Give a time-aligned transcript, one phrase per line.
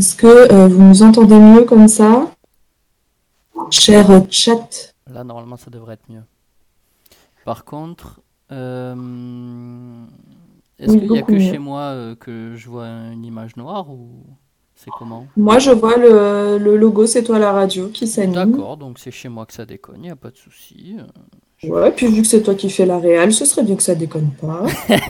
[0.00, 2.30] Est-ce que euh, vous nous entendez mieux comme ça
[3.70, 4.94] Cher euh, chat?
[5.12, 6.22] Là, normalement, ça devrait être mieux.
[7.44, 8.94] Par contre, euh,
[10.78, 11.40] est-ce Oui, qu'il n'y a que mieux.
[11.40, 14.24] chez moi euh, que je vois une image noire ou
[14.74, 15.26] c'est comment?
[15.36, 18.52] Moi, je vois le, le logo C'est toi la radio qui s'anime.
[18.52, 20.96] D'accord, donc c'est chez moi que ça déconne, il n'y a pas de souci.
[21.62, 23.94] Ouais, puis vu que c'est toi qui fais la réal, ce serait bien que ça
[23.94, 24.64] déconne pas.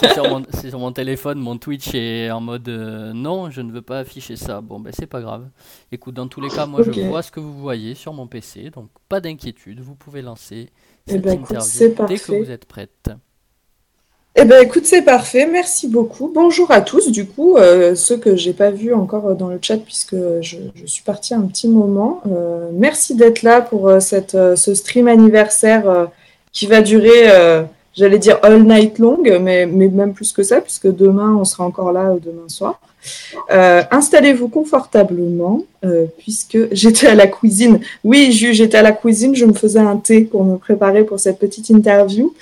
[0.00, 3.60] C'est sur mon, c'est sur mon téléphone, mon Twitch est en mode euh, non, je
[3.60, 4.60] ne veux pas afficher ça.
[4.60, 5.48] Bon, ben c'est pas grave.
[5.92, 8.70] Écoute, dans tous les cas, moi je vois ce que vous voyez sur mon PC,
[8.70, 10.70] donc pas d'inquiétude, vous pouvez lancer
[11.06, 13.10] Eh cette ben, interview dès que vous êtes prête.
[14.36, 16.30] Eh ben écoute, c'est parfait, merci beaucoup.
[16.32, 19.58] Bonjour à tous, du coup, euh, ceux que j'ai pas vus encore euh, dans le
[19.60, 22.20] chat puisque je, suis partie un petit moment.
[22.30, 26.08] Euh, merci d'être là pour cette, ce stream anniversaire
[26.52, 27.26] qui va durer,
[27.96, 31.64] j'allais dire all night long, mais, mais même plus que ça, puisque demain, on sera
[31.64, 32.80] encore là demain soir.
[33.50, 35.64] Installez-vous confortablement,
[36.18, 37.80] puisque j'étais à la cuisine.
[38.04, 41.38] Oui, j'étais à la cuisine, je me faisais un thé pour me préparer pour cette
[41.38, 42.32] petite interview.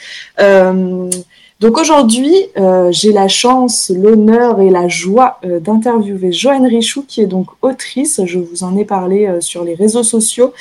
[1.58, 7.22] Donc aujourd'hui, euh, j'ai la chance, l'honneur et la joie euh, d'interviewer Joanne Richoux, qui
[7.22, 8.20] est donc autrice.
[8.26, 10.52] Je vous en ai parlé euh, sur les réseaux sociaux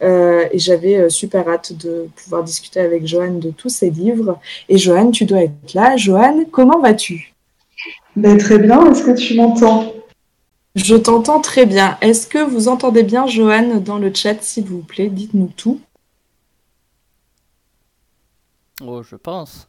[0.00, 4.38] euh, et j'avais euh, super hâte de pouvoir discuter avec Joanne de tous ses livres.
[4.70, 5.98] Et Joanne, tu dois être là.
[5.98, 7.34] Joanne, comment vas-tu?
[8.16, 9.92] Ben, très bien, est-ce que tu m'entends?
[10.74, 11.98] Je t'entends très bien.
[12.00, 15.08] Est-ce que vous entendez bien Joanne dans le chat, s'il vous plaît?
[15.08, 15.80] Dites-nous tout.
[18.80, 19.68] Oh, je pense.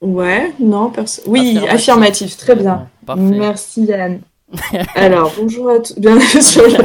[0.00, 1.74] Ouais, non, perso- Oui, Affirmatif.
[1.74, 2.88] affirmatif, très bien.
[3.04, 3.22] Parfait.
[3.22, 4.20] Merci Yann.
[4.94, 5.98] Alors, bonjour à tous.
[5.98, 6.78] Bienvenue sur la.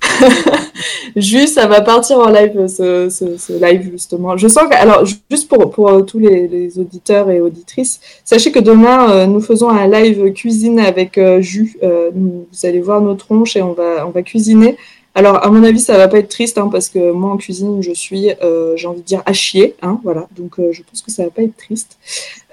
[1.16, 4.36] Juste, ça va partir en live, ce, ce- ce live, justement.
[4.36, 8.00] Je sens que, alors, ju- juste pour, pour euh, tous les, les auditeurs et auditrices,
[8.24, 11.76] sachez que demain, euh, nous faisons un live cuisine avec euh, Jus.
[11.82, 14.76] Euh, vous allez voir nos tronches et on va, on va cuisiner.
[15.18, 17.82] Alors, à mon avis, ça va pas être triste, hein, parce que moi, en cuisine,
[17.82, 19.74] je suis, euh, j'ai envie de dire, à chier.
[19.82, 20.28] Hein, voilà.
[20.36, 21.98] Donc, euh, je pense que ça va pas être triste.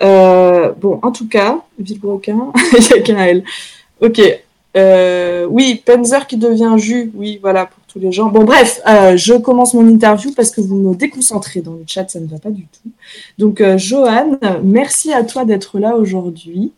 [0.02, 3.44] Euh, bon, en tout cas, Villebrequin, il y a qu'un L.
[4.02, 4.20] Ok.
[5.48, 7.12] Oui, Penzer qui devient jus.
[7.14, 8.30] Oui, voilà, pour tous les gens.
[8.30, 8.82] Bon, bref,
[9.16, 12.40] je commence mon interview parce que vous me déconcentrez dans le chat, ça ne va
[12.40, 12.90] pas du tout.
[13.38, 16.72] Donc, Johan, merci à toi d'être là aujourd'hui.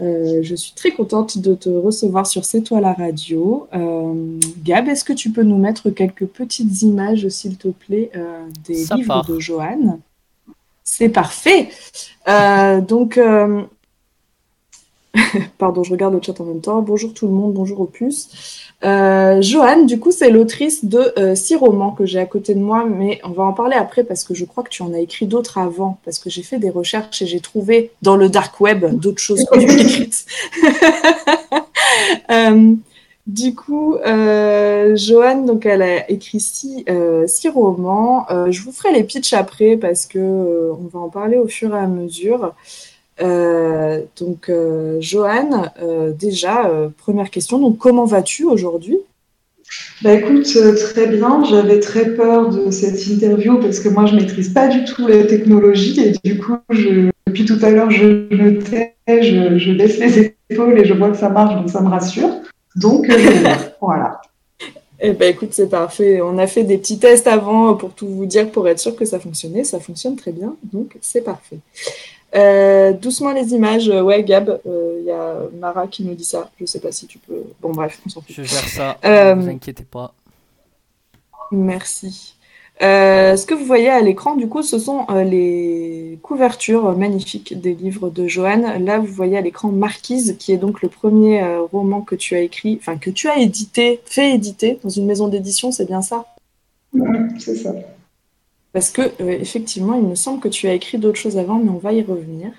[0.00, 3.68] Euh, je suis très contente de te recevoir sur C'est toi la radio.
[3.74, 8.42] Euh, Gab, est-ce que tu peux nous mettre quelques petites images, s'il te plaît, euh,
[8.66, 9.26] des Ça livres part.
[9.26, 10.00] de Johan?
[10.82, 11.68] C'est parfait.
[12.26, 13.18] Donc,
[15.58, 16.82] pardon, je regarde le chat en même temps.
[16.82, 18.28] Bonjour tout le monde, bonjour Opus.
[18.84, 22.60] Euh, Joanne, du coup, c'est l'autrice de euh, six romans que j'ai à côté de
[22.60, 24.98] moi, mais on va en parler après parce que je crois que tu en as
[24.98, 28.60] écrit d'autres avant, parce que j'ai fait des recherches et j'ai trouvé dans le dark
[28.60, 30.26] web d'autres choses que tu écrites.
[32.30, 32.74] Euh,
[33.26, 36.84] du coup, euh, Joanne, donc elle a écrit six,
[37.54, 38.26] romans.
[38.50, 41.78] Je vous ferai les pitchs après parce que on va en parler au fur et
[41.78, 42.54] à mesure.
[43.20, 47.58] Euh, donc, euh, Joanne, euh, déjà, première question.
[47.58, 48.98] Donc, comment vas-tu aujourd'hui?
[50.02, 51.42] Bah écoute, très bien.
[51.44, 55.26] J'avais très peur de cette interview parce que moi, je maîtrise pas du tout les
[55.26, 59.98] technologies et du coup, je, depuis tout à l'heure, je me tais, je, je baisse
[59.98, 62.30] les épaules et je vois que ça marche, donc ça me rassure.
[62.76, 63.08] Donc,
[63.80, 64.20] voilà.
[65.00, 66.20] Eh ben, écoute, c'est parfait.
[66.22, 69.04] On a fait des petits tests avant pour tout vous dire, pour être sûr que
[69.04, 69.64] ça fonctionnait.
[69.64, 71.58] Ça fonctionne très bien, donc c'est parfait.
[72.34, 73.88] Euh, doucement les images.
[73.88, 76.50] Euh, Ouais, Gab, il y a Mara qui nous dit ça.
[76.60, 77.42] Je sais pas si tu peux.
[77.60, 78.34] Bon, bref, on s'en fout.
[78.34, 80.12] Je gère ça, Euh, ne vous inquiétez pas.
[81.52, 82.34] Merci.
[82.82, 86.94] Euh, ce que vous voyez à l'écran, du coup, ce sont euh, les couvertures euh,
[86.94, 88.84] magnifiques des livres de Joanne.
[88.84, 92.34] Là, vous voyez à l'écran Marquise, qui est donc le premier euh, roman que tu
[92.34, 96.02] as écrit, enfin que tu as édité, fait éditer dans une maison d'édition, c'est bien
[96.02, 96.24] ça?
[96.92, 97.08] Ouais,
[97.38, 97.72] C'est ça.
[98.74, 101.70] Parce que, euh, effectivement, il me semble que tu as écrit d'autres choses avant, mais
[101.70, 102.50] on va y revenir.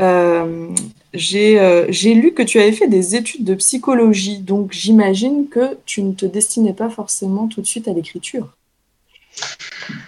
[0.00, 0.68] Euh,
[1.14, 5.78] j'ai euh, j'ai lu que tu avais fait des études de psychologie, donc j'imagine que
[5.86, 8.48] tu ne te destinais pas forcément tout de suite à l'écriture.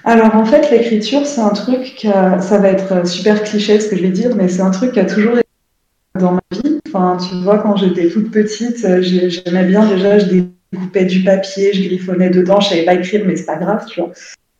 [0.04, 3.88] Alors en fait, l'écriture, c'est un truc qui a- ça va être super cliché ce
[3.88, 5.48] que je vais dire, mais c'est un truc qui a toujours été
[6.18, 6.80] dans ma vie.
[6.88, 10.26] Enfin, tu vois, quand j'étais toute petite, j'ai- j'aimais bien déjà, je
[10.72, 14.00] découpais du papier, je griffonnais dedans, je savais pas écrire, mais c'est pas grave, tu
[14.00, 14.12] vois.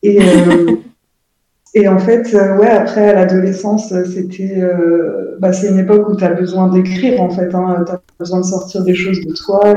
[0.03, 0.77] Et, euh,
[1.75, 4.63] Et en fait, ouais, après, à l'adolescence, c'était,
[5.39, 7.55] bah, c'est une époque où tu as besoin d'écrire, en fait.
[7.55, 9.75] Hein, tu as besoin de sortir des choses de toi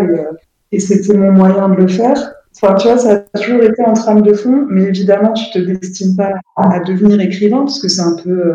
[0.71, 2.33] et, c'était mon moyen de le faire.
[2.55, 5.59] Enfin, tu vois, ça a toujours été en trame de fond, mais évidemment, tu te
[5.59, 8.53] destines pas à, devenir écrivain parce que c'est un peu,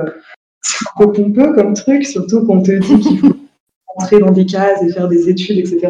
[0.98, 3.36] peu pompeux comme truc, surtout qu'on te dit qu'il faut
[3.96, 5.88] entrer dans des cases et faire des études, etc.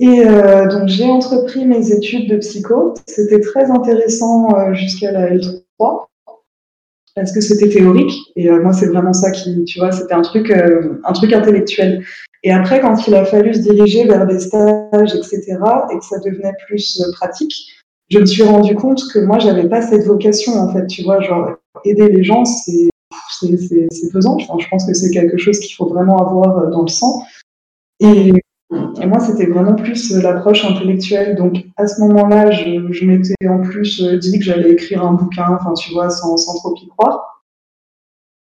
[0.00, 2.94] Et euh, donc j'ai entrepris mes études de psycho.
[3.06, 6.06] C'était très intéressant euh, jusqu'à la L3
[7.14, 10.22] parce que c'était théorique et euh, moi c'est vraiment ça qui, tu vois, c'était un
[10.22, 12.04] truc, un truc intellectuel.
[12.42, 15.40] Et après, quand il a fallu se diriger vers des stages, etc.,
[15.92, 17.54] et que ça devenait plus pratique,
[18.10, 21.20] je me suis rendu compte que moi j'avais pas cette vocation en fait, tu vois,
[21.20, 21.52] genre
[21.84, 22.88] aider les gens, c'est
[23.30, 24.36] c'est pesant.
[24.40, 27.22] Enfin, je pense que c'est quelque chose qu'il faut vraiment avoir dans le sang.
[28.00, 28.32] Et
[29.06, 31.36] moi, c'était vraiment plus euh, l'approche intellectuelle.
[31.36, 35.46] Donc, à ce moment-là, je, m'étais en plus euh, dit que j'allais écrire un bouquin,
[35.48, 37.42] enfin, tu vois, sans, trop y croire.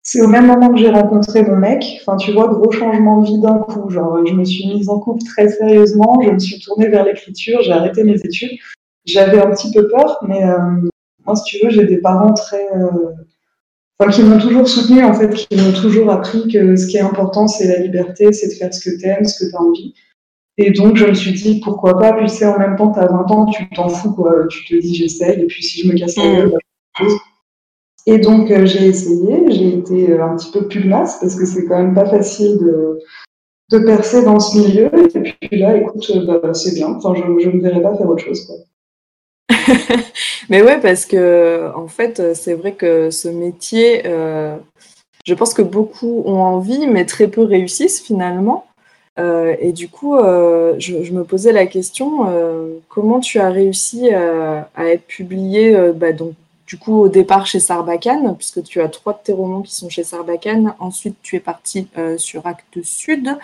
[0.02, 1.84] C'est au même moment que j'ai rencontré mon mec.
[2.02, 3.90] Enfin, tu vois, gros changement de vie d'un coup.
[3.90, 6.22] Genre, je me suis mise en couple très sérieusement.
[6.22, 7.62] Je me suis tournée vers l'écriture.
[7.62, 8.58] J'ai arrêté mes études.
[9.06, 10.90] J'avais un petit peu peur, mais euh,
[11.26, 12.68] moi, si tu veux, j'ai des parents très,
[14.12, 17.48] qui m'ont toujours soutenu en fait, qui m'ont toujours appris que ce qui est important,
[17.48, 19.94] c'est la liberté, c'est de faire ce que tu aimes, ce que tu as envie.
[20.58, 23.08] Et donc, je me suis dit, pourquoi pas, puis c'est en même temps, tu as
[23.08, 24.48] 20 ans, tu t'en fous, quoi.
[24.50, 26.52] Tu te dis, j'essaye, et puis si je me casse la gueule,
[27.00, 27.06] bah,
[28.06, 31.66] Et donc, euh, j'ai essayé, j'ai été euh, un petit peu pugnace, parce que c'est
[31.66, 33.00] quand même pas facile de,
[33.72, 34.92] de percer dans ce milieu.
[35.16, 36.90] Et puis là, écoute, euh, bah, c'est bien.
[36.90, 38.56] Enfin, je, ne verrais pas faire autre chose, quoi.
[40.50, 46.22] Mais ouais, parce que en fait, c'est vrai que ce métier, je pense que beaucoup
[46.26, 48.66] ont envie, mais très peu réussissent finalement.
[49.20, 54.10] Euh, et du coup, euh, je, me posais la question, euh, comment tu as réussi
[54.10, 56.34] à, être publié, bah, donc,
[56.68, 59.90] du coup, au départ chez Sarbacane, puisque tu as trois de tes romans qui sont
[59.90, 60.74] chez Sarbacane.
[60.80, 61.88] Ensuite, tu es parti
[62.18, 63.38] sur Actes Sud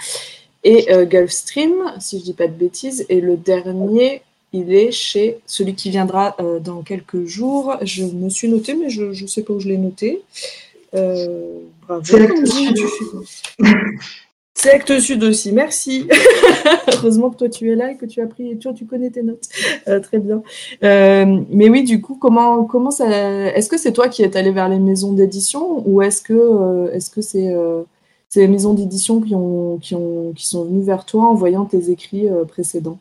[0.64, 3.06] et Gulfstream, si je dis pas de bêtises.
[3.10, 7.78] Et le dernier, il est chez celui qui viendra dans quelques jours.
[7.84, 10.24] Je me suis noté, mais je ne sais pas où je l'ai noté.
[10.92, 12.02] bravo.
[14.62, 16.06] C'est Actes Sud aussi, merci.
[16.94, 19.24] Heureusement que toi tu es là et que tu as pris, tu, tu connais tes
[19.24, 19.48] notes.
[19.88, 20.44] Euh, très bien.
[20.84, 23.08] Euh, mais oui, du coup, comment, comment ça.
[23.08, 26.92] Est-ce que c'est toi qui es allé vers les maisons d'édition ou est-ce que euh,
[26.92, 27.56] est-ce que c'est
[28.36, 31.90] les maisons d'édition qui, ont, qui, ont, qui sont venues vers toi en voyant tes
[31.90, 33.00] écrits précédents?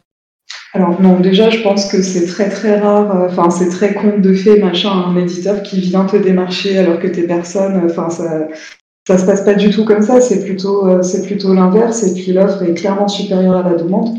[0.75, 4.32] Alors non, déjà je pense que c'est très très rare, enfin c'est très conte de
[4.32, 8.46] fait, machin, un éditeur qui vient te démarcher alors que t'es personne, enfin ça,
[9.08, 12.12] ça se passe pas du tout comme ça, c'est plutôt, euh, c'est plutôt l'inverse, et
[12.12, 14.19] puis l'offre est clairement supérieure à la demande.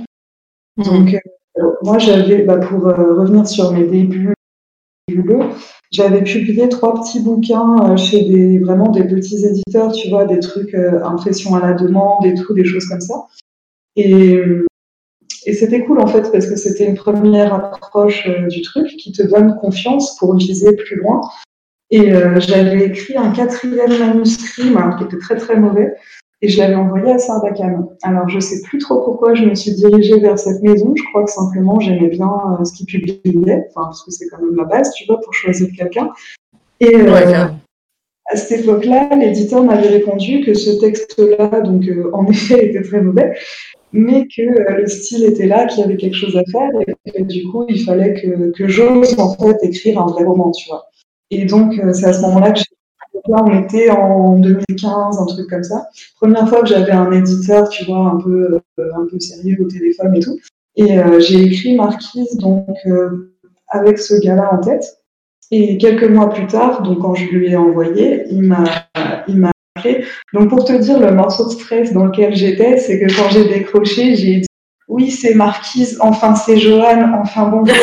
[0.78, 0.84] Mhm.
[0.84, 4.34] Donc, euh, moi, j'avais, bah, pour euh, revenir sur mes débuts,
[5.92, 10.74] j'avais publié trois petits bouquins chez des, vraiment des petits éditeurs, tu vois, des trucs,
[10.74, 13.28] impression à la demande et tout, des choses comme ça.
[13.96, 14.40] Et,
[15.46, 19.22] et c'était cool, en fait, parce que c'était une première approche du truc qui te
[19.22, 21.22] donne confiance pour viser plus loin.
[21.92, 25.96] Et euh, j'avais écrit un quatrième manuscrit, qui était très très mauvais,
[26.42, 27.88] et je l'avais envoyé à Sarbacane.
[28.04, 30.94] Alors je sais plus trop pourquoi je me suis dirigée vers cette maison.
[30.96, 32.30] Je crois que simplement j'aimais bien
[32.60, 35.34] euh, ce qu'ils publiaient, enfin parce que c'est quand même la base, tu vois, pour
[35.34, 36.12] choisir quelqu'un.
[36.80, 37.48] Et euh,
[38.32, 43.34] à cette époque-là, l'éditeur m'avait répondu que ce texte-là, donc en effet, était très mauvais,
[43.92, 46.70] mais que le style était là, qu'il y avait quelque chose à faire,
[47.06, 50.52] et que du coup, il fallait que, que j'ose en fait écrire un vrai roman,
[50.52, 50.89] tu vois.
[51.32, 52.62] Et donc, euh, c'est à ce moment-là que
[53.32, 55.88] on était en 2015, un truc comme ça.
[56.16, 59.66] Première fois que j'avais un éditeur, tu vois, un peu, euh, un peu sérieux au
[59.66, 60.40] téléphone et tout.
[60.76, 62.68] Et euh, j'ai écrit Marquise, donc,
[63.68, 65.00] avec ce gars-là en tête.
[65.52, 68.64] Et quelques mois plus tard, donc quand je lui ai envoyé, il m'a,
[69.28, 70.06] il m'a appelé.
[70.34, 73.48] Donc pour te dire le morceau de stress dans lequel j'étais, c'est que quand j'ai
[73.48, 74.48] décroché, j'ai dit
[74.88, 77.64] oui, c'est Marquise, enfin c'est Johan, enfin bon.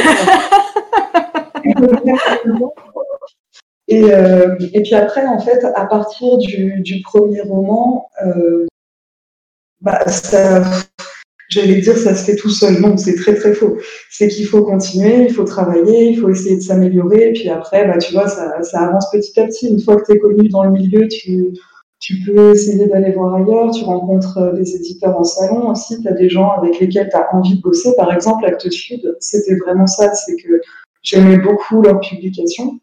[3.89, 8.67] Et, euh, et, puis après, en fait, à partir du, premier roman, euh,
[9.81, 10.05] bah,
[11.49, 12.81] j'allais dire ça se fait tout seul.
[12.81, 13.77] Non, c'est très très faux.
[14.11, 17.29] C'est qu'il faut continuer, il faut travailler, il faut essayer de s'améliorer.
[17.29, 19.69] Et puis après, bah, tu vois, ça, avance petit à petit.
[19.69, 21.53] Une fois que tu es connu dans le milieu, tu,
[22.01, 23.71] tu peux essayer d'aller voir ailleurs.
[23.71, 26.03] Tu rencontres euh, des éditeurs en salon aussi.
[26.03, 27.95] Tu as des gens avec lesquels tu as envie de bosser.
[27.97, 30.13] Par exemple, Actes Sud, c'était vraiment ça.
[30.15, 30.61] C'est que
[31.03, 32.81] j'aimais beaucoup leurs publications.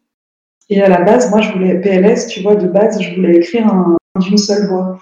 [0.70, 3.66] Et à la base, moi, je voulais PLS, tu vois, de base, je voulais écrire
[3.66, 4.98] un, d'une seule voix.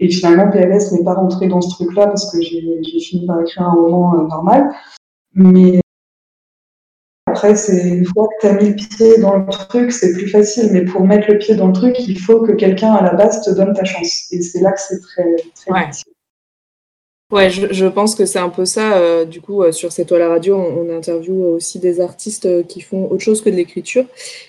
[0.00, 3.62] Et finalement, PLS n'est pas rentré dans ce truc-là parce que j'ai, fini par écrire
[3.62, 4.70] un roman euh, normal.
[5.34, 5.80] Mais
[7.26, 10.28] après, c'est une fois que tu as mis le pied dans le truc, c'est plus
[10.28, 10.70] facile.
[10.72, 13.40] Mais pour mettre le pied dans le truc, il faut que quelqu'un à la base
[13.42, 14.32] te donne ta chance.
[14.32, 15.86] Et c'est là que c'est très, très ouais.
[15.86, 16.13] difficile.
[17.34, 18.96] Ouais, je, pense que c'est un peu ça.
[18.96, 22.46] Euh, du coup, euh, sur cette toile à radio, on, on interviewe aussi des artistes
[22.46, 24.04] euh, qui font autre chose que de l'écriture.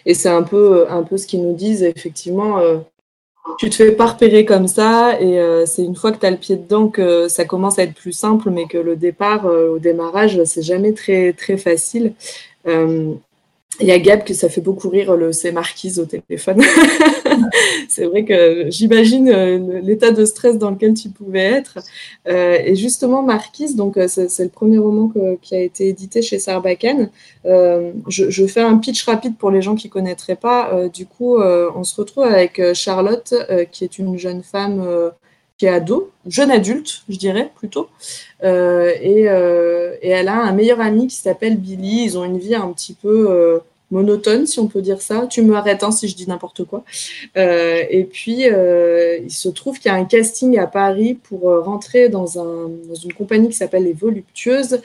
[0.05, 1.81] Et c'est un peu, un peu ce qu'ils nous disent.
[1.81, 2.61] Effectivement,
[3.57, 5.19] tu te fais pas repérer comme ça.
[5.19, 7.95] Et c'est une fois que tu as le pied dedans que ça commence à être
[7.95, 12.13] plus simple, mais que le départ, au démarrage, c'est jamais très, très facile.
[13.81, 16.61] Il y a Gab que ça fait beaucoup rire le c'est Marquise au téléphone.
[17.89, 21.79] c'est vrai que j'imagine euh, l'état de stress dans lequel tu pouvais être.
[22.27, 26.39] Euh, et justement, Marquise, donc euh, c'est le premier roman qui a été édité chez
[26.39, 27.09] Sarbacane.
[27.43, 30.87] Je, je, fais un pitch rapide pour les gens qui connaîtraient pas.
[30.93, 33.33] Du coup, on se retrouve avec Charlotte,
[33.71, 35.11] qui est une jeune femme
[35.57, 37.87] qui est ado, jeune adulte, je dirais plutôt.
[38.43, 42.03] Euh, et, euh, et, elle a un meilleur ami qui s'appelle Billy.
[42.03, 43.59] Ils ont une vie un petit peu euh,
[43.89, 45.27] monotone, si on peut dire ça.
[45.27, 46.83] Tu me arrêtes hein, si je dis n'importe quoi.
[47.35, 52.25] et puis, il se trouve qu'il y a un casting à Paris pour rentrer dans,
[52.25, 54.81] dans une compagnie qui s'appelle Les Voluptueuses,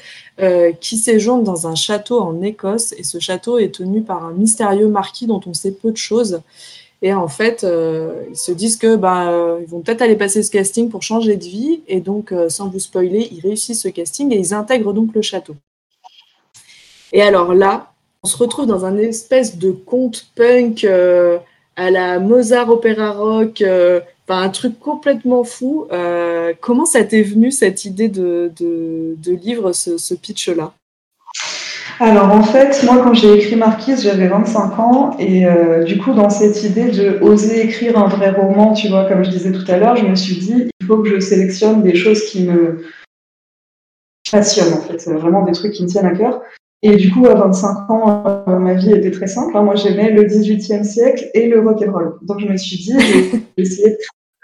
[0.80, 2.94] qui séjourne dans un château en Écosse.
[2.96, 6.42] Et ce château est tenu par un mystérieux marquis dont on sait peu de choses.
[7.02, 10.50] Et en fait, euh, ils se disent que euh, ils vont peut-être aller passer ce
[10.50, 11.80] casting pour changer de vie.
[11.88, 15.22] Et donc, euh, sans vous spoiler, ils réussissent ce casting et ils intègrent donc le
[15.22, 15.56] château.
[17.12, 17.92] Et alors là,
[18.22, 23.64] on se retrouve dans un espèce de conte punk à la Mozart Opéra Rock,
[24.28, 25.88] un truc complètement fou.
[26.60, 30.72] comment ça t'est venu cette idée de, de, de livre, ce pitch-là?
[31.98, 36.12] Alors en fait, moi quand j'ai écrit Marquise, j'avais 25 ans et euh, du coup
[36.12, 39.64] dans cette idée de oser écrire un vrai roman, tu vois, comme je disais tout
[39.70, 42.84] à l'heure, je me suis dit il faut que je sélectionne des choses qui me
[44.30, 46.42] passionnent en fait, vraiment des trucs qui me tiennent à cœur.
[46.82, 49.54] Et du coup à 25 ans, euh, ma vie était très simple.
[49.56, 49.62] Hein.
[49.62, 52.18] Moi j'aimais le 18e siècle et le rock and roll.
[52.22, 53.96] Donc je me suis dit j'ai essayé de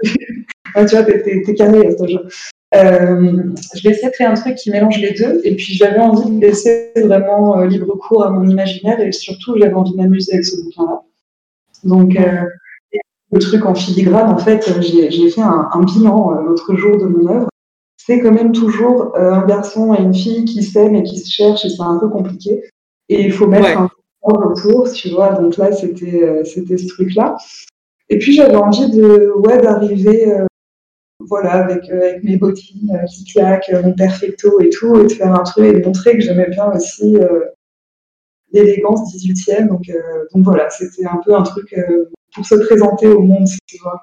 [0.74, 1.90] ah, tu vois, t'es carré à.
[2.75, 3.42] Euh,
[3.75, 5.40] je vais essayer de créer un truc qui mélange les deux.
[5.44, 9.56] Et puis j'avais envie de laisser vraiment euh, libre cours à mon imaginaire et surtout
[9.58, 11.02] j'avais envie de m'amuser avec ce bouquin-là.
[11.85, 12.42] Donc euh,
[13.32, 17.28] le truc en filigrane, en fait, j'ai fait un, un bilan l'autre jour de mon
[17.28, 17.49] œuvre.
[17.96, 21.28] C'est quand même toujours euh, un garçon et une fille qui s'aiment et qui se
[21.28, 22.62] cherchent et c'est un peu compliqué.
[23.08, 23.75] Et il faut mettre ouais.
[23.75, 25.30] un autour, tu vois.
[25.30, 27.37] Donc là, c'était euh, c'était ce truc-là.
[28.08, 30.32] Et puis j'avais envie de ouais d'arriver
[31.28, 35.12] voilà, avec, euh, avec mes bottines euh, qui claquent, mon perfecto et tout, et de
[35.12, 37.45] faire un truc et de montrer que j'aimais bien aussi euh,
[38.52, 39.68] l'élégance 18e.
[39.68, 39.83] Donc,
[40.33, 41.75] donc voilà, c'était un peu un truc
[42.35, 44.02] pour se présenter au monde, tu vois.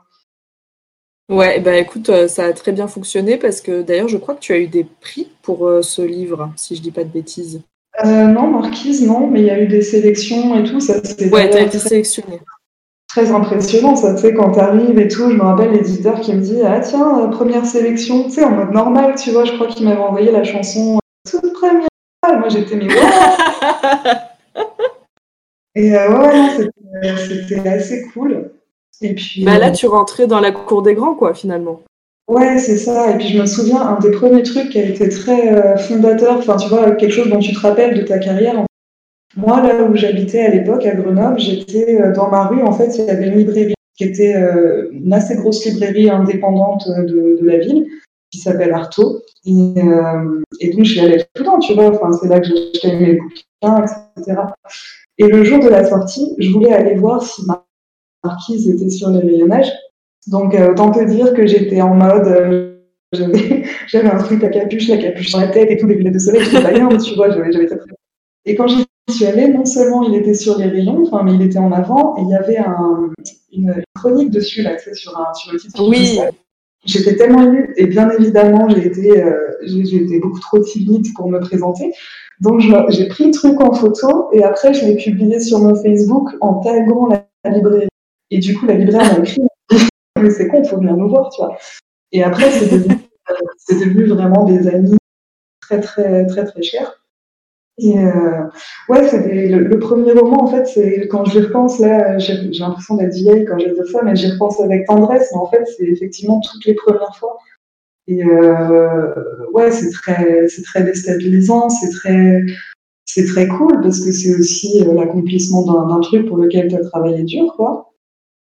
[1.30, 4.52] Ouais, bah écoute, ça a très bien fonctionné parce que d'ailleurs, je crois que tu
[4.52, 7.62] as eu des prix pour ce livre, si je dis pas de bêtises.
[8.04, 10.80] Euh, non, Marquise, non, mais il y a eu des sélections et tout.
[10.80, 12.40] Ça, ouais, tu as été sélectionné
[13.14, 16.42] très impressionnant, ça, tu sais, quand t'arrives et tout, je me rappelle l'éditeur qui me
[16.42, 19.68] dit, ah tiens, euh, première sélection, tu sais, en mode normal, tu vois, je crois
[19.68, 21.88] qu'il m'avait envoyé la chanson euh, toute première,
[22.24, 22.96] moi j'étais, mais ouais
[25.76, 26.70] Et euh, ouais,
[27.18, 28.52] c'était assez cool.
[29.02, 31.82] Et puis, bah là, tu rentrais dans la cour des grands, quoi, finalement.
[32.28, 33.12] Ouais, c'est ça.
[33.12, 36.38] Et puis je me souviens, un des premiers trucs qui a été très euh, fondateur,
[36.38, 38.66] enfin, tu vois, quelque chose dont tu te rappelles de ta carrière, en
[39.36, 42.98] moi, là où j'habitais à l'époque, à Grenoble, j'étais euh, dans ma rue, en fait,
[42.98, 47.46] il y avait une librairie qui était euh, une assez grosse librairie indépendante de, de
[47.46, 47.88] la ville,
[48.32, 49.22] qui s'appelle Artaud.
[49.46, 51.90] Et, euh, et, donc, j'y allais tout le temps, tu vois.
[51.90, 53.86] Enfin, c'est là que j'achetais mes bouquins,
[54.18, 54.42] etc.
[55.20, 57.64] Et le jour de la sortie, je voulais aller voir si ma
[58.24, 59.72] marquise était sur les rayonnages.
[60.28, 62.78] Donc, euh, autant te dire que j'étais en mode, euh,
[63.88, 66.20] j'avais un truc à capuche, la capuche dans la tête et tout, les lunettes de
[66.20, 67.78] soleil, je rien, tu vois, j'avais très.
[68.46, 71.42] Et quand j'y suis allée, non seulement il était sur les rayons, enfin, mais il
[71.42, 73.12] était en avant, et il y avait un,
[73.52, 75.88] une, chronique dessus, là, sur, un, sur le titre.
[75.88, 76.20] Oui.
[76.86, 81.30] J'étais tellement émue, et bien évidemment, j'ai été, euh, j'ai été beaucoup trop timide pour
[81.30, 81.94] me présenter.
[82.42, 86.30] Donc, j'ai pris le truc en photo, et après, je l'ai publié sur mon Facebook
[86.42, 87.88] en taguant la, la librairie.
[88.32, 89.42] Et du coup, la libraire m'a écrit,
[90.22, 91.58] mais c'est con, faut venir nous voir, tu vois.
[92.12, 92.96] Et après, c'est devenu,
[93.70, 94.98] devenu vraiment des amis
[95.62, 97.03] très, très, très, très chers.
[97.80, 98.44] Et euh,
[98.88, 102.96] ouais, c'était le, le, premier roman, en fait, c'est quand j'y repense, là, j'ai l'impression
[102.96, 105.86] d'être vieille quand je dis ça, mais j'y repense avec tendresse, mais en fait, c'est
[105.86, 107.38] effectivement toutes les premières fois.
[108.08, 109.14] Et euh,
[109.54, 112.42] ouais, c'est très, c'est très déstabilisant, c'est très,
[113.06, 116.84] c'est très cool parce que c'est aussi euh, l'accomplissement d'un truc pour lequel tu as
[116.84, 117.94] travaillé dur, quoi.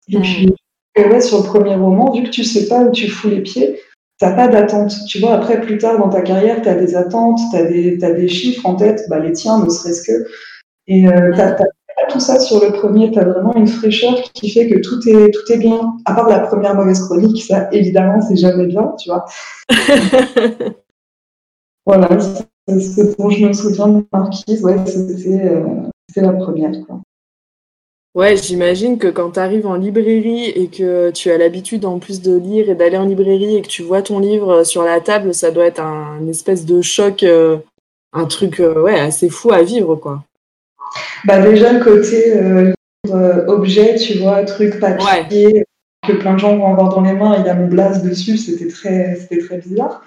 [0.09, 0.55] Et puis,
[0.97, 3.79] ouais, sur le premier roman, vu que tu sais pas où tu fous les pieds,
[4.19, 4.95] t'as pas d'attente.
[5.09, 8.13] Tu vois, après, plus tard dans ta carrière, tu as des attentes, tu as, as,
[8.13, 10.27] des chiffres en tête, bah, les tiens, ne serait-ce que.
[10.87, 11.65] Et euh, t'as, t'as
[11.97, 15.31] pas tout ça sur le premier, t'as vraiment une fraîcheur qui fait que tout est,
[15.31, 15.95] tout est bien.
[16.05, 19.25] À part la première mauvaise chronique, ça évidemment c'est jamais bien, tu vois.
[21.87, 22.47] voilà, c'est
[22.81, 25.65] c'est dont je me souviens de Marquise, ouais, c'était, euh,
[26.09, 26.73] c'était la première.
[26.87, 27.01] Quoi.
[28.15, 32.23] Ouais, j'imagine que quand tu arrives en librairie et que tu as l'habitude en plus
[32.23, 35.35] de lire et d'aller en librairie et que tu vois ton livre sur la table,
[35.35, 37.57] ça doit être un, une espèce de choc, euh,
[38.13, 40.23] un truc euh, ouais, assez fou à vivre, quoi.
[41.25, 42.73] Bah déjà le côté euh,
[43.11, 45.65] euh, objet, tu vois, truc papier
[46.07, 48.37] que plein de gens vont avoir dans les mains, il y a mon blase dessus,
[48.37, 50.05] c'était très, c'était très bizarre.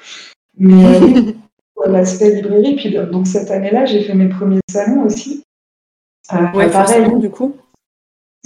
[0.58, 1.36] Mais euh, oui,
[1.88, 5.44] l'aspect librairie, puis donc cette année-là, j'ai fait mes premiers salons aussi.
[6.34, 7.56] Euh, Ouais, pareil, du coup.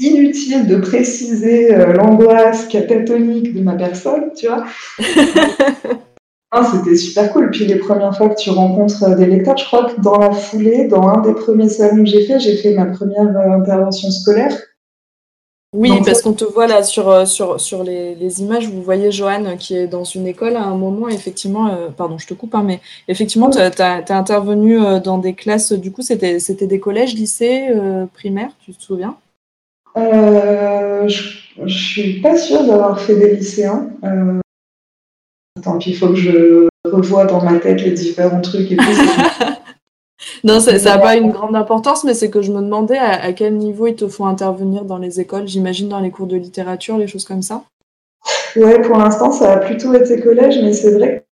[0.02, 4.66] Inutile de préciser euh, l'angoisse catatonique de ma personne, tu vois.
[6.54, 7.50] Ah, c'était super cool.
[7.50, 10.32] Puis les premières fois que tu rencontres euh, des lecteurs, je crois que dans la
[10.32, 14.12] foulée, dans un des premiers salons que j'ai fait, j'ai fait ma première euh, intervention
[14.12, 14.54] scolaire.
[15.74, 19.10] Oui, Donc, parce qu'on te voit là sur, sur, sur les, les images, vous voyez
[19.10, 22.54] Joanne qui est dans une école à un moment, effectivement, euh, pardon, je te coupe,
[22.56, 27.14] hein, mais effectivement, tu as, intervenu dans des classes, du coup, c'était c'était des collèges,
[27.14, 29.16] lycées, euh, primaires, tu te souviens?
[29.98, 33.90] Euh, je, je suis pas sûre d'avoir fait des lycéens.
[34.04, 34.40] Euh,
[35.60, 38.84] attends, puis il faut que je revoie dans ma tête les différents trucs et tout.
[40.44, 43.34] Non, ça n'a pas une grande importance, mais c'est que je me demandais à, à
[43.34, 46.98] quel niveau ils te font intervenir dans les écoles, j'imagine dans les cours de littérature,
[46.98, 47.64] les choses comme ça.
[48.56, 51.26] Ouais, pour l'instant, ça a plutôt été collège, mais c'est vrai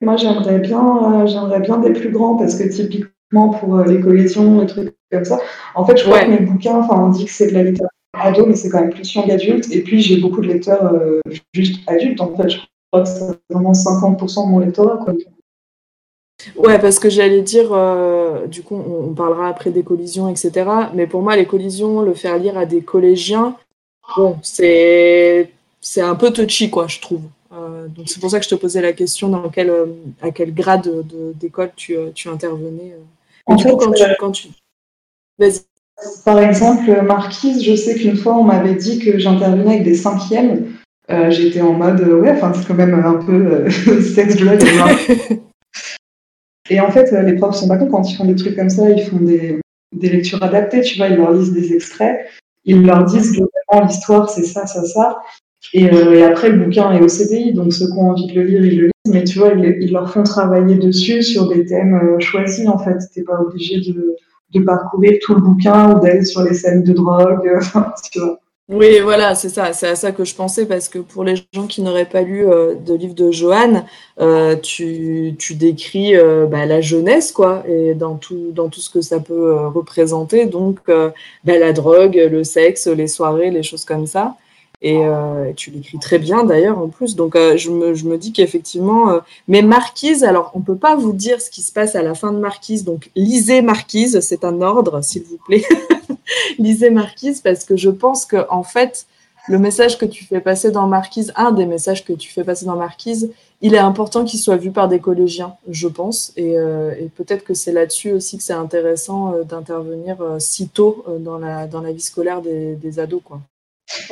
[0.00, 4.00] que moi, j'aimerais bien, euh, j'aimerais bien des plus grands parce que typiquement pour les
[4.00, 5.40] collections, les trucs comme ça,
[5.74, 6.26] en fait, je crois Ouais.
[6.26, 8.80] que mes bouquins, enfin, on dit que c'est de la littérature ado, mais c'est quand
[8.80, 9.70] même plus young adulte.
[9.72, 11.20] Et puis, j'ai beaucoup de lecteurs euh,
[11.54, 12.48] juste adultes, en fait.
[12.50, 12.58] Je
[12.92, 15.14] crois que c'est vraiment 50% de mon lectorat, quoi.
[16.56, 20.70] Ouais, parce que j'allais dire, euh, du coup, on, on parlera après des collisions, etc.
[20.94, 23.56] Mais pour moi, les collisions, le faire lire à des collégiens,
[24.16, 27.22] bon, c'est c'est un peu touchy, quoi, je trouve.
[27.52, 29.72] Euh, donc c'est pour ça que je te posais la question dans quel,
[30.22, 32.94] à quel grade de- d'école tu, tu intervenais.
[33.46, 34.48] En fait, coup, quand tu, quand tu...
[35.38, 35.60] Vas-y.
[36.24, 40.66] Par exemple, Marquise, je sais qu'une fois, on m'avait dit que j'intervenais avec des cinquièmes.
[41.10, 43.70] Euh, J'étais en mode, euh, ouais, enfin, c'est quand même un peu euh,
[44.14, 44.62] sex drug.
[46.70, 48.90] Et en fait, les profs sont pas cons quand ils font des trucs comme ça,
[48.90, 49.58] ils font des,
[49.96, 52.26] des lectures adaptées, tu vois, ils leur lisent des extraits,
[52.66, 55.16] ils leur disent globalement l'histoire, c'est ça, ça, ça.
[55.72, 58.34] Et, euh, et après, le bouquin est au CDI, donc ceux qui ont envie de
[58.34, 61.48] le lire, ils le lisent, mais tu vois, ils, ils leur font travailler dessus sur
[61.48, 62.98] des thèmes choisis, en fait.
[63.14, 64.14] T'es pas obligé de,
[64.52, 68.34] de parcourir tout le bouquin ou d'aller sur les scènes de drogue, euh.
[68.70, 71.66] Oui, voilà, c'est ça, c'est à ça que je pensais parce que pour les gens
[71.66, 73.86] qui n'auraient pas lu euh, de livre de Joanne,
[74.20, 76.12] euh, tu, tu décris
[76.50, 80.80] bah, la jeunesse, quoi, et dans tout, dans tout ce que ça peut représenter, donc
[80.86, 81.12] bah,
[81.58, 84.36] la drogue, le sexe, les soirées, les choses comme ça.
[84.80, 87.16] Et euh, tu l'écris très bien d'ailleurs en plus.
[87.16, 91.40] Donc euh, je, me, dis qu'effectivement, euh, mais Marquise, alors on peut pas vous dire
[91.40, 95.02] ce qui se passe à la fin de Marquise, donc lisez Marquise, c'est un ordre,
[95.02, 95.64] s'il vous plaît.
[96.58, 99.06] lisez Marquise parce que je pense que en fait,
[99.48, 102.66] le message que tu fais passer dans Marquise, un des messages que tu fais passer
[102.66, 106.32] dans Marquise, il est important qu'il soit vu par des collégiens, je pense.
[106.36, 106.54] Et,
[107.16, 111.92] peut-être que c'est là-dessus aussi que c'est intéressant d'intervenir si tôt dans, la, dans la
[111.92, 113.22] vie scolaire des, des ados.
[113.24, 113.40] Quoi.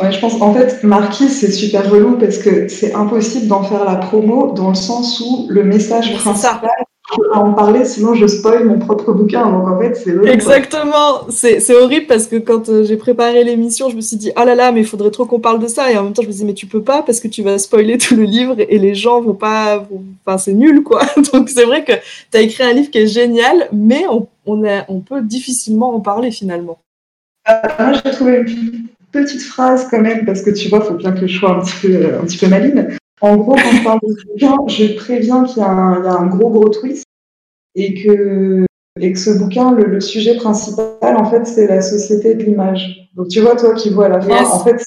[0.00, 3.84] Ouais, je pense, en fait, Marquise, c'est super relou parce que c'est impossible d'en faire
[3.84, 6.70] la promo dans le sens où le message principal,
[7.10, 9.48] je peux pas en parler, sinon je spoil mon propre bouquin.
[9.50, 10.12] Donc en fait, c'est.
[10.28, 14.32] Exactement, c'est c'est horrible parce que quand euh, j'ai préparé l'émission, je me suis dit
[14.34, 15.92] ah là là, mais il faudrait trop qu'on parle de ça.
[15.92, 17.58] Et en même temps, je me dis mais tu peux pas parce que tu vas
[17.58, 19.76] spoiler tout le livre et les gens vont pas.
[19.78, 21.02] vont- Enfin, c'est nul quoi.
[21.32, 21.92] Donc c'est vrai que
[22.32, 25.94] tu as écrit un livre qui est génial, mais on, on, a, on peut difficilement
[25.94, 26.78] en parler finalement.
[27.48, 28.86] Euh, moi, j'ai trouvé une
[29.22, 31.61] petite phrase quand même, parce que tu vois, il faut bien que je sois un
[31.61, 32.88] petit peu, un petit peu maligne.
[33.20, 36.09] En gros, quand je parle de bouquin, je préviens qu'il y, a un il y
[36.09, 37.05] a un gros, gros twist
[37.74, 38.66] et que,
[39.00, 43.09] et que ce bouquin, le, le sujet principal, en fait, c'est la société de l'image.
[43.14, 44.48] Donc, tu vois, toi qui vois à la fin, Yes.
[44.48, 44.83] en fait,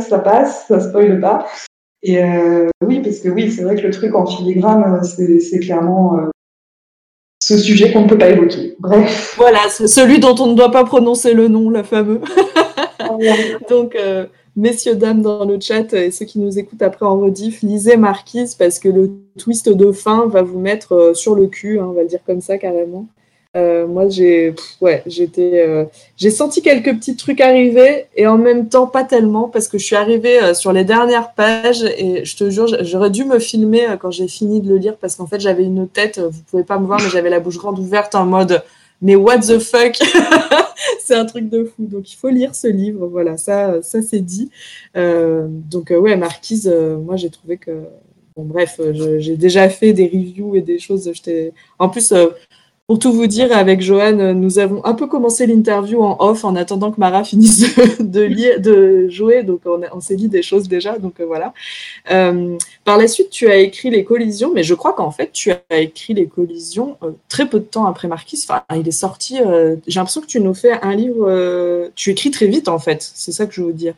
[0.00, 1.46] ça, passe, ça spoile pas.
[2.02, 6.18] Et euh, oui, parce que oui, c'est vrai que le truc en filigrane, c'est clairement
[6.18, 6.28] euh,
[7.42, 8.74] ce sujet qu'on ne peut pas évoquer.
[8.78, 9.34] Bref.
[9.36, 12.20] Voilà, c'est celui dont on ne doit pas prononcer le nom, le fameux.
[13.68, 17.62] Donc, euh, messieurs, dames dans le chat et ceux qui nous écoutent après en rediff,
[17.62, 21.78] lisez Marquise parce que le twist de fin va vous mettre euh, sur le cul,
[21.78, 23.06] hein, on va le dire comme ça carrément.
[23.56, 25.04] Euh, moi, j'ai, ouais,
[26.30, 29.94] senti quelques petits trucs arriver et en même temps pas tellement parce que je suis
[29.94, 34.26] arrivée sur les dernières pages et je te jure, j'aurais dû me filmer quand j'ai
[34.26, 37.00] fini de le lire parce qu'en fait j'avais une tête, vous pouvez pas me voir,
[37.00, 38.60] mais j'avais la bouche grande ouverte en mode
[39.00, 39.96] mais what the fuck?
[41.00, 41.86] C'est un truc de fou.
[41.86, 43.06] Donc il faut lire ce livre.
[43.06, 44.50] Voilà, ça, ça c'est dit.
[44.96, 47.72] Euh, donc ouais, Marquise, moi j'ai trouvé que
[48.36, 48.80] Bon, bref,
[49.18, 51.08] j'ai déjà fait des reviews et des choses.
[51.78, 52.12] En plus,
[52.86, 56.54] pour tout vous dire, avec Johan, nous avons un peu commencé l'interview en off en
[56.54, 59.42] attendant que Mara finisse de, lire, de jouer.
[59.42, 60.98] Donc, on, s'est dit des choses déjà.
[60.98, 61.54] Donc, euh, voilà.
[62.10, 65.50] Euh, par la suite, tu as écrit Les Collisions, mais je crois qu'en fait, tu
[65.50, 68.44] as écrit Les Collisions euh, très peu de temps après Marquis.
[68.46, 69.38] Enfin, il est sorti.
[69.86, 71.90] j'ai l'impression que tu nous fais un livre.
[71.94, 73.00] tu écris très vite, en fait.
[73.14, 73.94] C'est ça que je veux dire.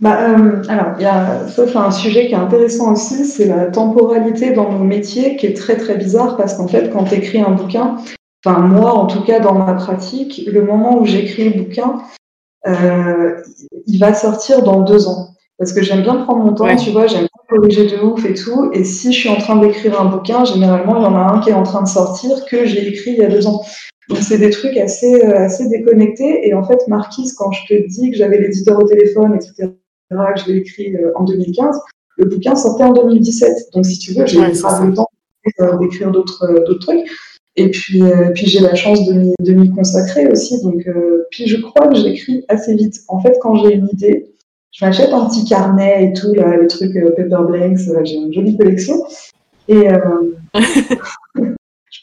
[0.00, 3.46] Bah, euh, alors, il y a, ça, c'est un sujet qui est intéressant aussi, c'est
[3.46, 7.16] la temporalité dans nos métiers qui est très très bizarre parce qu'en fait, quand tu
[7.16, 7.96] écris un bouquin,
[8.44, 12.00] enfin moi en tout cas dans ma pratique, le moment où j'écris le bouquin,
[12.68, 13.42] euh,
[13.86, 15.30] il va sortir dans deux ans.
[15.58, 18.34] Parce que j'aime bien prendre mon temps, tu vois, j'aime bien corriger de ouf et
[18.34, 18.70] tout.
[18.72, 21.40] Et si je suis en train d'écrire un bouquin, généralement, il y en a un
[21.40, 23.62] qui est en train de sortir que j'ai écrit il y a deux ans.
[24.08, 26.46] Donc, c'est des trucs assez, euh, assez déconnectés.
[26.46, 29.72] Et en fait, Marquise, quand je te dis que j'avais l'éditeur au téléphone, etc.,
[30.10, 31.78] que je l'ai écrit euh, en 2015,
[32.16, 33.70] le bouquin sortait en 2017.
[33.74, 35.08] Donc, si tu veux, j'ai eu le temps
[35.80, 37.08] d'écrire d'autres euh, d'autres trucs.
[37.56, 40.62] Et puis, euh, puis j'ai la chance de m'y consacrer aussi.
[40.62, 40.88] Donc,
[41.30, 43.00] puis je crois que j'écris assez vite.
[43.08, 44.32] En fait, quand j'ai une idée,
[44.70, 48.56] je m'achète un petit carnet et tout, là, le truc Paper Blanks, j'ai une jolie
[48.56, 49.02] collection.
[49.66, 49.88] Et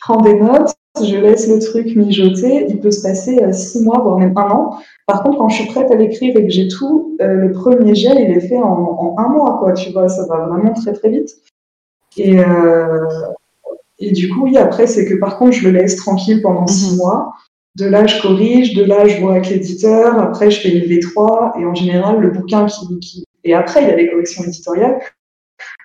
[0.06, 0.72] prends des notes,
[1.04, 2.68] je laisse le truc mijoter.
[2.70, 4.78] Il peut se passer six mois, voire même un an.
[5.08, 7.96] Par contre, quand je suis prête à l'écrire et que j'ai tout, euh, le premier
[7.96, 9.74] jet, il est fait en, un mois, quoi.
[9.74, 11.32] Tu vois, ça va vraiment très très vite.
[12.18, 13.00] Et, euh,
[14.00, 16.91] et du coup, oui, après, c'est que par contre, je le laisse tranquille pendant six
[16.91, 16.98] mhm.
[16.98, 17.34] mois.
[17.76, 20.18] De là, je corrige, de là, je vois avec l'éditeur.
[20.20, 21.60] Après, je fais une V3.
[21.60, 23.26] Et en général, le bouquin qui, qui...
[23.44, 25.00] Et après, il y a les corrections éditoriales.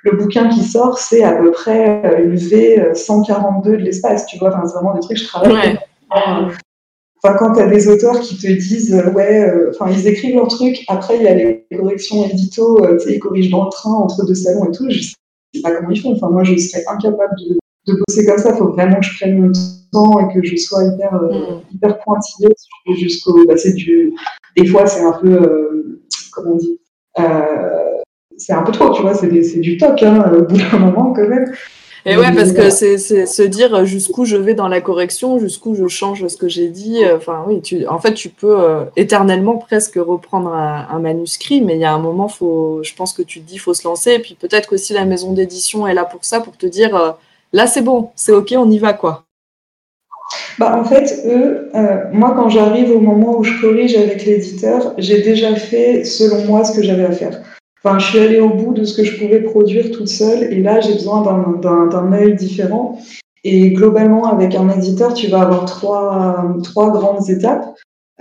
[0.03, 4.27] Le bouquin qui sort, c'est à peu près euh, une V 142 de l'espace.
[4.27, 5.79] Tu vois, enfin, c'est vraiment des trucs que je travaille.
[7.23, 10.37] Enfin, quand tu as des auteurs qui te disent, euh, ouais, euh, enfin, ils écrivent
[10.37, 13.65] leur truc, après, il y a les corrections édito, euh, tu sais, ils corrigent dans
[13.65, 16.13] le train entre deux salons et tout, je sais pas comment ils font.
[16.13, 17.59] Enfin, moi, je serais incapable de,
[17.93, 18.53] de bosser comme ça.
[18.55, 19.53] Il faut vraiment que je prenne mon
[19.93, 21.75] temps et que je sois hyper, mm.
[21.75, 23.45] hyper pointilleuse jusqu'au.
[23.47, 24.15] Bah, du.
[24.57, 26.01] Des fois, c'est un peu.
[26.33, 26.81] comment on dit
[28.37, 31.29] C'est un peu trop, tu vois, c'est du toc, hein, au bout d'un moment, quand
[31.29, 31.53] même.
[32.07, 35.87] Et ouais, parce que c'est se dire jusqu'où je vais dans la correction, jusqu'où je
[35.87, 37.05] change ce que j'ai dit.
[37.05, 41.75] Euh, enfin, oui, tu, en fait, tu peux euh, éternellement presque reprendre un, manuscrit, mais
[41.75, 44.13] il y a un moment, faut, je pense que tu te dis, faut se lancer.
[44.13, 47.11] Et puis peut-être qu'aussi la maison d'édition est là pour ça, pour te dire, euh,
[47.53, 49.25] là, c'est bon, c'est OK, on y va, quoi.
[50.59, 51.71] Bah, en fait, eux,
[52.13, 56.65] moi, quand j'arrive au moment où je corrige avec l'éditeur, j'ai déjà fait, selon moi,
[56.65, 57.43] ce que j'avais à faire.
[57.83, 60.63] Enfin, je suis allée au bout de ce que je pouvais produire toute seule et
[60.63, 62.99] là, j'ai besoin d'un œil différent.
[63.43, 67.65] Et globalement, avec un éditeur, tu vas avoir trois, trois grandes étapes.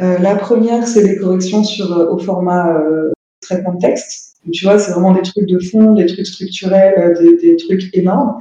[0.01, 4.37] Euh, la première, c'est les corrections sur, euh, au format euh, traitement de texte.
[4.53, 7.93] Tu vois, c'est vraiment des trucs de fond, des trucs structurels, euh, des, des trucs
[7.93, 8.37] énormes.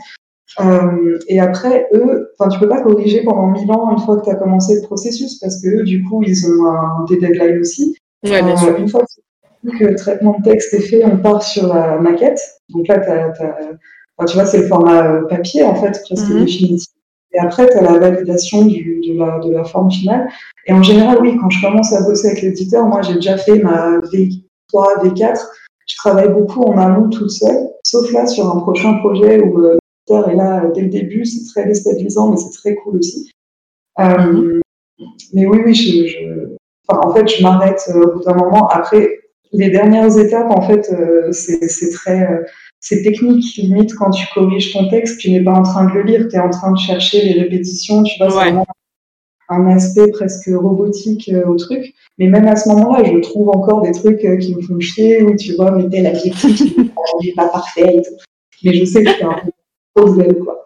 [0.60, 4.30] Euh, et après, eux, tu peux pas corriger pendant mille ans une fois que tu
[4.30, 7.96] as commencé le processus parce que eux, du coup, ils ont un, des deadlines aussi.
[8.24, 8.76] Ouais, bien sûr.
[8.76, 9.06] Une fois que
[9.66, 12.40] que le traitement de texte est fait, on part sur la maquette.
[12.70, 12.98] Donc là,
[14.26, 16.44] tu vois, c'est le format euh, papier, en fait, presque mhm.
[16.44, 16.88] définitif.
[17.32, 20.28] Et après, tu as la validation du, de, la, de, la, forme finale.
[20.66, 23.58] Et en général, oui, quand je commence à bosser avec l'éditeur, moi, j'ai déjà fait
[23.58, 25.40] ma V3, V4.
[25.86, 29.78] Je travaille beaucoup en amont toute seule, sauf là sur un prochain projet où euh,
[30.08, 31.24] l'éditeur est là dès le début.
[31.24, 33.30] C'est très déstabilisant, mais c'est très cool aussi.
[34.00, 34.60] Euh, mhm.
[35.34, 36.56] Mais oui, oui, je, je...
[36.88, 38.68] Enfin, en fait, je m'arrête au bout d'un moment.
[38.68, 39.18] Après,
[39.52, 42.42] les dernières étapes, en fait, euh, c'est très euh,
[42.80, 43.56] c'est technique.
[43.56, 46.36] Limite, quand tu corriges ton texte, tu n'es pas en train de le lire, tu
[46.36, 48.02] es en train de chercher les répétitions.
[48.02, 48.66] Tu vois, vraiment
[49.50, 51.94] un aspect presque robotique euh, au truc.
[52.18, 55.34] Mais même à ce moment-là, je trouve encore des trucs qui me font chier, où
[55.36, 58.02] tu vois, mais tel adjectif, n'est pas parfait.
[58.64, 59.50] Mais je sais que c'est un peu
[59.94, 60.57] trop zèle, quoi.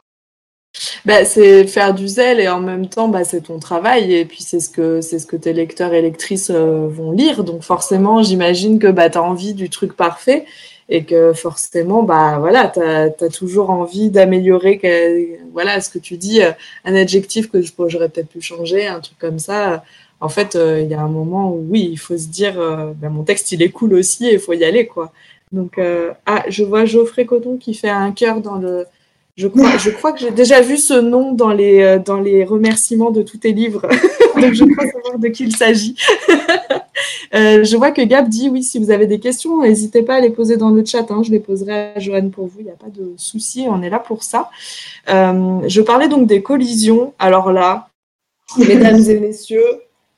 [1.05, 4.43] Bah, c'est faire du zèle et en même temps, bah, c'est ton travail et puis
[4.43, 7.43] c'est ce que c'est ce que tes lecteurs et lectrices euh, vont lire.
[7.43, 10.45] Donc forcément, j'imagine que bah, tu as envie du truc parfait
[10.89, 14.81] et que forcément, bah, voilà, tu as, toujours envie d'améliorer
[15.53, 16.53] voilà, ce que tu dis, euh,
[16.85, 19.83] un adjectif que j'aurais peut-être pu changer, un truc comme ça.
[20.21, 22.55] En fait, euh, il y a un moment où oui, il faut se dire,
[22.97, 24.87] bah, mon texte, il est cool aussi et il faut y aller.
[24.87, 25.13] quoi.
[25.51, 25.81] Donc,
[26.27, 28.87] ah, je vois Geoffrey Coton qui fait un cœur dans le,
[29.37, 32.45] je crois, je crois que j'ai déjà vu ce nom dans les, euh, dans les
[32.45, 33.89] remerciements de tous tes livres.
[34.37, 35.97] Donc, je crois savoir de qui il s'agit.
[37.35, 40.21] euh, je vois que Gab dit oui, si vous avez des questions, n'hésitez pas à
[40.21, 41.11] les poser dans le chat.
[41.11, 41.23] Hein.
[41.23, 42.61] Je les poserai à Joanne pour vous.
[42.61, 43.67] Il n'y a pas de souci.
[43.69, 44.51] On est là pour ça.
[45.09, 47.15] Euh, je parlais donc des collisions.
[47.19, 47.89] Alors là,
[48.59, 49.65] Mesdames et messieurs,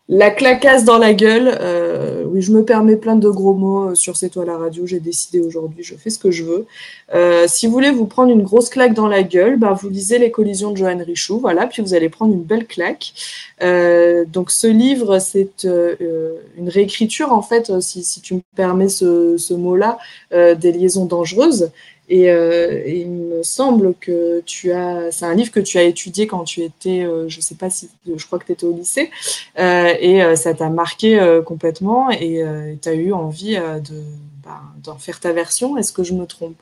[0.09, 1.57] la clacasse dans la gueule.
[1.61, 4.87] Euh, oui, je me permets plein de gros mots euh, sur C'est toi la radio.
[4.87, 6.67] J'ai décidé aujourd'hui, je fais ce que je veux.
[7.15, 10.19] Euh, si vous voulez vous prendre une grosse claque dans la gueule, bah, vous lisez
[10.19, 13.15] Les collisions de Joanne Richoux, voilà, puis vous allez prendre une belle claque.
[13.61, 19.55] donc ce livre, c'est une réécriture, en fait, si, si, tu me permets ce, ce
[19.55, 19.99] mot-là,
[20.31, 21.71] des liaisons dangereuses.
[22.11, 26.27] Euh, et, il me semble que tu as, c'est un livre que tu as étudié
[26.27, 29.11] quand tu étais, euh, je sais pas si, je crois que tu étais au lycée,
[29.59, 32.45] euh, et ça t'a marqué complètement et
[32.81, 34.03] tu as eu envie de,
[34.45, 35.77] bah, d'en faire ta version.
[35.77, 36.57] Est-ce que je me trompe?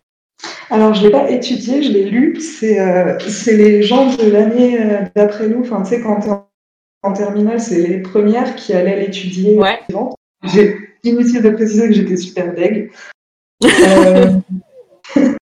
[0.71, 2.41] Alors, je ne l'ai pas étudié, je l'ai lu.
[2.41, 2.79] C'est,
[3.29, 4.79] c'est les gens de l'année
[5.15, 5.61] d'après nous.
[5.61, 6.33] Enfin, tu sais, quand tu es
[7.03, 9.57] en, terminale, c'est les premières qui allaient l'étudier.
[9.57, 9.81] Ouais.
[10.45, 12.91] J'ai inutile de préciser que j'étais super deg.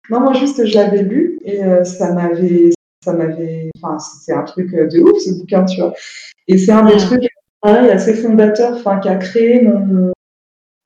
[0.09, 2.71] non, moi juste je l'avais lu et euh, ça m'avait,
[3.03, 5.93] ça m'avait, enfin c'est un truc euh, de ouf ce bouquin, tu vois.
[6.47, 7.27] Et c'est un des trucs
[7.61, 10.11] pareil assez fondateur, enfin qui a créé mon,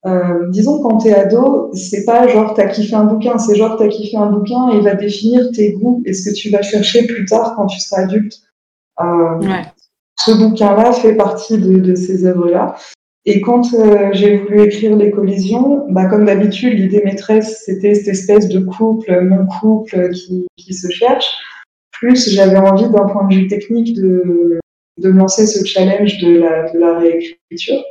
[0.07, 3.87] euh, disons quand t'es ado, c'est pas genre t'as kiffé un bouquin, c'est genre t'as
[3.87, 7.05] kiffé un bouquin et il va définir tes goûts et ce que tu vas chercher
[7.05, 8.33] plus tard quand tu seras adulte.
[8.99, 9.65] Euh, ouais.
[10.17, 12.75] Ce bouquin-là fait partie de, de ces œuvres-là.
[13.25, 18.07] Et quand euh, j'ai voulu écrire les collisions, bah, comme d'habitude, l'idée maîtresse, c'était cette
[18.07, 21.27] espèce de couple, mon couple qui, qui se cherche.
[21.91, 24.59] Plus j'avais envie, d'un point de vue technique, de,
[24.97, 26.39] de lancer ce challenge de
[26.73, 27.83] la, réécriture.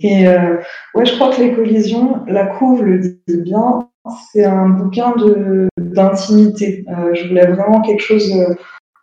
[0.00, 0.56] Et euh,
[0.94, 3.88] ouais, je crois que les collisions, la couve le dit bien,
[4.32, 5.14] c'est un bouquin
[5.78, 6.84] d'intimité.
[6.88, 8.54] Euh, je voulais vraiment quelque chose euh,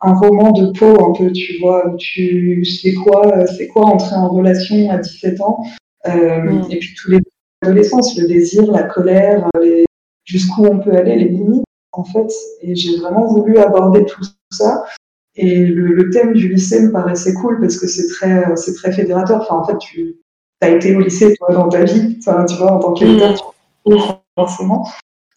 [0.02, 4.30] un roman de peau un peu, tu vois, tu sais quoi, c'est quoi entrer en
[4.30, 5.64] relation à 17 ans,
[6.08, 6.72] euh, mm.
[6.72, 7.20] et puis tous les
[7.64, 9.86] adolescences, le désir, la colère, les...
[10.26, 12.32] jusqu'où on peut aller, les limites, en fait.
[12.62, 14.84] Et j'ai vraiment voulu aborder tout ça.
[15.36, 19.42] Et le, thème du lycée me paraissait cool parce que c'est très, c'est très fédérateur.
[19.42, 20.18] Enfin, en fait, tu
[20.62, 23.36] as été au lycée, toi, dans ta vie, enfin, tu vois, en tant qu'étudiant,
[23.86, 23.98] mm.
[24.36, 24.88] forcément.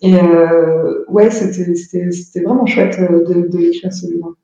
[0.01, 4.35] Et euh, ouais, c'était vraiment chouette euh, de, de écrire ce livre.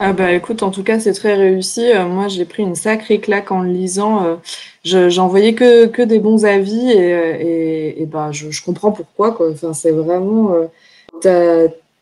[0.00, 1.90] Ah bah écoute, en tout cas, c'est très réussi.
[1.90, 4.24] Euh, moi, j'ai pris une sacrée claque en le lisant.
[4.24, 8.62] Euh, j'en voyais que, que des bons avis et, euh, et, et bah, je, je,
[8.62, 9.32] comprends pourquoi.
[9.32, 9.50] Quoi.
[9.50, 10.54] Enfin, c'est vraiment.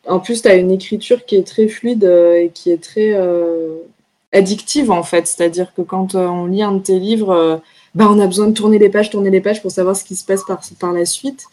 [0.09, 3.15] en plus, tu as une écriture qui est très fluide et qui est très
[4.33, 5.27] addictive en fait.
[5.27, 7.61] C'est-à-dire que quand on lit un de tes livres,
[7.97, 10.17] bah, on a besoin de tourner les pages, tourner les pages pour savoir ce qui
[10.17, 11.47] se passe par, par la suite.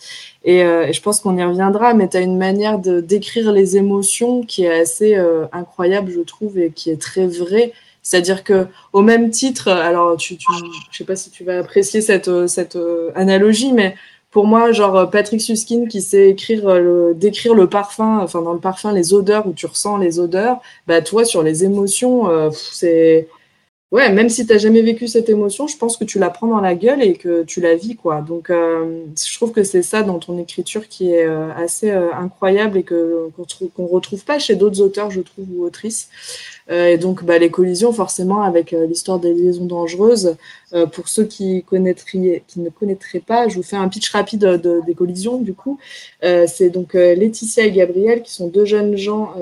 [0.45, 3.77] Euh, et, je pense qu'on y reviendra, mais tu as une manière de décrire les
[3.77, 7.71] émotions qui est assez euh, incroyable, je trouve, et qui est très vraie.
[8.01, 10.45] C'est-à-dire que au même titre, alors tu, tu,
[10.91, 12.77] je sais pas si tu vas apprécier cette, euh, cette
[13.15, 13.95] analogie, mais
[14.29, 18.59] pour moi, genre Patrick Suskin qui sait écrire le, décrire le parfum, enfin dans le
[18.59, 23.29] parfum les odeurs où tu ressens les odeurs, bah toi sur les émotions, c'est
[23.93, 26.47] ouais, même si tu n'as jamais vécu cette émotion, je pense que tu la prends
[26.47, 28.21] dans la gueule et que tu la vis, quoi.
[28.21, 32.11] Donc, euh, je trouve que c'est ça dans ton écriture qui est euh, assez euh,
[32.13, 36.09] incroyable et qu'on ne retrouve pas chez d'autres auteurs, je trouve, ou autrices.
[36.69, 40.37] et donc, bah, les collisions, forcément, avec l'histoire des liaisons dangereuses.
[40.93, 41.63] pour ceux qui,
[42.47, 44.45] qui ne connaîtraient pas, je vous fais un pitch rapide
[44.87, 45.77] des collisions, du coup.
[46.21, 49.33] c'est donc Laetitia et Gabriel, qui sont deux jeunes gens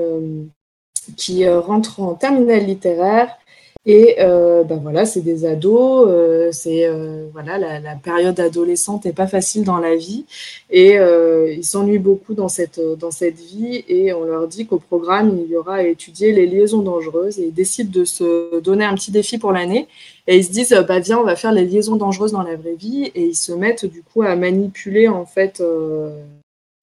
[1.16, 3.38] qui rentrent en terminale littéraire
[3.86, 9.26] et ben voilà, c'est des ados, euh, c'est euh, voilà la, période adolescente n'est pas
[9.26, 10.26] facile dans la vie.
[10.70, 13.84] Et ils s'ennuient beaucoup dans cette dans cette vie.
[13.88, 17.40] Et on leur dit qu'au programme il y aura à étudier les liaisons dangereuses.
[17.40, 19.88] Et ils décident de se donner un petit défi pour l'année.
[20.28, 22.76] Et ils se disent bah viens on va faire les liaisons dangereuses dans la vraie
[22.76, 23.12] vie.
[23.16, 25.64] Et ils se mettent du coup à manipuler en fait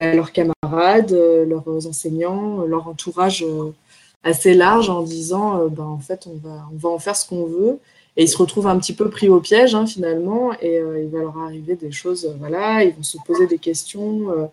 [0.01, 1.11] leurs camarades,
[1.47, 3.45] leurs enseignants, leur entourage
[4.23, 7.27] assez large en disant euh, ben, en fait on va, on va en faire ce
[7.27, 7.79] qu'on veut.
[8.17, 10.51] Et ils se retrouvent un petit peu pris au piège hein, finalement.
[10.61, 13.57] Et euh, il va leur arriver des choses euh, voilà ils vont se poser des
[13.57, 14.49] questions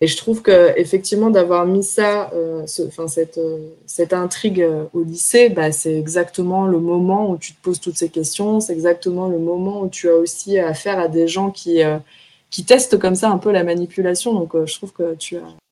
[0.00, 2.30] et je trouve que effectivement d'avoir mis ça
[2.88, 3.40] enfin cette,
[3.86, 8.08] cette intrigue au lycée bah, c'est exactement le moment où tu te poses toutes ces
[8.08, 8.58] questions.
[8.58, 11.80] C'est exactement le moment où tu as aussi affaire à des gens qui
[12.50, 14.34] qui testent comme ça un peu la manipulation.
[14.34, 15.63] Donc je trouve que tu as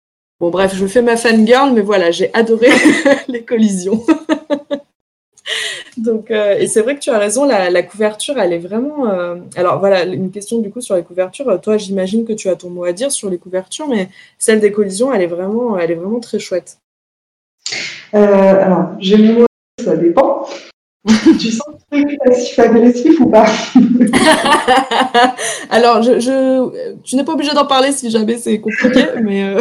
[0.43, 2.67] Bon, bref, je fais ma fangirl, mais voilà, j'ai adoré
[3.29, 4.05] les collisions.
[5.97, 9.09] Donc, euh, et c'est vrai que tu as raison, la, couverture, elle est vraiment.
[9.09, 11.61] Euh, alors voilà, une question du coup sur les couvertures.
[11.61, 14.73] Toi, j'imagine que tu as ton mot à dire sur les couvertures, mais celle des
[14.73, 16.79] collisions, elle est vraiment, elle est vraiment très chouette.
[18.15, 19.47] Euh, alors, j'ai mon mot,
[19.79, 20.49] ça dépend.
[21.41, 23.47] tu sens que tu es passif-agressif ou pas
[25.71, 29.61] Alors, je, tu n'es pas obligé d'en parler si jamais c'est compliqué, mais, euh,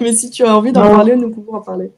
[0.00, 1.92] mais si tu as envie d'en parler, nous pouvons en parler.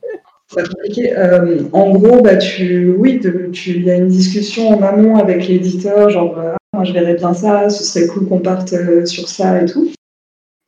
[0.49, 1.17] C'est compliqué.
[1.17, 3.21] Euh, en gros, bah, tu, oui,
[3.67, 7.35] il y a une discussion en amont avec l'éditeur, genre, ah, moi je verrais bien
[7.35, 9.91] ça, ce serait cool qu'on parte euh, sur ça et tout.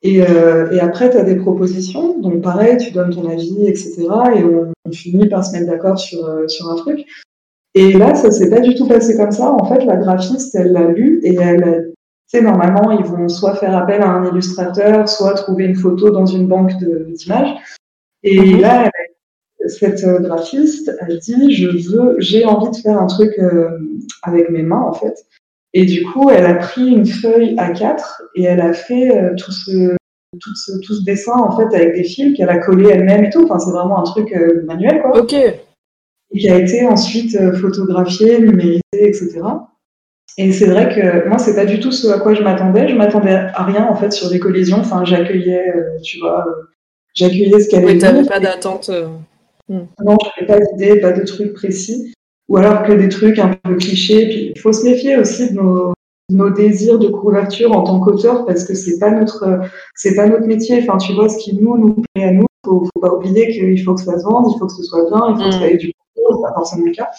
[0.01, 2.19] Et, euh, et après, tu as des propositions.
[2.19, 4.07] Donc, pareil, tu donnes ton avis, etc.
[4.35, 7.05] Et on, finit par se mettre d'accord sur, sur un truc.
[7.75, 9.51] Et là, ça s'est pas du tout passé comme ça.
[9.51, 11.75] En fait, la graphiste, elle l'a lu et elle a
[12.31, 16.11] tu sais, normalement, ils vont soit faire appel à un illustrateur, soit trouver une photo
[16.11, 17.55] dans une banque d'images.
[18.21, 18.61] Et mhm.
[18.61, 18.91] là,
[19.65, 23.79] cette euh, graphiste, elle dit, je veux, j'ai envie de faire un truc euh,
[24.21, 25.25] avec mes mains, en fait.
[25.73, 27.99] Et du coup, elle a pris une feuille A4
[28.35, 29.95] et elle a fait euh, tout, ce,
[30.39, 33.31] tout, ce, tout ce dessin, en fait, avec des fils qu'elle a collé elle-même et
[33.31, 33.45] tout.
[33.45, 34.31] Enfin, c'est vraiment un truc
[34.65, 35.19] manuel, quoi.
[35.19, 35.35] Ok.
[36.31, 39.41] Et qui a été ensuite photographié, numérisé, etc.
[40.41, 42.87] Et c'est vrai que moi, c'est pas du tout ce à quoi je m'attendais.
[42.87, 44.77] Je m'attendais à rien, en fait, sur des collisions.
[44.77, 46.63] Enfin, j'accueillais, euh, tu vois, euh,
[47.13, 48.89] j'accueillais ce qu'elle avait Oui, t'avais pas d'attente.
[48.89, 49.07] Euh,
[49.67, 49.81] hmm.
[50.05, 52.13] Non, j'avais pas d'idée, pas de trucs précis.
[52.47, 54.27] Ou alors que des trucs un peu clichés.
[54.27, 55.93] Puis, il faut se méfier aussi de nos,
[56.29, 59.59] nos désirs de couverture en tant qu'auteur parce que c'est pas notre,
[59.93, 60.79] c'est pas notre métier.
[60.81, 63.83] Enfin, tu vois, ce qui nous, nous plaît à nous, faut, faut pas oublier qu'il
[63.83, 65.67] faut que ça se vende, il faut que ce soit bien, il faut que ça
[65.69, 65.91] ait du
[66.37, 67.09] pas forcément le cas.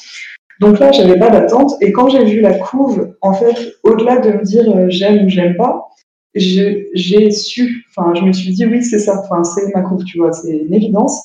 [0.61, 1.73] Donc là, j'avais pas d'attente.
[1.81, 5.29] Et quand j'ai vu la couve, en fait, au-delà de me dire euh, j'aime ou
[5.29, 5.88] j'aime pas,
[6.35, 10.18] j'ai su, enfin, je me suis dit oui, c'est ça, enfin, c'est ma couve, tu
[10.18, 11.25] vois, c'est une évidence.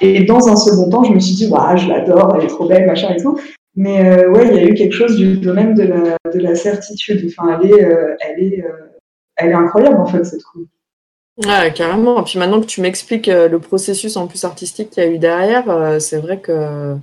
[0.00, 2.68] Et dans un second temps, je me suis dit, ouais, je l'adore, elle est trop
[2.68, 3.38] belle, machin et tout.
[3.74, 6.54] Mais euh, ouais, il y a eu quelque chose du domaine de la, de la
[6.54, 7.26] certitude.
[7.26, 8.64] Enfin, elle est, euh, elle est,
[9.36, 10.66] elle est incroyable en fait cette couve.
[11.44, 12.20] Ouais, carrément.
[12.20, 15.18] Et puis maintenant que tu m'expliques le processus en plus artistique qu'il y a eu
[15.18, 16.96] derrière, c'est vrai que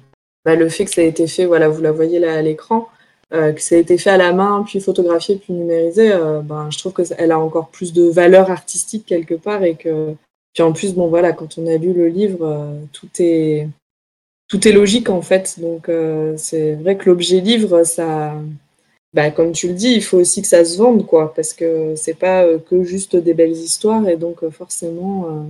[0.46, 2.88] bah, le fait que ça a été fait, voilà, vous la voyez là à l'écran,
[3.34, 6.70] euh, que ça a été fait à la main, puis photographié, puis numérisé, euh, ben,
[6.72, 10.16] je trouve qu'elle a encore plus de valeur artistique quelque part et que
[10.54, 13.70] puis en plus, bon voilà, quand on a lu le livre, euh, tout est
[14.50, 15.60] tout est logique en fait.
[15.60, 15.90] Donc
[16.38, 18.34] c'est vrai que l'objet livre, ça,
[19.14, 21.96] bah, comme tu le dis, il faut aussi que ça se vende quoi, parce que
[21.96, 25.48] c'est pas que juste des belles histoires et donc forcément,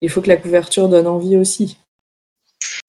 [0.00, 1.76] il faut que la couverture donne envie aussi.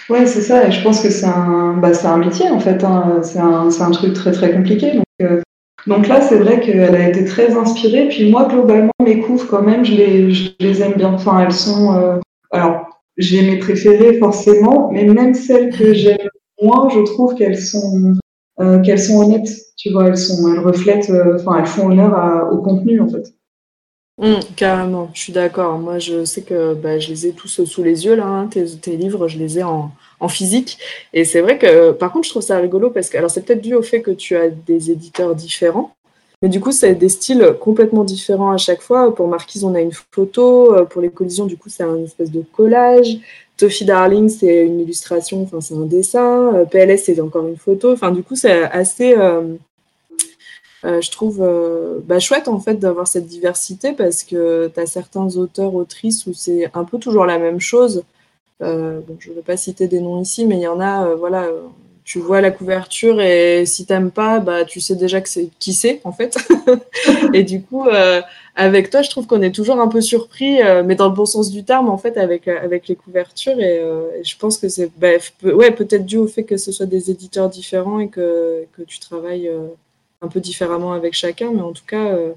[0.10, 0.68] Ouais, c'est ça.
[0.68, 2.84] Et je pense que c'est un, bah, un métier, en fait.
[2.84, 3.22] Hein.
[3.24, 4.94] C'est un, un, truc très, très compliqué.
[4.94, 5.42] Donc, euh,
[5.88, 8.08] donc là, c'est vrai qu'elle a été très inspirée.
[8.10, 11.14] Puis moi, globalement, mes couves, quand même, je les, je les aime bien.
[11.14, 11.96] Enfin, elles sont.
[11.96, 12.18] Euh,
[12.52, 12.86] alors,
[13.18, 14.90] j'ai mes préférées, forcément.
[14.92, 16.18] Mais même celles que j'aime
[16.62, 18.14] moins, je trouve qu'elles sont,
[18.60, 19.50] euh, qu'elles sont honnêtes.
[19.78, 21.12] Tu vois, elles, sont, elles reflètent.
[21.36, 23.35] Enfin, elles font honneur au contenu, en fait.
[24.18, 25.78] Mmh, carrément, je suis d'accord.
[25.78, 28.66] Moi, je sais que bah, je les ai tous sous les yeux, là, hein, tes,
[28.78, 30.78] tes, livres, je les ai en, en physique.
[31.14, 33.62] Et c'est vrai que, par contre, je trouve ça rigolo parce que, alors, c'est peut-être
[33.62, 35.96] dû au fait que tu as des éditeurs différents,
[36.42, 39.14] mais du coup, c'est des styles complètement différents à chaque fois.
[39.16, 40.74] Pour Marquise, on a une photo.
[40.76, 43.18] Euh, pour les collisions, du coup, c'est un espèce de collage.
[43.58, 46.54] Toffee Darling, c'est une illustration, enfin, c'est un dessin.
[46.56, 47.94] Euh, PLS, c'est encore une photo.
[47.94, 49.16] Enfin, du coup, c'est assez.
[49.18, 49.56] Euh,
[50.86, 54.86] euh, je trouve euh, bah, chouette en fait d'avoir cette diversité parce que tu as
[54.86, 58.04] certains auteurs, autrices où c'est un peu toujours la même chose.
[58.62, 61.48] Euh, je ne vais pas citer des noms ici, mais il y en a, voilà,
[62.04, 65.74] tu vois la couverture et si t'aimes pas, bah, tu sais déjà que c'est qui
[65.74, 66.38] c'est en fait.
[67.34, 67.86] et du coup,
[68.56, 71.50] avec toi, je trouve qu'on est toujours un peu surpris, mais dans le bon sens
[71.50, 73.60] du terme en fait, avec, avec les couvertures.
[73.60, 73.82] Et,
[74.24, 77.50] je pense que c'est bah, ouais, peut-être dû au fait que ce soit des éditeurs
[77.50, 79.50] différents et que, que tu travailles
[80.22, 82.34] un peu différemment avec chacun, mais en tout cas, euh,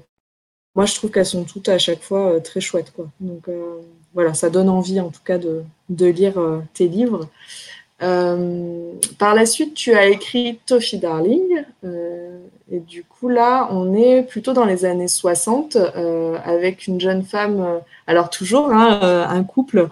[0.75, 2.91] moi je trouve qu'elles sont toutes à chaque fois euh, très chouettes.
[2.91, 3.07] Quoi.
[3.19, 3.79] Donc euh,
[4.13, 6.39] voilà, ça donne envie en tout cas de, de lire
[6.73, 7.27] tes livres.
[7.99, 11.63] par la suite, tu as écrit Toffee Darling.
[12.71, 15.77] Et du coup, là, on est plutôt dans les années 60
[16.43, 19.89] avec une jeune femme, alors toujours hein, un couple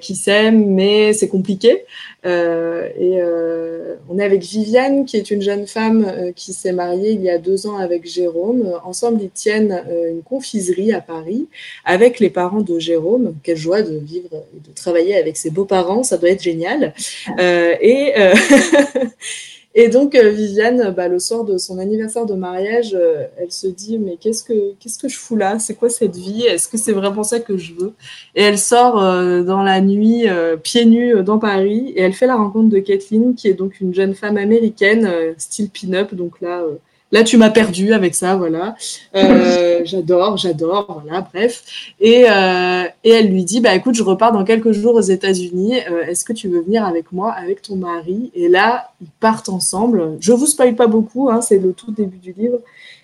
[0.00, 1.84] qui s'aime, mais c'est compliqué.
[2.26, 6.72] Euh, et euh, on est avec Viviane, qui est une jeune femme euh, qui s'est
[6.72, 8.72] mariée il y a deux ans avec Jérôme.
[8.84, 11.46] Ensemble, ils tiennent une confiserie à Paris
[11.84, 13.34] avec les parents de Jérôme.
[13.42, 16.92] Quelle joie de vivre et de travailler avec ses beaux-parents, ça doit être génial.
[17.38, 18.14] et
[19.74, 23.66] Et donc, euh, Viviane, bah, le soir de son anniversaire de mariage, euh, elle se
[23.66, 25.58] dit Mais qu'est-ce que, qu'est-ce que je fous là?
[25.58, 26.42] C'est quoi cette vie?
[26.42, 27.92] Est-ce que c'est vraiment ça que je veux?
[28.34, 30.26] Et elle sort euh, dans la nuit,
[30.62, 33.94] pieds nus, dans Paris, et elle fait la rencontre de Kathleen, qui est donc une
[33.94, 36.14] jeune femme américaine, style pin-up.
[36.14, 36.64] Donc là,
[37.10, 38.76] Là, tu m'as perdu avec ça, voilà.
[39.14, 41.62] Euh, j'adore, j'adore, voilà, bref.
[42.00, 45.80] Et, euh, et, elle lui dit, bah écoute, je repars dans quelques jours aux États-Unis.
[45.90, 48.30] Euh, est-ce que tu veux venir avec moi, avec ton mari?
[48.34, 50.18] Et là, ils partent ensemble.
[50.20, 52.58] Je vous spoil pas beaucoup, hein, c'est le tout début du livre.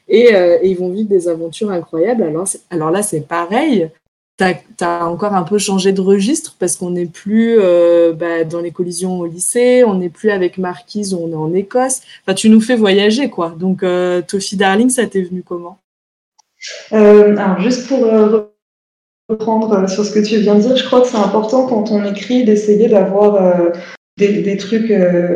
[0.06, 2.24] Et, et, ils vont vivre des aventures incroyables.
[2.24, 3.88] Alors, alors là, c'est pareil.
[4.38, 4.44] Tu
[4.84, 7.58] as, encore un peu changé de registre parce qu'on n'est plus
[8.18, 12.00] bah, dans les collisions au lycée, on n'est plus avec Marquise, on est en Écosse.
[12.22, 13.54] Enfin, tu nous fais voyager, quoi.
[13.58, 13.84] Donc,
[14.26, 15.78] Tofi Darling, ça t'est venu comment?
[16.90, 18.06] Alors, juste pour
[19.28, 22.04] reprendre sur ce que tu viens de dire, je crois que c'est important quand on
[22.04, 23.72] écrit d'essayer d'avoir
[24.18, 24.92] des, des, trucs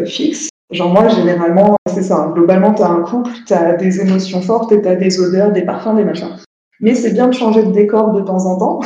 [0.07, 0.49] fixes.
[0.71, 2.17] Genre moi, généralement, c'est ça.
[2.17, 2.33] Hein.
[2.35, 5.51] Globalement, tu as un couple, tu as des émotions fortes et tu as des odeurs,
[5.51, 6.37] des parfums, des machins.
[6.81, 8.81] Mais c'est bien de changer de décor de temps en temps.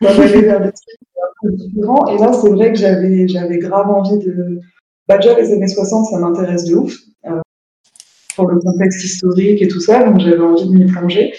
[0.00, 2.06] d'aller vers des trucs un peu différents.
[2.08, 4.60] Et là, c'est vrai que j'avais, j'avais grave envie de...
[5.08, 6.94] Bah déjà, les années 60, ça m'intéresse de ouf.
[7.26, 7.40] Euh,
[8.36, 10.04] pour le contexte historique et tout ça.
[10.04, 11.34] Donc, j'avais envie de m'y plonger.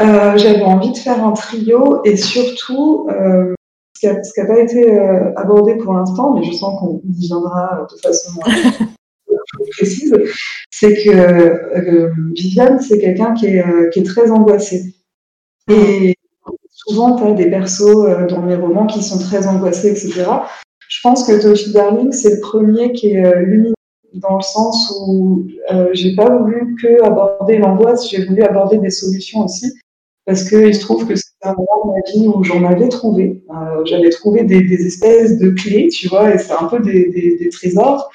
[0.00, 3.08] Euh, j'avais envie de faire un trio et surtout...
[3.10, 3.54] Euh,
[4.02, 4.98] ce qui n'a pas été
[5.36, 8.40] abordé pour l'instant, mais je sens qu'on y viendra de façon
[10.70, 14.94] c'est que euh, Viviane, c'est quelqu'un qui est, qui est, très angoissé.
[15.70, 16.14] Et
[16.70, 20.24] souvent, tu as des persos dans mes romans qui sont très angoissés, etc.
[20.88, 23.74] Je pense que Toshi Darling, c'est le premier qui est lumineux
[24.14, 25.46] dans le sens où
[25.92, 29.72] j'ai pas voulu que aborder l'angoisse, j'ai voulu aborder des solutions aussi
[30.30, 33.42] parce qu'il se trouve que c'est un moment de ma vie où j'en avais trouvé.
[33.50, 38.10] Euh, j'avais trouvé des, espèces de clés, tu vois, et c'est un peu des, trésors.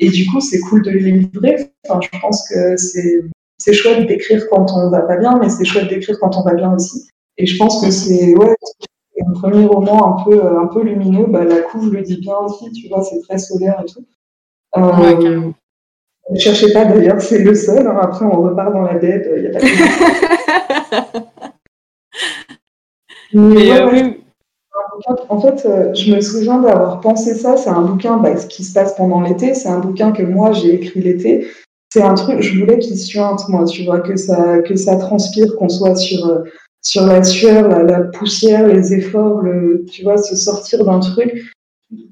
[0.00, 1.70] Et du coup, c'est cool de les livrer.
[1.86, 5.88] Enfin, je pense que c'est chouette d'écrire quand on va pas bien, mais c'est chouette
[5.88, 7.08] d'écrire quand on va bien aussi.
[7.36, 8.56] Et je pense que c'est ouais,
[9.26, 11.26] un premier roman un peu, un peu lumineux.
[11.28, 14.04] Bah, la couve le dit bien aussi, tu vois, c'est très solaire et tout.
[14.76, 15.52] Euh,
[16.30, 17.86] ne cherchez pas d'ailleurs, c'est le seul.
[17.86, 17.98] Hein.
[18.00, 19.28] Après, on repart dans la dette.
[19.36, 19.66] Il y a pas de...
[23.32, 24.19] Mais, euh, oui.
[25.28, 27.56] En fait, euh, je me souviens d'avoir pensé ça.
[27.56, 29.54] C'est un bouquin bah, ce qui se passe pendant l'été.
[29.54, 31.46] C'est un bouquin que moi, j'ai écrit l'été.
[31.92, 35.56] C'est un truc, je voulais qu'il suinte, moi, tu vois, que ça, que ça transpire,
[35.56, 36.38] qu'on soit sur, euh,
[36.82, 41.34] sur la sueur, la, poussière, les efforts, le, tu vois, se sortir d'un truc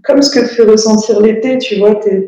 [0.02, 2.26] comme ce que te fait ressentir l'été, tu vois, t'es,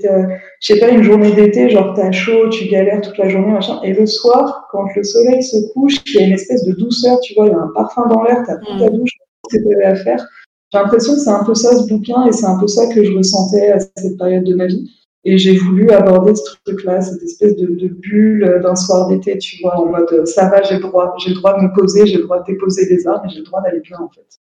[0.61, 3.81] je sais pas, une journée d'été, genre t'as chaud, tu galères toute la journée, machin,
[3.83, 7.19] et le soir, quand le soleil se couche, il y a une espèce de douceur,
[7.21, 8.97] tu vois, il y a un parfum dans l'air, t'as pris ta mm.
[8.97, 9.11] douche,
[9.51, 10.25] c'est ce à faire.
[10.73, 13.03] J'ai l'impression que c'est un peu ça ce bouquin, et c'est un peu ça que
[13.03, 14.91] je ressentais à cette période de ma vie.
[15.25, 19.79] Et j'ai voulu aborder ce truc-là, cette espèce de, bulle d'un soir d'été, tu vois,
[19.79, 22.25] en mode ça va, j'ai le droit, j'ai le droit de me poser, j'ai le
[22.25, 24.41] droit de déposer des armes, et j'ai le droit d'aller bien en fait.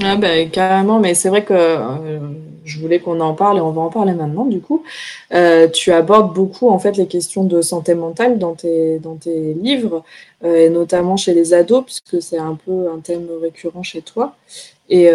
[0.00, 2.18] Ah bah, carrément, mais c'est vrai que euh,
[2.64, 4.82] je voulais qu'on en parle et on va en parler maintenant du coup.
[5.34, 9.52] Euh, tu abordes beaucoup en fait les questions de santé mentale dans tes, dans tes
[9.52, 10.02] livres,
[10.44, 14.34] euh, et notamment chez les ados, puisque c'est un peu un thème récurrent chez toi.
[14.88, 15.10] Et,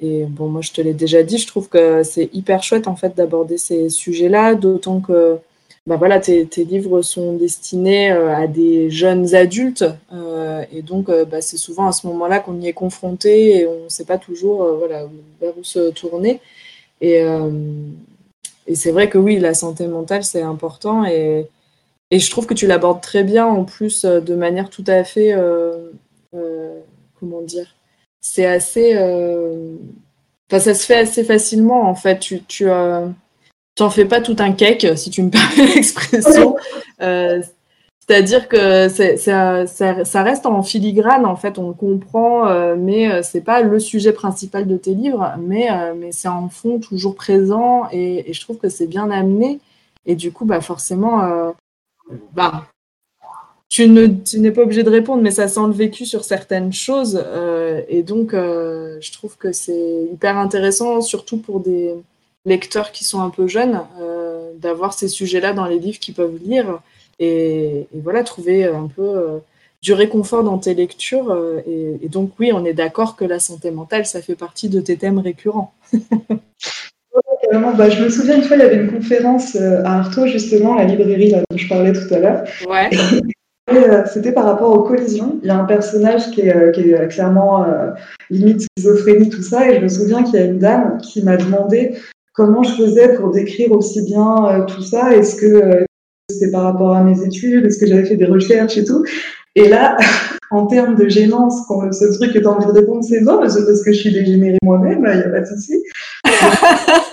[0.00, 2.96] et bon, moi je te l'ai déjà dit, je trouve que c'est hyper chouette en
[2.96, 5.38] fait d'aborder ces sujets-là, d'autant que
[5.86, 11.24] bah voilà, tes, livres sont destinés euh, à des jeunes adultes euh, et donc euh,
[11.24, 14.18] bah, c'est souvent à ce moment-là qu'on y est confronté et on ne sait pas
[14.18, 15.06] toujours voilà,
[15.40, 16.40] vers où se tourner.
[17.00, 17.20] Et,
[18.66, 21.46] et c'est vrai que oui, la santé mentale, c'est important et,
[22.10, 25.34] et, je trouve que tu l'abordes très bien en plus de manière tout à fait,
[27.20, 27.75] comment dire,
[28.32, 28.94] c'est assez...
[30.48, 32.18] Enfin, ça se fait assez facilement en fait.
[32.18, 33.08] Tu, tu as
[33.76, 36.56] t'en fais pas tout un cake, si tu me permets l'expression.
[37.00, 37.40] Euh,
[38.00, 43.22] c'est-à-dire que ça, ça, reste en filigrane, en fait, on le comprend, euh, mais euh,
[43.22, 47.88] c'est pas le sujet principal de tes livres, mais, mais c'est en fond toujours présent
[47.92, 49.60] et, je trouve que c'est bien amené.
[50.06, 51.52] Et du coup, bah, forcément,
[52.32, 52.66] bah,
[53.68, 57.22] tu n'es pas obligé de répondre, mais ça sent le vécu sur certaines choses.
[57.88, 61.94] et donc, je trouve que c'est hyper intéressant, surtout pour des,
[62.46, 66.38] lecteurs qui sont un peu jeunes, euh, d'avoir ces sujets-là dans les livres qu'ils peuvent
[66.42, 66.80] lire
[67.18, 69.38] et, voilà, trouver un peu euh,
[69.82, 71.30] du réconfort dans tes lectures.
[71.30, 74.80] Euh, et, donc oui, on est d'accord que la santé mentale, ça fait partie de
[74.80, 75.74] tes thèmes récurrents.
[77.52, 80.84] bah, je me souviens une fois, il y avait une conférence à Artaud, justement, la
[80.84, 82.44] librairie dont je parlais tout à l'heure.
[82.68, 82.90] Ouais.
[84.12, 85.38] C'était par rapport aux collisions.
[85.42, 87.66] Il y a un personnage qui est, qui est clairement
[88.30, 89.70] limite schizophrénie, tout ça.
[89.70, 91.96] Et je me souviens qu'il y a une dame qui m'a demandé
[92.36, 95.84] comment je faisais pour décrire aussi bien euh, tout ça Est-ce que euh,
[96.30, 97.66] c'était par rapport à mes études?
[97.66, 99.04] Est-ce que j'avais fait des recherches et tout?
[99.54, 99.96] Et là,
[100.50, 103.56] en termes de gênance, quand seul truc tu as envie de répondre, c'est non, parce
[103.56, 105.82] que je suis dégénérée moi-même, il n'y a pas de souci.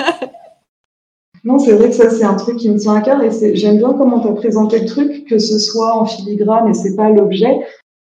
[1.44, 3.78] non, c'est vrai que ça, c'est un truc qui me tient à cœur et j'aime
[3.78, 7.10] bien comment tu as présenté le truc, que ce soit en filigrane et c'est pas
[7.10, 7.60] l'objet.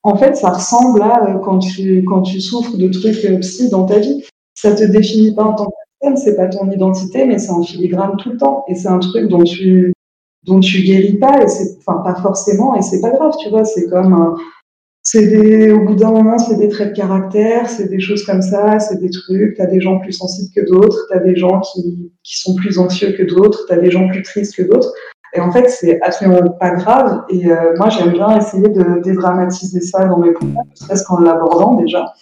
[0.04, 3.86] En fait, ça ressemble à euh, quand tu, quand tu souffres de trucs psy dans
[3.86, 4.24] ta vie.
[4.54, 8.16] Ça te définit pas en tant que c'est pas ton identité, mais c'est en filigrane
[8.18, 8.64] tout le temps.
[8.68, 9.92] Et c'est un truc dont tu,
[10.44, 13.64] dont tu guéris pas, et c'est, enfin, pas forcément, et c'est pas grave, tu vois,
[13.64, 14.36] c'est comme
[15.14, 18.80] c'est au bout d'un moment, c'est des traits de caractère, c'est des choses comme ça,
[18.80, 19.56] c'est des trucs.
[19.56, 23.12] T'as des gens plus sensibles que d'autres, t'as des gens qui, qui sont plus anxieux
[23.12, 24.92] que d'autres, t'as des gens plus tristes que d'autres.
[25.34, 27.22] Et en fait, c'est absolument pas grave.
[27.28, 31.74] Et euh, moi, j'aime bien essayer de dédramatiser ça dans mes bouquins, presque en l'abordant
[31.74, 32.12] déjà.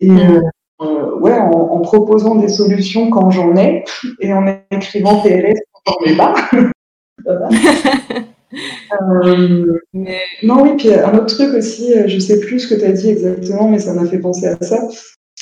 [0.00, 0.40] Et euh,
[0.82, 3.84] euh, ouais, en, en, proposant des solutions quand j'en ai,
[4.20, 6.34] et en écrivant PLS quand j'en ai pas.
[8.52, 10.18] Euh, mais...
[10.42, 13.10] Non, oui, puis un autre truc aussi, je sais plus ce que tu as dit
[13.10, 14.78] exactement, mais ça m'a fait penser à ça.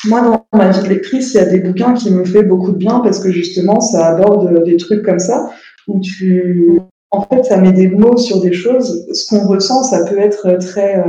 [0.05, 2.73] Moi, dans ma vie de lectrice, il y a des bouquins qui me font beaucoup
[2.73, 5.51] de bien parce que justement, ça aborde des trucs comme ça
[5.89, 6.79] où tu,
[7.11, 9.07] en fait, ça met des mots sur des choses.
[9.13, 11.03] Ce qu'on ressent, ça peut être très,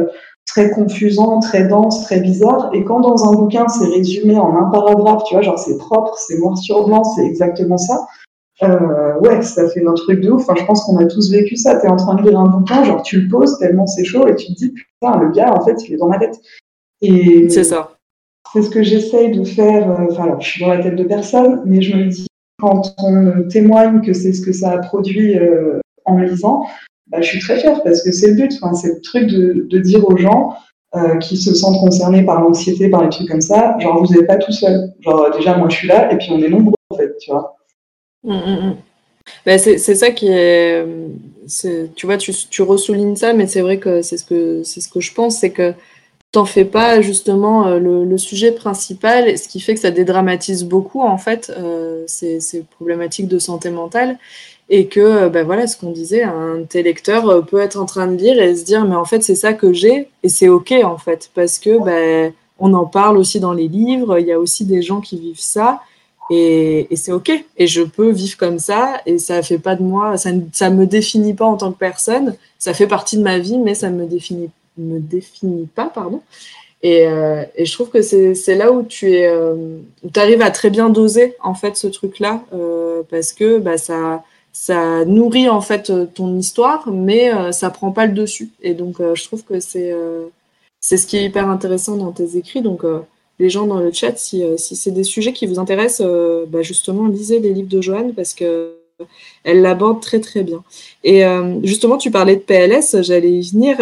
[0.47, 2.71] très confusant, très dense, très bizarre.
[2.73, 6.17] Et quand dans un bouquin, c'est résumé en un paragraphe, tu vois, genre c'est propre,
[6.17, 8.07] c'est noir sur blanc, c'est exactement ça.
[8.61, 10.41] Euh, ouais, ça fait un truc de ouf.
[10.41, 11.79] Enfin, je pense qu'on a tous vécu ça.
[11.79, 14.27] Tu es en train de lire un bouquin, genre tu le poses tellement c'est chaud
[14.27, 16.39] et tu te dis, putain, le gars, en fait, il est dans ma tête.
[17.01, 17.91] Et c'est ça.
[18.51, 19.89] C'est ce que j'essaye de faire.
[19.89, 22.27] Euh, enfin, alors, je suis dans la tête de personne, mais je me dis,
[22.61, 26.65] quand on témoigne que c'est ce que ça a produit euh, en lisant,
[27.07, 28.51] bah, je suis très fière parce que c'est le but.
[28.61, 30.53] Enfin, c'est le truc de, de dire aux gens
[30.95, 34.27] euh, qui se sentent concernés par l'anxiété, par les trucs comme ça, genre, vous n'êtes
[34.27, 34.91] pas tout seul.
[34.99, 37.55] Genre, déjà, moi, je suis là et puis on est nombreux, en fait, tu vois.
[38.23, 38.75] Mmh, mmh, mmh.
[39.45, 40.85] Ben, c'est ça qui est,
[41.95, 44.99] tu vois, tu, tu ressoulignes ça, mais c'est vrai que c'est ce que ce que
[44.99, 45.73] je pense, c'est que
[46.31, 51.01] t'en fais pas justement euh, le, sujet principal, ce qui fait que ça dédramatise beaucoup
[51.01, 52.39] en fait euh, ces,
[52.71, 54.17] problématiques de santé mentale
[54.69, 58.15] et que ben voilà ce qu'on disait, un tes lecteur peut être en train de
[58.15, 60.97] lire et se dire mais en fait c'est ça que j'ai et c'est ok en
[60.99, 64.65] fait parce que ben on en parle aussi dans les livres, il y a aussi
[64.65, 65.81] des gens qui vivent ça
[66.29, 67.31] et, c'est ok.
[67.57, 70.85] Et je peux vivre comme ça et ça fait pas de moi, ça ne me
[70.85, 72.35] définit pas en tant que personne.
[72.57, 76.21] Ça fait partie de ma vie, mais ça me définit me définit pas, pardon.
[76.81, 79.79] Et, euh, je trouve que c'est là où tu es, euh,
[80.15, 85.49] arrives à très bien doser en fait ce truc-là euh, parce que bah, ça nourrit
[85.49, 88.49] en fait ton histoire, mais euh, ça prend pas le dessus.
[88.61, 90.27] Et donc euh, je trouve que c'est euh,
[90.79, 92.61] c'est ce qui est hyper intéressant dans tes écrits.
[92.61, 92.83] Donc
[93.39, 96.45] les gens dans le chat, si, euh, si c'est des sujets qui vous intéressent, euh,
[96.47, 98.75] bah justement, lisez les livres de Joanne parce que
[99.45, 100.61] elle l'aborde très très bien.
[101.05, 103.77] Et euh, justement, tu parlais de PLS, j'allais y venir.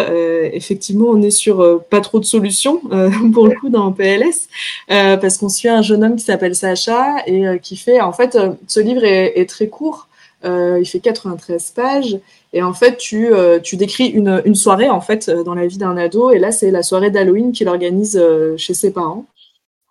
[0.53, 2.79] Effectivement, on est sur pas trop de solutions
[3.33, 4.47] pour le coup dans PLS,
[4.87, 8.37] parce qu'on suit un jeune homme qui s'appelle Sacha et qui fait, en fait,
[8.67, 10.07] ce livre est, très court.
[10.43, 12.19] il fait 93 pages
[12.53, 13.31] et en fait, tu,
[13.73, 16.29] décris une, une, soirée en fait dans la vie d'un ado.
[16.29, 18.23] Et là, c'est la soirée d'Halloween qu'il organise
[18.57, 19.25] chez ses parents.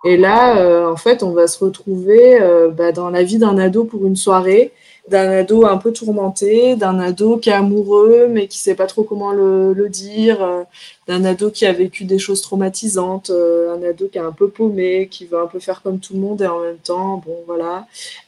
[0.06, 3.58] Et là, euh, en fait, on va se retrouver euh, bah, dans la vie d'un
[3.58, 4.70] ado pour une soirée,
[5.08, 9.02] d'un ado un peu tourmenté, d'un ado qui est amoureux mais qui sait pas trop
[9.02, 10.62] comment le, dire, euh,
[11.08, 15.08] d'un ado qui a vécu des choses traumatisantes, un ado qui est un peu paumé,
[15.10, 17.86] qui veut un peu faire comme tout le monde et en même temps, bon voilà.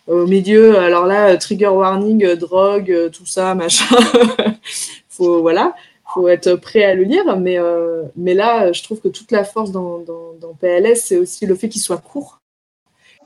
[0.08, 3.96] Au milieu, alors là, trigger warning, drogue, tout ça, machin.
[5.08, 5.74] Faut voilà
[6.12, 7.36] faut être prêt à le lire.
[7.38, 10.04] Mais, euh, mais là, je trouve que toute la force dans,
[10.60, 12.40] PLS, c'est aussi le fait qu'il soit court.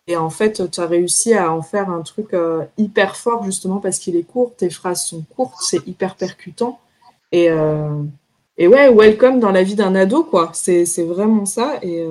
[0.08, 3.78] Et en fait, tu as réussi à en faire un truc euh, hyper fort, justement
[3.78, 4.52] parce qu'il est court.
[4.56, 6.80] Tes phrases sont courtes, c'est hyper percutant.
[7.30, 8.02] Et, euh,
[8.58, 10.50] ouais, welcome dans la vie d'un ado, quoi.
[10.54, 11.78] C'est vraiment ça.
[11.82, 12.04] Et,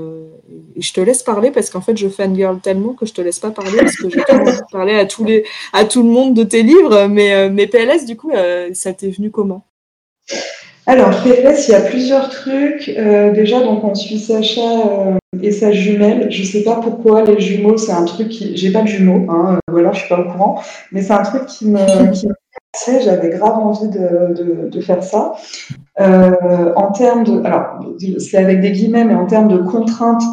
[0.78, 3.52] je te laisse parler parce qu'en fait, je fangirl tellement que je te laisse pas
[3.52, 4.24] parler parce que j'ai
[4.72, 7.08] parler à, tous les, à tout le monde de tes livres.
[7.08, 8.32] Mais, mais PLS, du coup,
[8.74, 9.66] ça t'est venu comment?
[10.92, 12.90] Alors, PLS, il y a plusieurs trucs.
[12.98, 16.30] Euh, déjà, donc on suit Sacha euh, et sa jumelle.
[16.30, 18.58] Je sais pas pourquoi les jumeaux, c'est un truc qui.
[18.58, 20.62] J'ai pas de jumeaux, hein, ou alors je suis pas au courant,
[20.92, 21.80] mais c'est un truc qui me.
[22.12, 25.36] Qui me J'avais grave envie de, de, de faire ça.
[26.02, 27.42] Euh, en termes de.
[27.46, 27.80] Alors,
[28.18, 30.24] c'est avec des guillemets, mais en termes de contraintes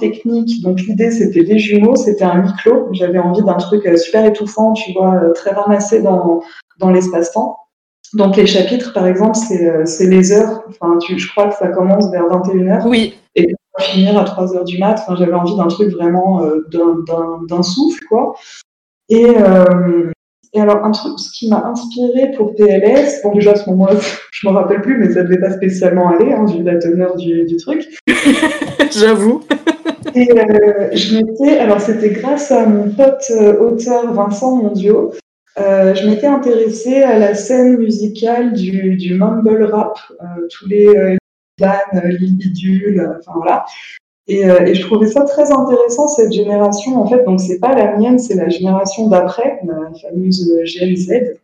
[0.00, 2.88] techniques, donc l'idée c'était des jumeaux, c'était un huis clos.
[2.92, 6.40] J'avais envie d'un truc super étouffant, tu vois, très ramassé dans,
[6.78, 7.58] dans l'espace-temps.
[8.14, 10.64] Donc les chapitres, par exemple, c'est euh, les heures.
[10.68, 12.86] Enfin, tu, je crois que ça commence vers 21h.
[12.86, 13.14] Oui.
[13.34, 13.46] Et
[13.78, 15.00] va finir à 3h du mat.
[15.00, 16.66] Enfin, j'avais envie d'un truc vraiment euh,
[17.48, 18.34] d'un souffle, quoi.
[19.08, 20.10] Et, euh,
[20.52, 23.98] et alors, un truc, ce qui m'a inspiré pour PLS, bon, déjà à ce moment-là,
[24.32, 27.44] je me rappelle plus, mais ça devait pas spécialement aller, hein, vu la teneur du,
[27.44, 27.88] du truc.
[28.90, 29.42] J'avoue.
[30.14, 35.12] Et euh, je m'étais, alors c'était grâce à mon pote euh, auteur Vincent Mondio,
[35.58, 40.86] euh, je m'étais intéressée à la scène musicale du, du mumble rap, euh, tous les
[40.86, 41.16] euh,
[41.60, 43.66] Van, Lil enfin voilà.
[44.28, 47.24] Et, euh, et, je trouvais ça très intéressant cette génération en fait.
[47.24, 51.38] Donc c'est pas la mienne, c'est la génération d'après, la fameuse Gen Z,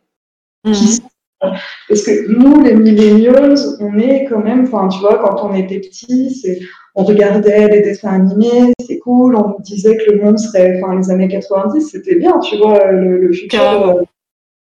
[0.64, 1.00] qui
[1.41, 5.78] Parce que nous, les millennials, on est quand même, enfin, tu vois, quand on était
[5.78, 6.59] petits, c'est,
[6.95, 10.97] on regardait les dessins animés, c'était cool, on nous disait que le monde serait, enfin,
[10.97, 13.89] les années 90, c'était bien, tu vois, le, le futur.
[13.89, 14.03] Euh,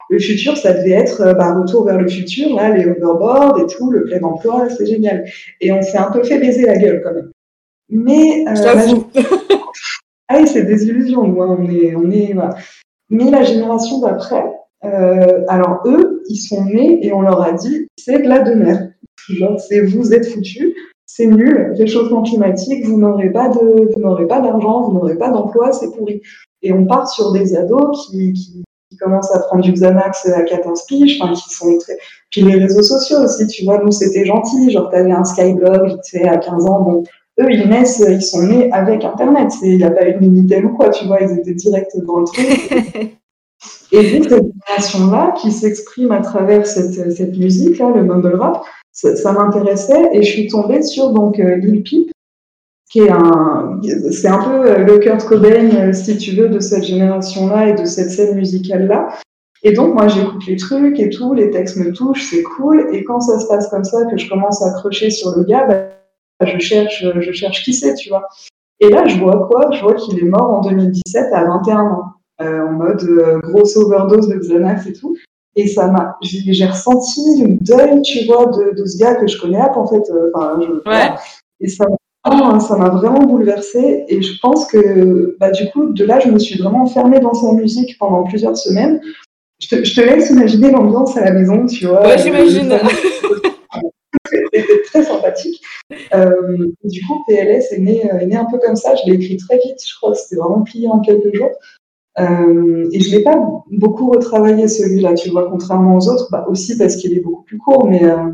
[0.09, 3.67] le futur, ça devait être euh, bah, retour vers le futur, là, les overboards et
[3.67, 5.26] tout, le plein emploi, c'est génial.
[5.61, 7.32] Et on s'est un peu fait baiser la gueule quand même.
[7.89, 8.99] Mais euh,
[10.28, 12.55] ah, c'est des illusions, nous, hein, on est, on est, voilà.
[13.09, 14.43] Mais la génération d'après,
[14.84, 18.79] euh, alors eux, ils sont nés et on leur a dit c'est de la demeure.
[19.29, 20.73] Genre, c'est vous êtes foutus,
[21.05, 25.29] c'est nul, réchauffement climatique, vous n'aurez pas de, vous n'aurez pas d'argent, vous n'aurez pas
[25.29, 26.21] d'emploi, c'est pourri.
[26.63, 30.41] Et on part sur des ados qui, qui, qui, commencent à prendre du Xanax à
[30.43, 31.97] 14 piges, enfin qui sont très.
[32.32, 36.19] Puis les réseaux sociaux aussi, tu vois, nous c'était gentil, genre t'avais un Skyblog, tu
[36.19, 37.03] sais, à 15 ans, bon,
[37.39, 39.51] eux, ils naissent, ils sont nés avec Internet.
[39.61, 42.19] Il n'y a pas eu de Minitel ou quoi, tu vois, ils étaient direct dans
[42.19, 43.17] le truc.
[43.91, 50.09] Et donc, cette génération-là, qui s'exprime à travers cette, musique-là, le mumble rap, ça, m'intéressait
[50.13, 52.11] et je suis tombée sur donc euh, Lil Peep,
[52.89, 53.79] qui est un,
[54.11, 57.73] c'est un peu euh, le Kurt Cobain, euh, si tu veux, de cette génération-là et
[57.73, 59.09] de cette scène musicale-là.
[59.63, 62.89] Et donc, moi, j'écoute les trucs et tout, les textes me touchent, c'est cool.
[62.93, 65.65] Et quand ça se passe comme ça, que je commence à accrocher sur le gars,
[65.65, 68.27] bah, je cherche, je cherche qui c'est, tu vois.
[68.79, 69.69] Et là, je vois quoi?
[69.71, 72.03] Je vois qu'il est mort en 2017 à 21 ans.
[72.41, 75.15] Euh, en mode euh, grosse overdose de Xanax et tout.
[75.55, 79.39] Et ça m'a, j'ai ressenti une deuil, tu vois, de, de, ce gars que je
[79.39, 80.09] connais en fait.
[80.09, 81.09] Euh, enfin, ouais.
[81.59, 86.05] Et ça m'a ça m'a vraiment bouleversée et je pense que bah, du coup de
[86.05, 89.01] là je me suis vraiment enfermée dans sa musique pendant plusieurs semaines.
[89.59, 92.01] Je te, je te laisse imaginer l'ambiance à la maison, tu vois.
[92.07, 92.73] Ouais, j'imagine.
[94.31, 95.61] C'était très sympathique.
[96.15, 98.95] Euh, du coup, PLS est né, est né un peu comme ça.
[98.95, 101.51] Je l'ai écrit très vite, je crois c'était vraiment plié en quelques jours.
[102.20, 103.38] Euh, et je l'ai pas
[103.72, 107.57] beaucoup retravaillé celui-là, tu vois, contrairement aux autres, bah, aussi parce qu'il est beaucoup plus
[107.57, 108.32] court, mais euh,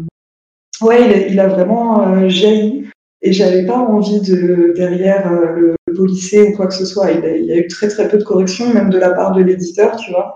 [0.81, 2.85] ouais, il a, il a vraiment euh, jailli.
[3.21, 7.11] Et j'avais pas envie de derrière euh, le, policier ou quoi que ce soit.
[7.11, 9.41] Il, il, y a eu très très peu de corrections, même de la part de
[9.41, 10.35] l'éditeur, tu vois.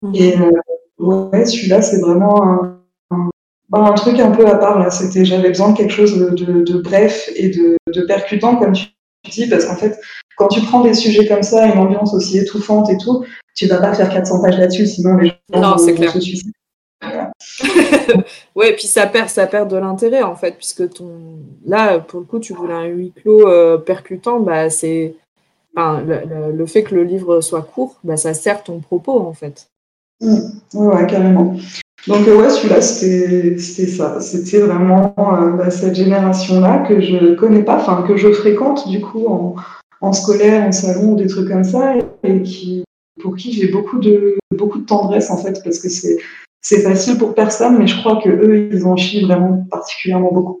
[0.00, 0.14] Mmh.
[0.14, 0.34] Et
[0.98, 3.28] ouais, celui-là, c'est vraiment un, un,
[3.68, 4.90] bah, un, truc un peu à part là.
[4.90, 8.72] C'était, j'avais besoin de quelque chose de, de, de bref et de, de percutant, comme
[8.72, 8.86] tu
[9.30, 10.00] dis, parce qu'en fait,
[10.38, 13.24] quand tu prends des sujets comme ça, une ambiance aussi étouffante et tout,
[13.54, 16.12] tu vas pas faire 400 pages là-dessus, sinon les gens non, c'est clair.
[16.12, 16.52] se suicident.
[17.02, 17.32] Voilà.
[18.54, 21.10] ouais, puis ça perd, ça perd de l'intérêt en fait, puisque ton
[21.66, 25.14] là, pour le coup, tu voulais un huis clos euh, percutant, bah c'est
[25.76, 29.20] enfin, le, le, le, fait que le livre soit court, bah ça sert ton propos
[29.20, 29.68] en fait.
[30.20, 30.38] Mmh.
[30.74, 31.54] Ouais, carrément.
[32.06, 34.20] Donc euh, ouais, celui-là, c'était ça.
[34.20, 39.00] C'était vraiment euh, bah, cette génération-là que je connais pas, enfin que je fréquente du
[39.00, 39.56] coup en,
[40.00, 42.84] en scolaire, en salon, des trucs comme ça, et qui,
[43.20, 46.18] pour qui j'ai beaucoup de, beaucoup de tendresse en fait, parce que c'est,
[46.60, 50.60] c'est facile pour personne, mais je crois que eux, ils en chient vraiment particulièrement beaucoup.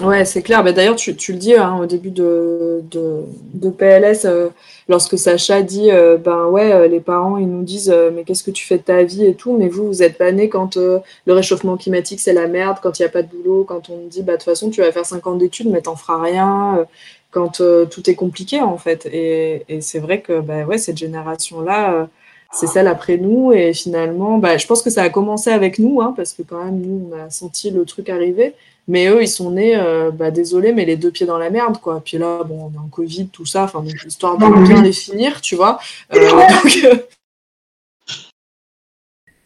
[0.00, 0.64] Ouais, c'est clair.
[0.64, 3.20] Bah, D'ailleurs, tu, tu, le dis hein, au début de, de,
[3.54, 4.48] de PLS, euh,
[4.88, 8.50] lorsque Sacha dit euh, Ben ouais, euh, les parents, ils nous disent Mais qu'est-ce que
[8.50, 11.32] tu fais de ta vie et tout, mais vous, vous êtes pas nés quand le
[11.32, 14.22] réchauffement climatique, c'est la merde, quand il n'y a pas de boulot, quand on dit
[14.22, 16.86] Bah de toute façon, tu vas faire 5 ans d'études, mais t'en feras rien
[17.32, 19.06] quand euh, tout est compliqué en fait.
[19.06, 22.06] Et, et c'est vrai que bah, ouais, cette génération-là, euh,
[22.52, 23.52] c'est celle après nous.
[23.52, 26.62] Et finalement, bah, je pense que ça a commencé avec nous, hein, parce que quand
[26.62, 28.54] même, nous, on a senti le truc arriver.
[28.88, 31.78] Mais eux, ils sont nés, euh, bah, désolé, mais les deux pieds dans la merde,
[31.78, 32.02] quoi.
[32.04, 34.92] Puis là, bon, on est en Covid, tout ça, enfin, donc l'histoire de bien les
[34.92, 35.78] finir, tu vois.
[36.12, 36.86] donc,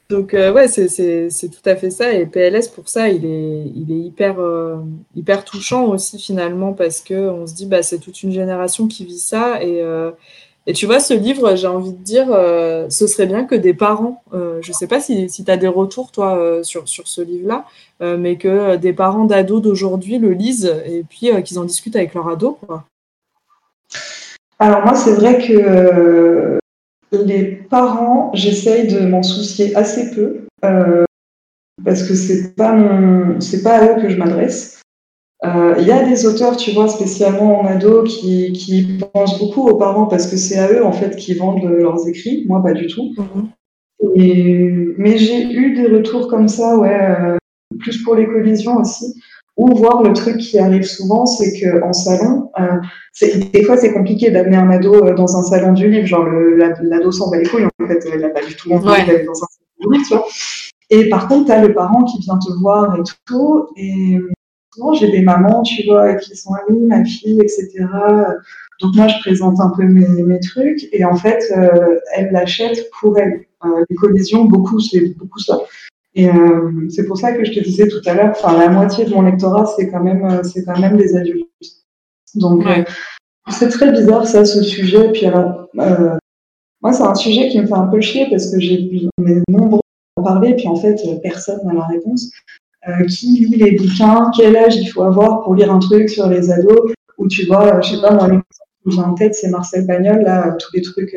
[0.08, 2.12] donc euh, ouais, c'est tout à fait ça.
[2.12, 4.76] Et PLS pour ça, il est, il est hyper, euh,
[5.16, 9.04] hyper touchant aussi finalement parce que on se dit bah c'est toute une génération qui
[9.04, 10.12] vit ça et euh,
[10.68, 14.24] et tu vois ce livre, j'ai envie de dire, ce serait bien que des parents,
[14.32, 17.64] je sais pas si, si tu as des retours toi sur, sur ce livre-là,
[18.00, 22.28] mais que des parents d'ados d'aujourd'hui le lisent et puis qu'ils en discutent avec leur
[22.28, 22.84] ado quoi.
[24.58, 26.58] Alors moi c'est vrai que
[27.12, 31.04] les parents, j'essaye de m'en soucier assez peu euh,
[31.84, 34.80] parce que c'est pas mon, c'est pas à eux que je m'adresse.
[35.44, 39.68] Il euh, y a des auteurs, tu vois, spécialement en ado, qui, qui pensent beaucoup
[39.68, 42.44] aux parents parce que c'est à eux en fait qui vendent leurs écrits.
[42.48, 43.14] Moi, pas du tout.
[44.14, 47.36] Et, mais j'ai eu des retours comme ça, ouais, euh,
[47.78, 49.14] plus pour les collisions aussi.
[49.56, 52.76] Ou voir le truc qui arrive souvent, c'est que en salon, euh,
[53.52, 57.10] des fois c'est compliqué d'amener un ado euh, dans un salon du livre, genre l'ado
[57.10, 59.06] s'en bat les couilles, en fait, il n'a pas du tout envie ouais.
[59.06, 60.26] d'aller dans un salon du livre, tu vois.
[60.90, 64.18] Et par contre, tu as le parent qui vient te voir et tout, et
[64.74, 67.86] souvent j'ai des mamans, tu vois, qui sont amies, ma fille, etc.
[68.82, 71.42] Donc moi, je présente un peu mes, mes trucs et en fait,
[72.14, 73.46] elle l'achète pour elle.
[73.88, 75.58] les collisions, beaucoup, c'est beaucoup ça.
[76.18, 76.28] Et
[76.88, 79.22] c'est pour ça que je te disais tout à l'heure, enfin la moitié de mon
[79.22, 81.46] lectorat, c'est quand même, c'est quand même des adultes.
[82.34, 82.64] Donc
[83.50, 85.12] c'est très bizarre ça, ce sujet.
[85.12, 85.68] Puis alors,
[86.82, 88.90] moi, c'est un sujet qui me fait un peu chier parce que j'ai
[89.48, 89.80] nombreux
[90.16, 92.30] à en parler, puis en fait, personne n'a la réponse.
[92.88, 96.28] Euh, qui lit les bouquins, quel âge il faut avoir pour lire un truc sur
[96.28, 98.44] les ados, ou tu vois, je sais pas, moi, l'exemple
[98.84, 101.16] que j'ai en tête, c'est Marcel Pagnol, là, tous les trucs,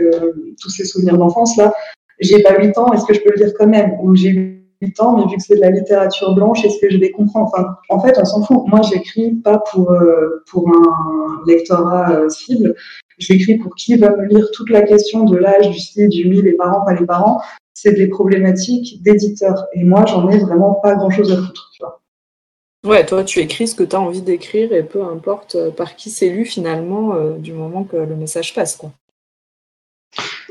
[0.00, 1.72] euh, tous ces souvenirs d'enfance, là.
[2.20, 3.96] J'ai pas 8 ans, est-ce que je peux le lire quand même?
[4.00, 6.98] Ou j'ai 8 ans, mais vu que c'est de la littérature blanche, est-ce que je
[6.98, 7.50] vais comprendre?
[7.52, 8.62] Enfin, en fait, on s'en fout.
[8.66, 12.74] Moi, j'écris pas pour, euh, pour un lectorat cible,
[13.18, 16.42] j'écris pour qui va me lire toute la question de l'âge, du style, du mi,
[16.42, 17.40] les parents, pas les parents
[17.76, 19.66] c'est des problématiques d'éditeurs.
[19.74, 21.70] Et moi, j'en ai vraiment pas grand-chose à foutre.
[21.74, 21.84] Tu.
[22.88, 25.94] Ouais, toi, tu écris ce que tu as envie d'écrire et peu importe euh, par
[25.94, 28.76] qui c'est lu finalement, euh, du moment que le message passe.
[28.76, 28.92] Quoi.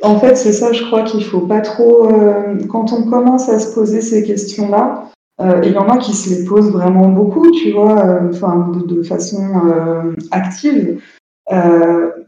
[0.06, 2.10] En fait, c'est ça, je crois qu'il faut pas trop.
[2.10, 5.06] Euh, quand on commence à se poser ces questions-là,
[5.64, 9.43] il y en a qui se les posent vraiment beaucoup, tu vois, enfin, de, façon
[10.32, 11.01] active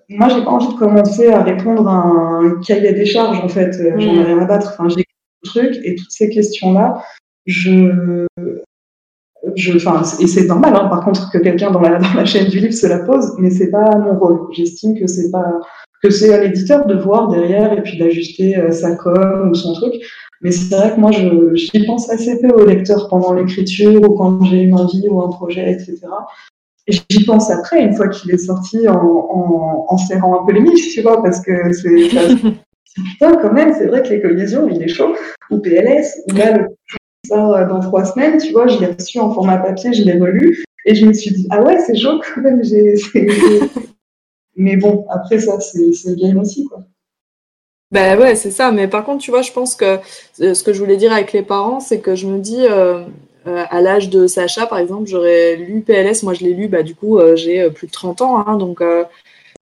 [0.09, 3.75] moi, j'ai pas envie de commencer à répondre à un cahier des charges, en fait.
[3.79, 4.25] Euh, j'en ai mm.
[4.25, 4.73] rien à battre.
[4.73, 5.03] Enfin, j'ai
[5.43, 7.03] le truc et toutes ces questions-là,
[7.45, 8.25] je.
[9.55, 9.77] Je,
[10.21, 12.73] et c'est normal, hein, par contre, que quelqu'un dans la, dans la chaîne du livre
[12.73, 14.47] se la pose, mais c'est pas mon rôle.
[14.51, 15.61] J'estime que c'est pas
[16.01, 19.73] que c'est à l'éditeur de voir derrière et puis d'ajuster euh, sa com ou son
[19.73, 19.93] truc.
[20.41, 24.13] Mais c'est vrai que moi, je, j'y pense assez peu au lecteur pendant l'écriture ou
[24.15, 25.99] quand j'ai une envie ou un projet, etc.
[26.87, 30.61] J'y pense après, une fois qu'il est sorti, en, en, en, serrant un peu les
[30.61, 32.09] miches, tu vois, parce que c'est.
[33.11, 35.15] Putain, quand même, c'est vrai que les collisions, il est chaud.
[35.51, 36.67] Ou PLS, ou là, le
[37.31, 40.63] euh, dans trois semaines, tu vois, je l'ai reçu en format papier, je l'ai relu,
[40.85, 42.61] et je me suis dit, ah ouais, c'est chaud quand même.
[44.57, 46.83] Mais bon, après ça, c'est le game aussi, quoi.
[47.91, 48.71] Ben ouais, c'est ça.
[48.71, 49.99] Mais par contre, tu vois, je pense que
[50.41, 53.03] euh, ce que je voulais dire avec les parents, c'est que je me dis, euh,
[53.47, 56.23] euh, à l'âge de Sacha, par exemple, j'aurais lu PLS.
[56.23, 58.45] Moi, je l'ai lu, bah, du coup, euh, j'ai plus de 30 ans.
[58.45, 58.81] Hein, donc,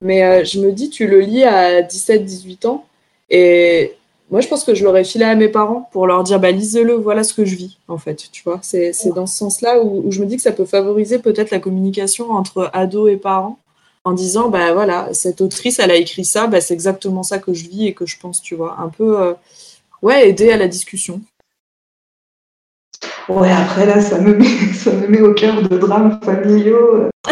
[0.02, 2.86] mais je me dis, tu le lis à 17-18 ans.
[3.30, 3.93] Et
[4.32, 6.93] moi, je pense que je l'aurais filé à mes parents pour leur dire, bah, lise-le,
[6.93, 8.30] voilà ce que je vis, en fait.
[8.32, 11.52] Tu vois, c'est dans ce sens-là où, je me dis que ça peut favoriser peut-être
[11.52, 13.60] la communication entre ados et parents
[14.06, 17.53] en disant, bah voilà, cette autrice, elle a écrit ça, bah, c'est exactement ça que
[17.53, 18.78] je vis et que je pense, tu vois.
[18.80, 19.36] Un peu,
[20.01, 21.22] ouais, aider à la discussion.
[23.28, 27.10] Ouais, après là, ça me met, ça me met au cœur de drames familiaux.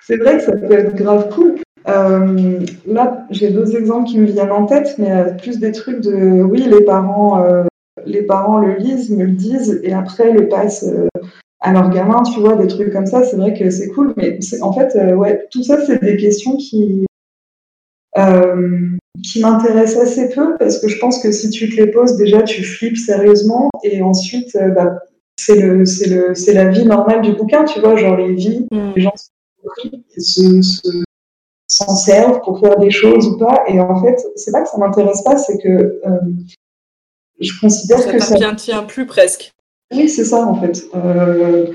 [0.00, 1.56] c'est vrai que ça peut être grave cool.
[1.88, 6.00] Euh, là, j'ai deux exemples qui me viennent en tête, mais euh, plus des trucs
[6.00, 7.64] de oui, les parents, euh,
[8.06, 10.86] les parents le lisent, me le disent, et après le passent
[11.66, 13.22] leur gamin, tu vois, des trucs comme ça.
[13.24, 17.06] C'est vrai que c'est cool, mais en fait, ouais, tout ça, c'est des questions qui
[19.22, 22.42] qui m'intéresse assez peu parce que je pense que si tu te les poses, déjà
[22.42, 24.98] tu flippes sérieusement et ensuite euh, bah,
[25.36, 28.66] c'est le, c'est le, c'est la vie normale du bouquin, tu vois, genre les vies,
[28.70, 28.92] mm.
[28.94, 31.02] les gens se, se,
[31.66, 33.64] s'en servent pour faire des choses ou pas.
[33.68, 36.20] Et en fait, c'est pas que ça m'intéresse pas, c'est que euh,
[37.40, 38.36] je considère que ça.
[38.36, 39.52] Ça tient plus presque.
[39.92, 40.84] Oui, c'est ça en fait.
[40.94, 41.66] Euh,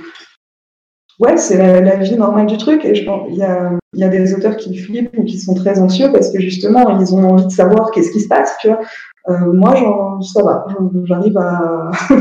[1.20, 2.86] ouais, c'est la, vie normale du truc.
[2.86, 6.12] Et il y a, y a, des auteurs qui flippent ou qui sont très anxieux
[6.12, 8.80] parce que justement, ils ont envie de savoir qu'est-ce qui se passe, tu vois.
[9.28, 10.66] Euh, moi, ça va,
[11.06, 11.92] j'arrive à.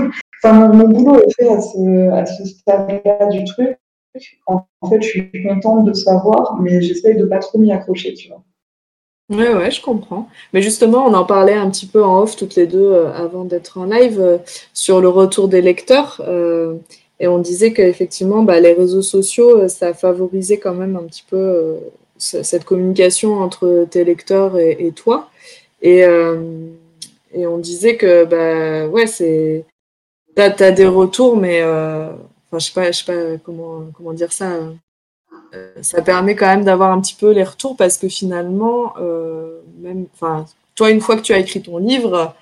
[0.43, 3.79] enfin, mon, boulot est fait à ce, à ce stade-là du truc.
[4.47, 8.29] En, fait, je suis contente de savoir, mais j'essaye de pas trop m'y accrocher, tu
[8.29, 8.43] vois.
[9.31, 10.29] Ouais, ouais, je comprends.
[10.53, 13.45] Mais justement, on en parlait un petit peu en off toutes les deux euh, avant
[13.45, 14.39] d'être en live euh,
[14.75, 16.21] sur le retour des lecteurs.
[17.21, 21.05] Et on disait qu'effectivement, bah, les réseaux sociaux, euh, ça a favorisé quand même un
[21.05, 21.79] petit peu euh,
[22.19, 25.31] cette communication entre tes lecteurs et, toi.
[25.83, 26.69] Et, euh,
[27.33, 29.65] et, on disait que, bah, ouais, c'est.
[30.35, 31.63] T'as as des retours, mais.
[31.63, 34.61] Enfin, je sais pas, je sais pas comment, comment dire ça.
[35.83, 38.95] Ça permet quand même d'avoir un petit peu les retours parce que finalement.
[40.15, 42.35] Enfin, toi, une fois que tu as écrit ton livre,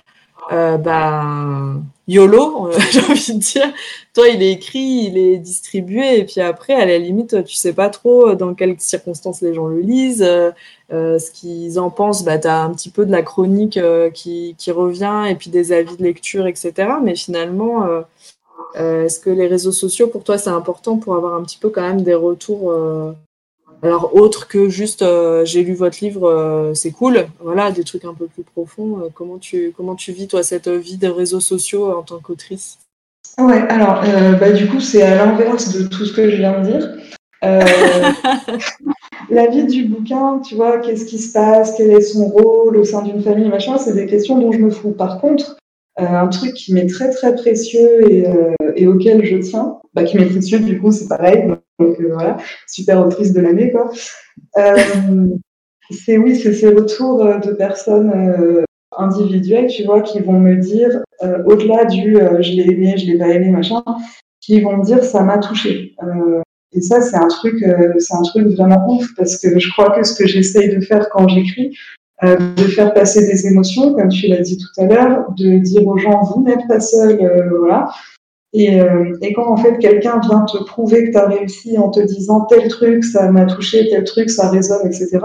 [0.51, 1.75] euh, bah,
[2.07, 3.73] YOLO, j'ai envie de dire.
[4.13, 7.73] Toi, il est écrit, il est distribué, et puis après, à la limite, tu sais
[7.73, 12.23] pas trop dans quelles circonstances les gens le lisent, euh, ce qu'ils en pensent.
[12.23, 15.71] Bah, tu as un petit peu de la chronique euh, qui, revient, et puis des
[15.71, 16.73] avis de lecture, etc.
[17.03, 17.87] Mais finalement,
[18.75, 21.81] est-ce que les réseaux sociaux, pour toi, c'est important pour avoir un petit peu quand
[21.81, 22.71] même des retours
[23.83, 27.27] alors, autre que juste euh, j'ai lu votre livre, euh, c'est cool.
[27.41, 28.99] Voilà, des trucs un peu plus profonds.
[28.99, 32.79] Euh, comment, tu, comment tu vis, toi, cette vie des réseaux sociaux en tant qu'autrice?
[33.37, 34.01] Ouais, alors,
[34.39, 36.95] bah, du coup, c'est à l'inverse de tout ce que je viens de dire.
[39.29, 42.85] la vie du bouquin, tu vois, qu'est-ce qui se passe, quel est son rôle au
[42.85, 44.91] sein d'une famille, machin, c'est des questions dont je me fous.
[44.91, 45.57] Par contre,
[45.97, 48.25] un truc qui m'est très très précieux et,
[48.75, 51.47] et auquel je tiens, bah, qui m'est précieux, du coup, c'est pareil.
[51.79, 52.37] Donc voilà,
[52.67, 53.91] super autrice de l'année, quoi.
[55.91, 58.65] c'est oui, c'est ces retours de personnes
[58.97, 63.05] individuels, tu vois, qui vont me dire, euh, au-delà du euh, je l'ai aimé, je
[63.05, 63.83] l'ai pas aimé, machin,
[64.41, 65.95] qui vont me dire ça m'a touché.
[66.03, 66.41] Euh,
[66.73, 67.63] et ça, c'est un truc,
[67.99, 71.07] c'est un truc vraiment ouf parce que je crois que ce que j'essaye de faire
[71.11, 71.77] quand j'écris,
[72.23, 75.97] de faire passer des émotions, comme tu l'as dit tout à l'heure, de dire aux
[75.97, 77.19] gens vous n'êtes pas seul,
[77.59, 77.89] voilà.
[78.53, 78.79] Et,
[79.21, 82.41] et, quand en fait quelqu'un vient te prouver que tu as réussi en te disant
[82.41, 85.19] tel truc, ça m'a touché, tel truc, ça résonne, etc.,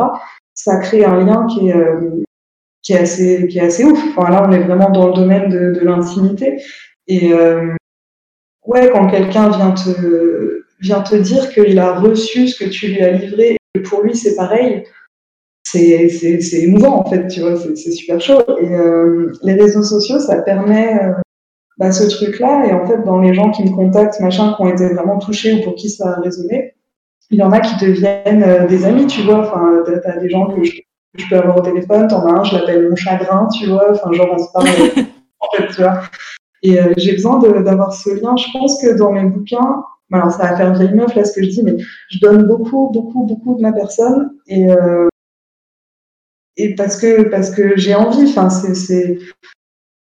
[0.55, 1.75] ça crée un lien qui est,
[2.83, 3.99] qui est assez, qui est assez ouf.
[4.17, 6.63] Enfin, là, on est vraiment dans le domaine de, l'intimité.
[7.07, 7.75] Et euh,
[8.67, 13.03] ouais, quand quelqu'un vient te, vient te dire qu'il a reçu ce que tu lui
[13.03, 14.85] as livré, et pour lui c'est pareil,
[15.71, 18.41] c'est, c'est, c'est émouvant en fait, tu vois, c'est, c'est super chaud.
[18.59, 21.13] Et euh, les réseaux sociaux, ça permet euh,
[21.77, 22.67] bah, ce truc-là.
[22.67, 25.53] Et en fait, dans les gens qui me contactent, machin, qui ont été vraiment touchés
[25.55, 26.75] ou pour qui ça a résonné,
[27.31, 29.41] il y en a qui deviennent euh, des amis, tu vois.
[29.41, 30.73] Enfin, t'as des gens que je
[31.15, 34.13] je peux avoir au téléphone, t'en as un, je l'appelle mon chagrin, tu vois, enfin,
[34.13, 34.69] genre, on se parle,
[35.41, 36.03] en fait, tu vois.
[36.63, 38.37] Et j'ai besoin d'avoir ce lien.
[38.37, 41.43] Je pense que dans mes bouquins, alors ça va faire vieille meuf là ce que
[41.43, 41.77] je dis, mais
[42.11, 45.09] je donne beaucoup, beaucoup, beaucoup de ma personne et euh,
[46.59, 48.29] et parce que parce que j'ai envie.
[48.29, 49.19] Enfin, c'est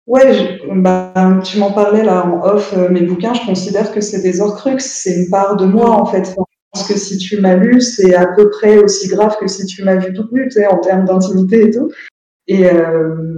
[0.06, 1.12] ouais, bah,
[1.44, 2.72] tu m'en parlais là en off.
[2.74, 4.80] Euh, mes bouquins, je considère que c'est des orcrux.
[4.80, 6.34] C'est une part de moi en fait
[6.76, 9.82] pense que si tu m'as lu, c'est à peu près aussi grave que si tu
[9.82, 11.90] m'as vu toute nue, tu sais, en termes d'intimité et tout.
[12.46, 13.34] Et, euh,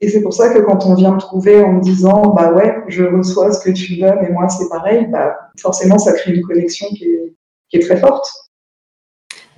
[0.00, 2.74] et c'est pour ça que quand on vient me trouver en me disant, bah ouais,
[2.88, 6.42] je reçois ce que tu donnes et moi c'est pareil, bah forcément ça crée une
[6.42, 7.34] connexion qui est,
[7.68, 8.26] qui est très forte.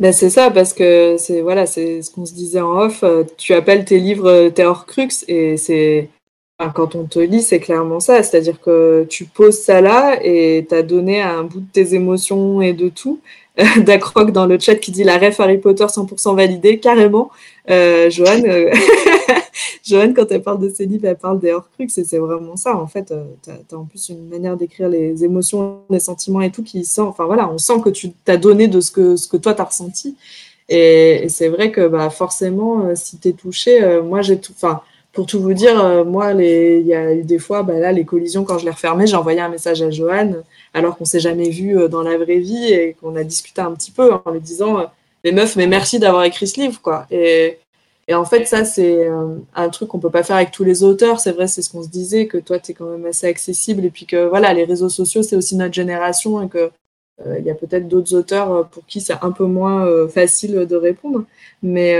[0.01, 3.03] Ben c'est ça, parce que c'est voilà, c'est ce qu'on se disait en off.
[3.05, 6.09] Euh, tu appelles tes livres euh, tes crux et c'est
[6.75, 8.23] quand on te lit, c'est clairement ça.
[8.23, 12.63] C'est-à-dire que tu poses ça là et tu as donné un bout de tes émotions
[12.63, 13.21] et de tout.
[13.79, 17.31] Dacroc dans le chat qui dit la ref Harry Potter 100% validée, carrément.
[17.71, 18.73] Euh, Joanne, euh,
[20.17, 22.77] quand elle parle de ses livres, elle parle des Horcruxes et c'est vraiment ça.
[22.77, 26.51] En fait, euh, tu as, en plus une manière d'écrire les émotions, les sentiments et
[26.51, 27.01] tout qui sent.
[27.01, 30.17] Enfin voilà, on sent que tu t'as donné de ce que, toi t'as ressenti.
[30.69, 34.53] Et, c'est vrai que bah, forcément, euh, si tu es touché, moi j'ai tout.
[34.57, 34.83] Enfin,
[35.15, 38.05] pour tout vous dire, euh, moi, il y a eu des fois, bah, là, les
[38.05, 40.43] collisions, quand je les refermais, j'ai envoyé un message à Joanne,
[40.75, 43.73] alors qu'on s'est jamais vu euh, dans la vraie vie et qu'on a discuté un
[43.73, 44.85] petit peu en lui disant euh,
[45.23, 47.07] Mais meuf, mais merci d'avoir écrit ce livre, quoi.
[47.13, 47.59] Et,
[48.09, 49.09] et en fait, ça, c'est
[49.55, 51.21] un truc qu'on peut pas faire avec tous les auteurs.
[51.21, 53.85] C'est vrai, c'est ce qu'on se disait, que toi, tu es quand même assez accessible
[53.85, 56.71] et puis que voilà, les réseaux sociaux, c'est aussi notre génération et que
[57.39, 61.25] il y a peut-être d'autres auteurs pour qui c'est un peu moins facile de répondre.
[61.63, 61.95] Mais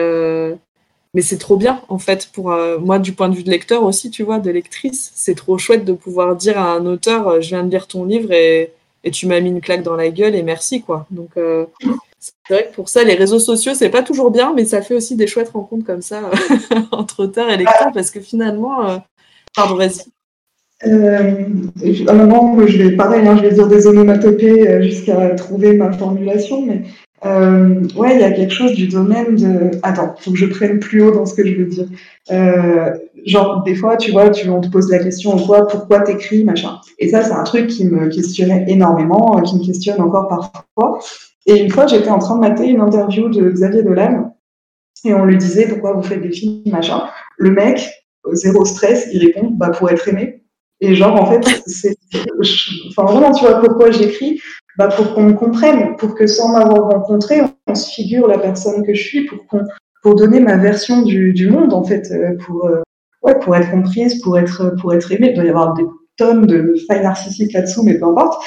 [1.15, 3.85] mais c'est trop bien en fait pour euh, moi du point de vue de lecteur
[3.85, 7.41] aussi tu vois de lectrice c'est trop chouette de pouvoir dire à un auteur euh,
[7.41, 8.73] je viens de lire ton livre et,
[9.05, 11.65] et tu m'as mis une claque dans la gueule et merci quoi donc euh,
[12.49, 14.95] c'est vrai que pour ça les réseaux sociaux c'est pas toujours bien mais ça fait
[14.95, 16.31] aussi des chouettes rencontres comme ça
[16.93, 19.03] entre auteurs et lecteurs parce que finalement
[19.55, 20.03] pardon vas-y
[20.83, 25.91] à un moment, je vais pareil, hein, je vais dire des onomatopées jusqu'à trouver ma
[25.93, 26.83] formulation, mais
[27.25, 29.71] euh, ouais, il y a quelque chose du domaine de.
[29.83, 31.87] Attends, faut que je prenne plus haut dans ce que je veux dire.
[32.31, 32.91] Euh,
[33.25, 36.81] genre, des fois, tu vois, tu, on te pose la question quoi, pourquoi t'écris, machin.
[36.99, 41.01] Et ça, c'est un truc qui me questionnait énormément, euh, qui me questionne encore parfois.
[41.47, 44.35] Et une fois, j'étais en train de mater une interview de Xavier Dolan,
[45.05, 47.09] et on lui disait pourquoi vous faites des films, machin.
[47.37, 47.91] Le mec,
[48.33, 50.45] zéro stress, il répond bah pour être aimé.
[50.81, 51.97] Et genre, en fait, c'est.
[52.89, 54.41] Enfin, vraiment, tu vois pourquoi j'écris
[54.77, 58.85] bah, pour qu'on me comprenne, pour que sans m'avoir rencontré, on se figure la personne
[58.85, 59.65] que je suis, pour, qu'on,
[60.03, 62.83] pour donner ma version du, du monde, en fait, euh, pour, euh,
[63.23, 65.31] ouais, pour être comprise, pour être, pour être aimée.
[65.31, 65.85] Il doit y avoir des
[66.17, 68.43] tonnes de failles narcissiques là-dessous, mais peu importe.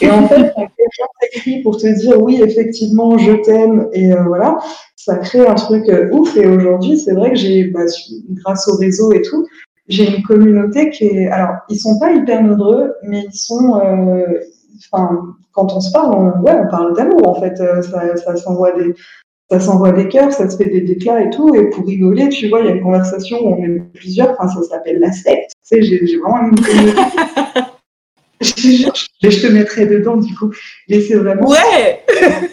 [0.00, 4.22] Et en fait, quand quelqu'un t'écrit pour te dire oui, effectivement, je t'aime, et euh,
[4.24, 4.58] voilà,
[4.96, 6.36] ça crée un truc ouf.
[6.36, 7.84] Et aujourd'hui, c'est vrai que j'ai, bah,
[8.30, 9.46] grâce au réseau et tout,
[9.88, 11.26] j'ai une communauté qui est.
[11.28, 13.80] Alors, ils sont pas hyper nombreux, mais ils sont,
[14.92, 17.60] enfin, quand on se parle, on, ouais, on parle d'amour en fait.
[17.60, 18.94] Euh, ça, ça s'envoie des,
[19.50, 21.54] ça s'envoie des cœurs, ça se fait des déclats et tout.
[21.54, 24.30] Et pour rigoler, tu vois, il y a une conversation où on est plusieurs.
[24.32, 25.52] Enfin, ça s'appelle la secte.
[25.68, 27.60] Tu sais, j'ai, vraiment une je,
[29.22, 30.52] je, te mettrai dedans du coup.
[30.88, 31.48] Mais c'est vraiment.
[31.48, 32.02] Ouais.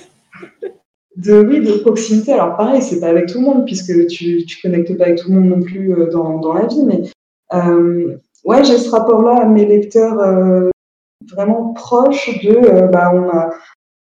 [1.17, 2.33] de oui, de proximité.
[2.33, 5.31] Alors pareil, c'est pas avec tout le monde puisque tu tu connectes pas avec tout
[5.31, 7.01] le monde non plus euh, dans, dans la vie, mais
[7.53, 8.15] euh,
[8.45, 10.69] ouais, j'ai ce rapport-là à mes lecteurs
[11.31, 13.49] vraiment proche de, euh, bah, on a,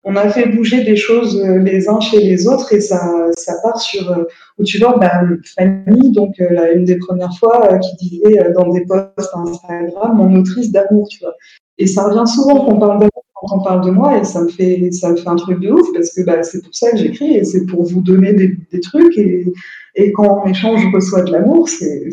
[0.04, 3.54] on a fait bouger des choses euh, les uns chez les autres et ça, ça
[3.62, 4.24] part sur euh,
[4.58, 5.20] où tu vois bah,
[5.56, 10.70] Fanny, donc euh, une des premières fois qui disait dans des posts Instagram mon autrice
[10.70, 11.34] d'amour, tu vois.
[11.78, 14.48] Et ça revient souvent qu'on parle d'amour quand on parle de moi et ça me
[14.48, 16.96] fait ça me fait un truc de ouf parce que bah, c'est pour ça que
[16.96, 19.46] j'écris et c'est pour vous donner des, trucs et,
[19.94, 22.10] et quand on échange je reçois de l'amour c'est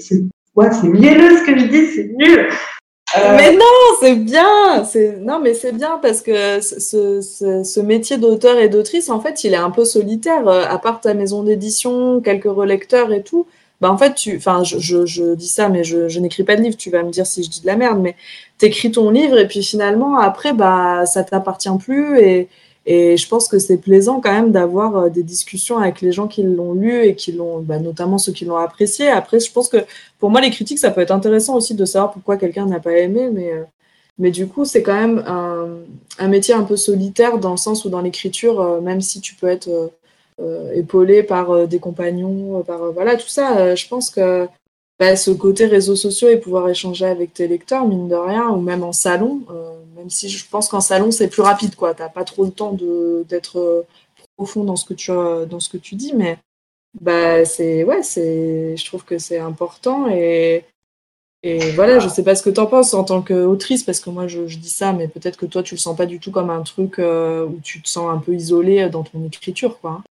[0.56, 2.48] ouais, mielleux ce que je dis c'est nul
[3.18, 4.84] euh, mais non, c'est bien.
[5.22, 9.44] Non, mais c'est bien parce que ce, ce, ce métier d'auteur et d'autrice, en fait,
[9.44, 10.48] il est un peu solitaire.
[10.48, 13.46] Euh, à part ta maison d'édition, quelques relecteurs et tout,
[13.82, 16.78] bah en fait, tu, enfin, je, je, dis ça, mais je, n'écris pas de livre.
[16.78, 18.16] Tu vas me dire si je dis de la merde, mais
[18.58, 22.50] t'écris ton livre et puis finalement, après, bah, ça t'appartient plus et
[22.86, 26.28] et je pense que c'est plaisant quand même d'avoir euh, des discussions avec les gens
[26.28, 29.08] qui l'ont lu et qui l'ont, bah, notamment ceux qui l'ont apprécié.
[29.08, 29.78] Après, je pense que
[30.20, 32.92] pour moi, les critiques, ça peut être intéressant aussi de savoir pourquoi quelqu'un n'a pas
[32.94, 33.64] aimé, mais, euh,
[34.20, 35.68] mais du coup, c'est quand même un,
[36.20, 39.34] un, métier un peu solitaire dans le sens où dans l'écriture, euh, même si tu
[39.34, 39.92] peux être
[40.74, 44.48] épaulé par des compagnons, par voilà tout ça, je pense que
[45.00, 48.62] bah, ce côté réseaux sociaux et pouvoir échanger avec tes lecteurs, mine de rien, ou
[48.62, 51.94] même en salon, euh, même si je pense qu'en salon c'est plus rapide, quoi.
[51.94, 52.78] T'as pas trop le temps
[53.28, 53.82] d'être euh,
[54.38, 56.38] profond dans ce que tu dans ce que tu dis, mais
[57.02, 60.66] bah c'est ouais, c'est, je trouve que c'est important et
[61.44, 64.10] et voilà, je sais pas ce que tu en penses en tant qu'autrice, parce que
[64.10, 66.50] moi je, dis ça, mais peut-être que toi tu le sens pas du tout comme
[66.50, 70.02] un truc euh, où tu te sens un peu isolé dans ton écriture, quoi.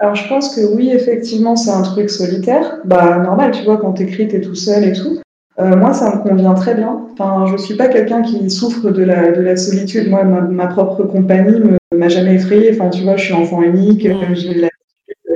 [0.00, 2.78] Alors, je pense que oui, effectivement, c'est un truc solitaire.
[2.86, 5.20] Bah, normal, tu vois, quand t'écris, t'es tout seul et tout.
[5.58, 7.06] Euh, moi, ça me convient très bien.
[7.12, 10.08] Enfin, je suis pas quelqu'un qui souffre de la, de la solitude.
[10.08, 11.60] Moi, ma, propre compagnie
[11.94, 12.70] m'a jamais effrayée.
[12.72, 14.08] Enfin, tu vois, je suis enfant unique.
[14.08, 14.34] Mm.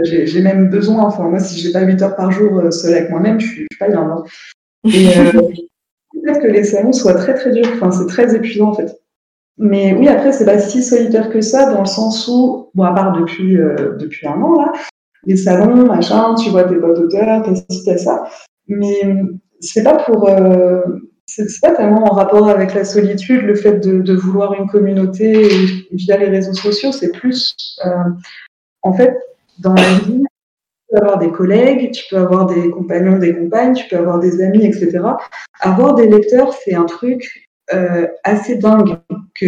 [0.03, 1.05] J'ai même besoin.
[1.05, 3.67] Enfin, moi, si j'ai pas 8 heures par jour euh, seul avec moi-même, je suis,
[3.71, 4.01] suis pas bien.
[4.01, 4.25] Hein.
[4.87, 5.33] Et euh,
[6.23, 7.69] peut-être que les salons soient très très durs.
[7.75, 8.99] Enfin, c'est très épuisant en fait.
[9.59, 12.93] Mais oui, après, c'est pas si solitaire que ça, dans le sens où, bon, à
[12.93, 14.73] part depuis, euh, depuis un an, là,
[15.27, 18.25] les salons, machin, tu vois tes potes d'auteur, t'as ci, t'as ça.
[18.69, 19.15] Mais
[19.61, 20.29] c'est pas pour.
[20.29, 20.83] Euh,
[21.27, 25.49] c'est pas tellement en rapport avec la solitude, le fait de, vouloir une communauté
[25.91, 27.57] via les réseaux sociaux, c'est plus.
[27.87, 28.11] Euh,
[28.83, 29.17] en fait,
[29.59, 33.73] dans la vie, tu peux avoir des collègues, tu peux avoir des compagnons, des compagnes,
[33.73, 35.01] tu peux avoir des amis, etc.
[35.61, 37.44] Avoir des lecteurs, c'est un truc euh,
[38.25, 38.99] assez dingue,
[39.37, 39.47] qui,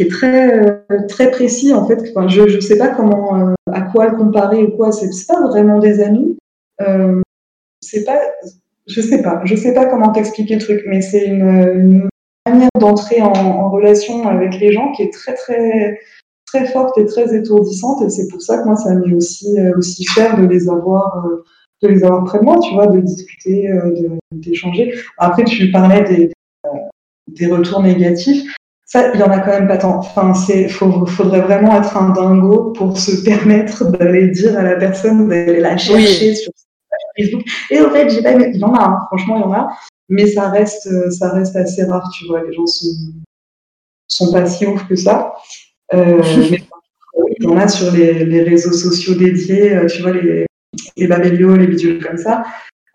[0.00, 2.00] est, très, très précis en fait.
[2.10, 4.92] Enfin, je ne sais pas comment, euh, à quoi le comparer ou quoi.
[4.92, 6.38] C'est pas vraiment des amis.
[6.80, 7.20] Euh,
[7.80, 8.18] c'est pas,
[8.86, 12.08] je sais pas, je sais pas comment t'expliquer le truc, mais c'est une,
[12.46, 15.98] manière d'entrer en, en, relation avec les gens qui est très très
[16.46, 18.02] très forte et très étourdissante.
[18.02, 21.22] Et c'est pour ça que moi, ça m'est aussi aussi cher de les avoir
[21.82, 23.90] de les avoir près de moi, tu vois, de discuter, euh,
[24.32, 24.94] d'échanger.
[25.18, 26.32] Après, tu parlais des,
[26.66, 26.68] euh,
[27.28, 28.44] des retours négatifs.
[28.84, 29.98] Ça, il y en a quand même pas tant.
[29.98, 35.28] Enfin, c'est, faudrait vraiment être un dingo pour se permettre d'aller dire à la personne,
[35.28, 36.52] d'aller la chercher sur
[37.16, 37.42] Facebook.
[37.70, 38.98] Et au fait, j'ai pas Il y en a, hein.
[39.06, 39.68] franchement, il y en a.
[40.08, 42.42] Mais ça reste, ça reste assez rare, tu vois.
[42.42, 42.88] Les gens sont,
[44.08, 45.34] sont pas si ouf que ça.
[45.94, 46.20] Euh,
[46.50, 46.60] mais
[47.38, 50.46] il y en a sur les, les réseaux sociaux dédiés, tu vois, les,
[50.96, 52.44] les Babelio, les vidéos comme ça.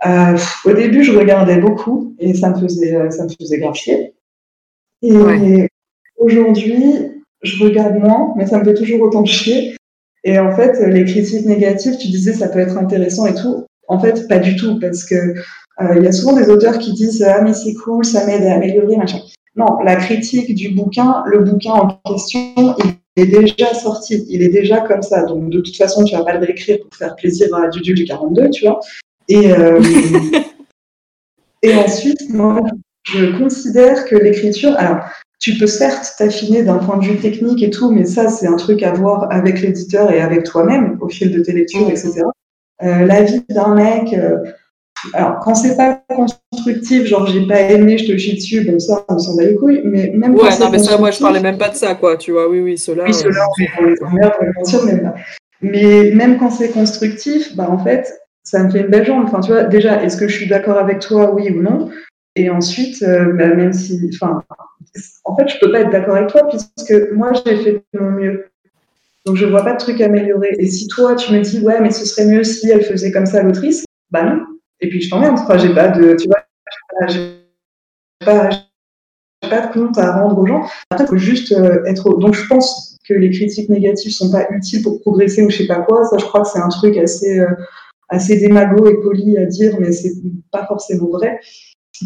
[0.05, 3.75] Euh, au début, je regardais beaucoup et ça me faisait, euh, ça me faisait grave
[3.75, 4.13] chier.
[5.01, 5.67] Et
[6.17, 6.83] aujourd'hui,
[7.41, 9.75] je regarde moins, mais ça me fait toujours autant chier.
[10.23, 13.65] Et en fait, les critiques négatives, tu disais ça peut être intéressant et tout.
[13.87, 16.93] En fait, pas du tout, parce que euh, il y a souvent des auteurs qui
[16.93, 19.19] disent ah mais c'est cool, ça m'aide à améliorer machin.
[19.55, 24.49] Non, la critique du bouquin, le bouquin en question, il est déjà sorti, il est
[24.49, 25.23] déjà comme ça.
[25.23, 28.05] Donc, de toute façon, tu vas pas le réécrire pour faire plaisir à Dudu du
[28.05, 28.79] 42, tu vois.
[29.29, 29.81] Et, euh,
[31.63, 32.61] et ensuite, moi,
[33.03, 34.99] je considère que l'écriture, alors,
[35.39, 38.55] tu peux certes t'affiner d'un point de vue technique et tout, mais ça, c'est un
[38.55, 42.23] truc à voir avec l'éditeur et avec toi-même au fil de tes lectures, etc.
[42.83, 44.37] Euh, la vie d'un mec, euh,
[45.13, 49.05] alors, quand c'est pas constructif, genre j'ai pas aimé, je te chie dessus, bon, ça,
[49.09, 51.57] on s'en bat les couilles, mais même Ouais, non, mais ça, moi, je parlais même
[51.57, 53.03] pas de ça, quoi, tu vois, oui, oui, cela.
[53.05, 53.45] Oui, cela,
[54.01, 55.13] on les bien
[55.61, 59.25] Mais même quand c'est constructif, bah, en fait, ça me fait une belle jambe.
[59.25, 61.89] Enfin, tu vois, déjà, est-ce que je suis d'accord avec toi, oui ou non?
[62.35, 64.41] Et ensuite, euh, bah, même si, enfin,
[65.23, 68.11] en fait, je peux pas être d'accord avec toi puisque moi, j'ai fait de mon
[68.11, 68.45] mieux.
[69.25, 70.55] Donc, je vois pas de truc amélioré.
[70.59, 73.25] Et si toi, tu me dis, ouais, mais ce serait mieux si elle faisait comme
[73.25, 75.37] ça l'autrice, bah non et puis je t'emmerde.
[75.39, 77.45] Enfin, j'ai pas de, tu vois, j'ai
[78.25, 80.65] pas, de compte à rendre aux gens.
[80.89, 82.17] Après, faut juste euh, être.
[82.17, 85.67] Donc, je pense que les critiques négatives sont pas utiles pour progresser ou je sais
[85.67, 86.03] pas quoi.
[86.05, 87.47] Ça, je crois que c'est un truc assez, euh,
[88.09, 90.13] assez démago et poli à dire, mais c'est
[90.51, 91.39] pas forcément vrai.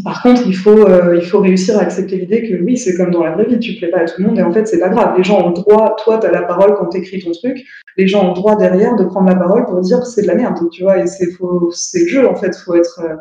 [0.04, 3.12] Par contre, il faut, euh, il faut réussir à accepter l'idée que oui, c'est comme
[3.12, 4.80] dans la vraie vie, tu plais pas à tout le monde et en fait, c'est
[4.80, 5.16] pas grave.
[5.18, 7.66] Les gens ont le droit, toi, tu la parole quand tu écris ton truc,
[7.98, 10.36] les gens ont le droit derrière de prendre la parole pour dire c'est de la
[10.36, 13.16] merde, tu vois, et c'est le jeu en fait, faut être, euh,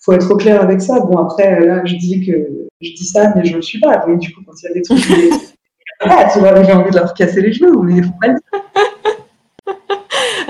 [0.00, 1.00] faut être au clair avec ça.
[1.00, 2.32] Bon, après, là, je dis que
[2.80, 4.04] je dis ça, mais je le suis pas.
[4.06, 5.00] Donc, du coup, quand il y a des trucs,
[6.00, 8.34] ah, tu vois, j'ai envie de leur casser les cheveux, mais il faut pas le
[8.34, 8.61] dire.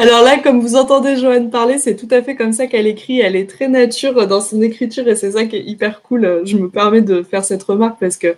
[0.02, 3.20] Alors là, comme vous entendez Joanne parler, c'est tout à fait comme ça qu'elle écrit.
[3.20, 6.42] Elle est très nature dans son écriture et c'est ça qui est hyper cool.
[6.44, 8.34] Je me permets de faire cette remarque parce que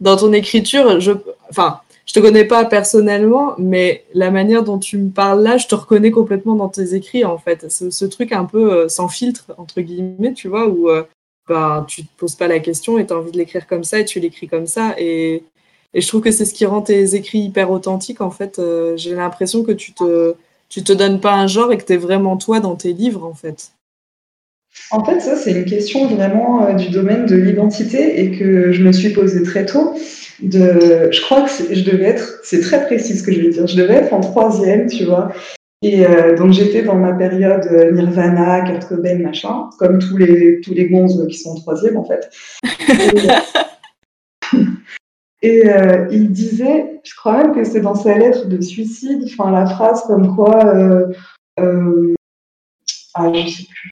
[0.00, 1.10] dans ton écriture, je,
[1.50, 5.66] enfin, je te connais pas personnellement, mais la manière dont tu me parles là, je
[5.66, 7.68] te reconnais complètement dans tes écrits en fait.
[7.68, 11.02] Ce, truc un peu euh, sans filtre entre guillemets, tu vois, où euh,
[11.48, 13.98] ben, tu te poses pas la question et tu as envie de l'écrire comme ça
[13.98, 15.42] et tu l'écris comme ça et,
[15.94, 18.60] je trouve que c'est ce qui rend tes écrits hyper authentiques en fait.
[18.60, 20.36] Euh, j'ai l'impression que tu te
[20.68, 23.24] tu te donnes pas un genre et que tu es vraiment toi dans tes livres,
[23.24, 23.72] en fait
[24.90, 28.82] En fait, ça, c'est une question vraiment euh, du domaine de l'identité et que je
[28.82, 29.94] me suis posée très tôt.
[30.40, 33.66] De, je crois que je devais être, c'est très précis ce que je vais dire,
[33.66, 35.32] je devais être en troisième, tu vois.
[35.82, 40.60] Et euh, donc j'étais dans ma période euh, Nirvana, Kurt Cobain, machin, comme tous les
[40.60, 42.30] tous les gonzes qui sont en troisième en fait.
[42.90, 43.28] Et
[45.44, 49.66] euh, il disait, je crois même que c'est dans sa lettre de suicide, enfin la
[49.66, 51.06] phrase comme quoi, euh,
[51.60, 52.14] euh,
[53.14, 53.90] ah je sais plus.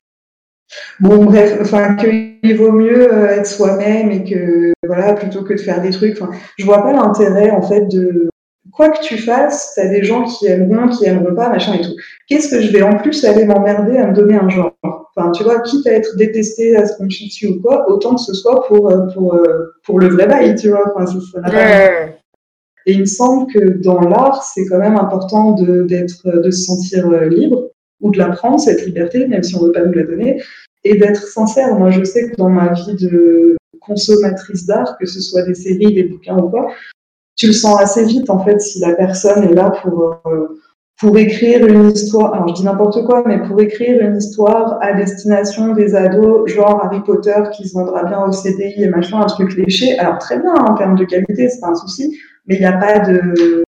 [0.98, 5.80] Bon bref, enfin qu'il vaut mieux être soi-même et que voilà plutôt que de faire
[5.80, 6.20] des trucs.
[6.20, 8.28] Enfin, je vois pas l'intérêt en fait de
[8.72, 11.80] quoi que tu fasses, tu as des gens qui aimeront, qui aimeront pas, machin et
[11.80, 11.94] tout.
[12.28, 14.72] Qu'est-ce que je vais en plus aller m'emmerder à me donner un genre?
[14.82, 18.34] Enfin, tu vois, quitte à être détesté, à se dessus ou quoi, autant que ce
[18.34, 20.92] soit pour, euh, pour, euh, pour le vrai bail, tu vois.
[20.94, 21.40] Enfin, ça,
[22.86, 26.64] Et il me semble que dans l'art, c'est quand même important de, d'être, de se
[26.64, 29.84] sentir euh, libre ou de la prendre, cette liberté, même si on ne veut pas
[29.84, 30.42] nous la donner,
[30.84, 31.74] et d'être sincère.
[31.78, 35.94] Moi, je sais que dans ma vie de consommatrice d'art, que ce soit des séries,
[35.94, 36.70] des bouquins ou quoi,
[37.36, 40.16] tu le sens assez vite, en fait, si la personne est là pour
[40.98, 44.94] pour écrire une histoire, alors je dis n'importe quoi, mais pour écrire une histoire à
[44.94, 49.26] destination des ados, genre Harry Potter qui se vendra bien au CDI et machin, un
[49.26, 52.60] truc léché, alors très bien en termes de qualité, c'est pas un souci, mais il
[52.60, 53.62] n'y a pas de,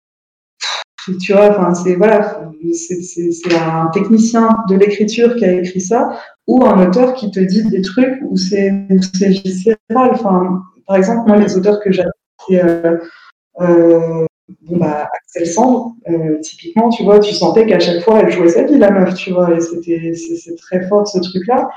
[1.22, 6.66] tu vois, enfin c'est voilà, c'est un technicien de l'écriture qui a écrit ça, ou
[6.66, 9.78] un auteur qui te dit des trucs où c'est viscéral.
[9.90, 12.14] Enfin, par exemple, moi les auteurs que j'adore,
[12.52, 12.98] euh, euh,
[13.60, 18.50] bon bah Axel Sand, euh, typiquement, tu vois, tu sentais qu'à chaque fois elle jouait
[18.50, 21.70] sa vie la meuf, tu vois, et c'était c'est très fort ce truc-là.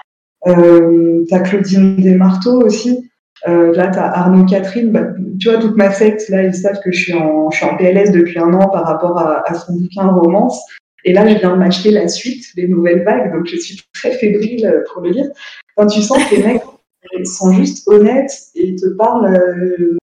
[0.46, 3.10] Euh, t'as Claudine Desmarteaux aussi.
[3.48, 4.90] Euh, là, t'as Arnaud Catherine.
[4.90, 5.06] Bah,
[5.38, 7.76] tu vois, toute ma secte, là, ils savent que je suis en, je suis en
[7.76, 10.62] PLS depuis un an par rapport à, son bouquin romance.
[11.04, 14.12] Et là, je viens de m'acheter la suite, les nouvelles vagues, donc je suis très
[14.12, 15.30] fébrile euh, pour le lire.
[15.76, 16.62] Quand tu sens que les mecs
[17.24, 19.96] sont juste honnêtes et te parlent euh,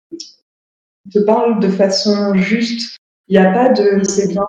[1.12, 2.98] te parle de façon juste.
[3.28, 4.44] Il n'y a pas de c'est bien,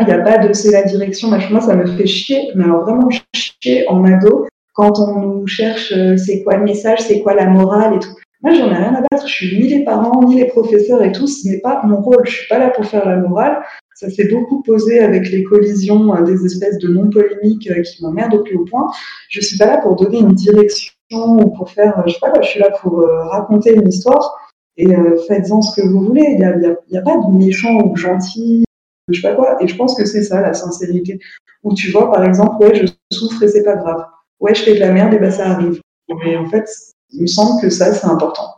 [0.00, 1.28] il n'y a pas de c'est la direction.
[1.28, 5.92] Moi, ça me fait chier, mais alors vraiment chier en ado quand on nous cherche
[5.92, 8.14] euh, c'est quoi le message, c'est quoi la morale et tout.
[8.42, 9.26] Moi, j'en ai rien à battre.
[9.26, 11.26] Je suis ni les parents, ni les professeurs et tout.
[11.26, 12.24] Ce n'est pas mon rôle.
[12.24, 13.60] Je suis pas là pour faire la morale.
[13.96, 18.34] Ça s'est beaucoup posé avec les collisions euh, des espèces de non-polémiques euh, qui m'emmerdent
[18.34, 18.86] au plus haut point.
[19.30, 22.48] Je suis pas là pour donner une direction ou pour faire, je sais pas, je
[22.48, 24.47] suis là pour raconter une histoire
[24.78, 26.24] et euh, faites-en ce que vous voulez.
[26.30, 26.56] Il n'y a,
[26.88, 28.64] y a, pas de méchant ou de gentil,
[29.08, 29.62] je sais pas quoi.
[29.62, 31.18] Et je pense que c'est ça la sincérité.
[31.64, 34.06] Où tu vois, par exemple, ouais, je souffre et c'est pas grave.
[34.40, 35.80] Ouais, je fais de la merde et ben ça arrive.
[36.24, 36.66] Mais en fait,
[37.10, 38.54] il me semble que ça, c'est important.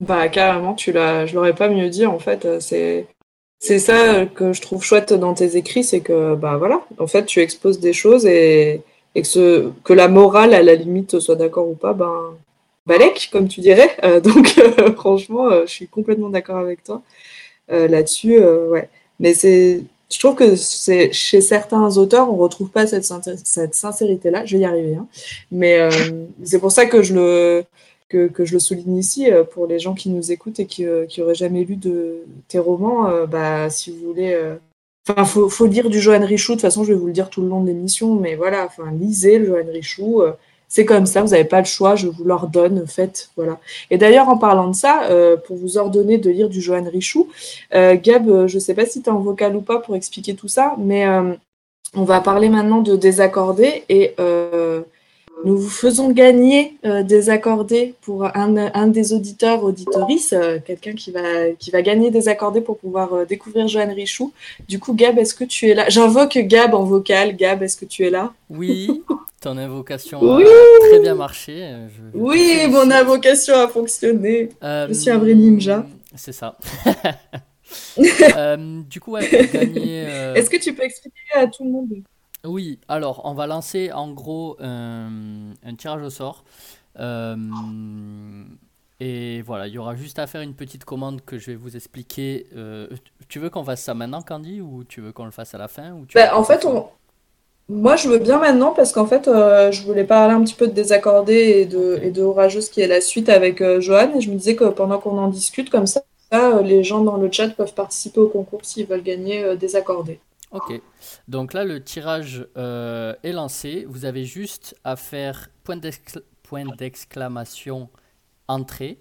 [0.00, 2.60] Bah carrément, tu l'as, je l'aurais pas mieux dit en fait.
[2.60, 3.06] C'est
[3.60, 7.24] c'est ça que je trouve chouette dans tes écrits, c'est que bah voilà, en fait,
[7.24, 8.82] tu exposes des choses et,
[9.14, 12.34] et que, ce, que la morale, à la limite, soit d'accord ou pas, ben
[12.86, 13.90] Balek, comme tu dirais.
[14.04, 17.02] Euh, donc, euh, franchement, euh, je suis complètement d'accord avec toi
[17.68, 18.38] là-dessus.
[18.38, 18.90] ouais.
[19.20, 23.04] Mais c'est, je trouve que c'est chez certains auteurs, on retrouve pas cette,
[23.74, 24.44] sincérité-là.
[24.44, 24.96] Je vais y arriver.
[24.96, 25.06] Hein.
[25.50, 25.88] Mais
[26.42, 27.64] c'est pour ça que je le
[28.10, 31.22] que, que, je le souligne ici pour les gens qui nous écoutent et qui, qui
[31.22, 33.24] auraient jamais lu de tes romans.
[33.26, 34.38] bah, si vous voulez.
[35.08, 36.52] Enfin, faut, faut lire du Johan Richoux.
[36.52, 38.66] De toute façon, je vais vous le dire tout le long de l'émission, mais voilà.
[38.66, 40.22] Enfin, lisez le Johan Richoux
[40.68, 43.60] c'est comme ça, vous n'avez pas le choix, je vous l'ordonne, faites, voilà.
[43.90, 47.28] Et d'ailleurs, en parlant de ça, euh, pour vous ordonner de lire du Johan Richoux,
[47.74, 49.94] euh, Gab, euh, je ne sais pas si tu es en vocal ou pas pour
[49.94, 51.06] expliquer tout ça, mais
[51.94, 54.14] on va parler maintenant de désaccordé et
[55.44, 60.34] nous vous faisons gagner désaccordé pour un, des auditeurs, auditorices,
[60.64, 62.10] quelqu'un qui va, qui va gagner
[62.64, 64.32] pour pouvoir découvrir Johan Richoux.
[64.68, 65.88] Du coup, Gab, est-ce que tu es là?
[65.88, 67.36] J'invoque Gab en vocal.
[67.36, 68.32] Gab, est-ce que tu es là?
[68.50, 69.02] Oui,
[69.44, 70.44] ton invocation Oui.
[70.44, 71.62] a très bien marché.
[71.62, 74.48] euh, je- Oui, mon invocation a fonctionné.
[74.62, 75.86] Euh, Je suis un vrai ninja.
[76.14, 76.56] C'est ça.
[78.36, 80.04] Euh, du coup, ouais, pour gagner.
[80.06, 81.88] euh, Est-ce que tu peux expliquer à tout le monde?
[82.44, 86.44] Oui, alors on va lancer en gros un, tirage au sort.
[87.00, 87.36] Euh,
[89.00, 91.74] et voilà, il y aura juste à faire une petite commande que je vais vous
[91.74, 92.46] expliquer.
[92.54, 92.86] Euh,
[93.28, 95.68] tu veux qu'on fasse ça maintenant, Candy, ou tu veux qu'on le fasse à la
[95.68, 96.86] fin ou tu Bah, en fait, on...
[97.68, 100.66] moi, je veux bien maintenant parce qu'en fait, euh, je voulais parler un petit peu
[100.66, 104.14] de Désaccordé et de, et de Orageuse qui est la suite avec euh, Johan.
[104.16, 106.02] Et je me disais que pendant qu'on en discute comme ça,
[106.34, 110.20] euh, les gens dans le chat peuvent participer au concours s'ils veulent gagner euh, Désaccordé.
[110.52, 110.80] Ok.
[111.26, 113.86] Donc là, le tirage est lancé.
[113.88, 117.88] Vous avez juste à faire point d'excla- point d'exclamation
[118.46, 118.98] entrée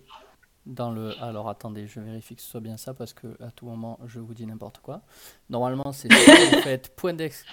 [0.65, 1.11] dans le.
[1.21, 4.19] Alors attendez, je vérifie que ce soit bien ça parce que à tout moment je
[4.19, 5.01] vous dis n'importe quoi.
[5.49, 6.11] Normalement, c'est.
[6.11, 7.45] Vous faites point d'ex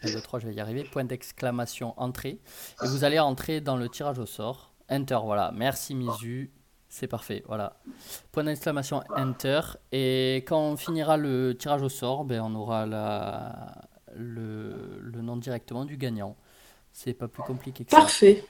[0.00, 0.84] point d'ex 1, 2, 3, je vais y arriver.
[0.84, 2.40] Point d'exclamation entrée
[2.82, 4.72] et vous allez entrer dans le tirage au sort.
[4.88, 5.52] Enter, voilà.
[5.54, 6.50] Merci Misu.
[6.88, 7.76] C'est parfait, voilà.
[8.32, 9.60] Point d'exclamation Enter.
[9.92, 15.36] Et quand on finira le tirage au sort, ben, on aura la, le, le nom
[15.36, 16.36] directement du gagnant.
[16.92, 17.98] C'est pas plus compliqué que ça.
[17.98, 18.44] Parfait.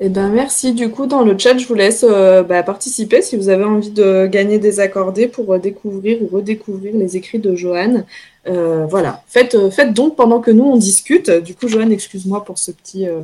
[0.00, 0.74] Eh ben merci.
[0.74, 3.90] Du coup, dans le chat, je vous laisse euh, bah, participer si vous avez envie
[3.90, 8.04] de gagner des accordés pour euh, découvrir ou redécouvrir les écrits de Johan.
[8.48, 9.22] Euh, voilà.
[9.26, 11.30] Faites, euh, faites donc pendant que nous on discute.
[11.30, 13.20] Du coup, Johan, excuse-moi pour ce petit, euh,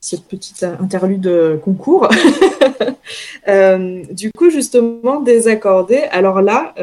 [0.00, 2.08] cette petite interlude concours.
[4.10, 5.98] Du coup, justement, désaccordé.
[6.10, 6.74] Alors là,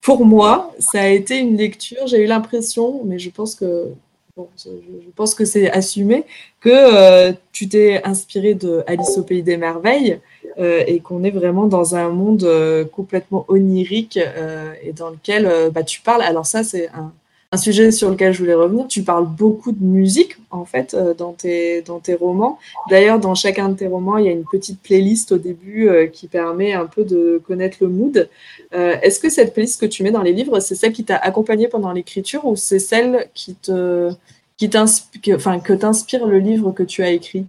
[0.00, 2.06] pour moi, ça a été une lecture.
[2.06, 3.88] J'ai eu l'impression, mais je pense que
[4.36, 6.24] je, pense que c'est assumé
[6.60, 10.20] que tu t'es inspiré de Alice au pays des merveilles
[10.58, 15.48] euh, et qu'on est vraiment dans un monde euh, complètement onirique euh, et dans lequel
[15.72, 16.22] bah, tu parles.
[16.22, 17.12] Alors ça, c'est un,
[17.52, 18.86] un sujet sur lequel je voulais revenir.
[18.86, 22.58] Tu parles beaucoup de musique en fait dans tes dans tes romans.
[22.90, 26.28] D'ailleurs, dans chacun de tes romans, il y a une petite playlist au début qui
[26.28, 28.28] permet un peu de connaître le mood.
[28.72, 31.68] Est-ce que cette playlist que tu mets dans les livres, c'est celle qui t'a accompagné
[31.68, 34.10] pendant l'écriture ou c'est celle qui te
[34.56, 37.46] qui que t'inspire le livre que tu as écrit?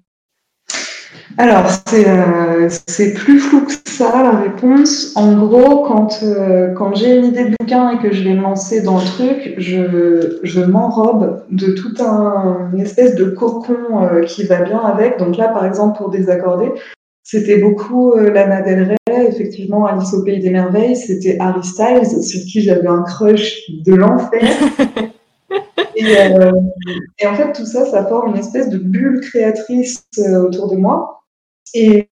[1.37, 5.13] Alors, c'est euh, c'est plus flou que ça, la réponse.
[5.15, 8.41] En gros, quand, euh, quand j'ai une idée de bouquin et que je vais me
[8.41, 14.23] lancer dans le truc, je, je m'enrobe de tout un une espèce de cocon euh,
[14.23, 15.17] qui va bien avec.
[15.17, 16.71] Donc là, par exemple, pour Désaccorder,
[17.23, 22.21] c'était beaucoup euh, Lana Del Rey, effectivement, Alice au Pays des Merveilles, c'était Harry Styles,
[22.21, 24.41] sur qui j'avais un crush de l'enfer.
[25.95, 26.51] Et, euh,
[27.19, 30.75] et en fait, tout ça, ça forme une espèce de bulle créatrice euh, autour de
[30.75, 31.22] moi.
[31.73, 32.07] Et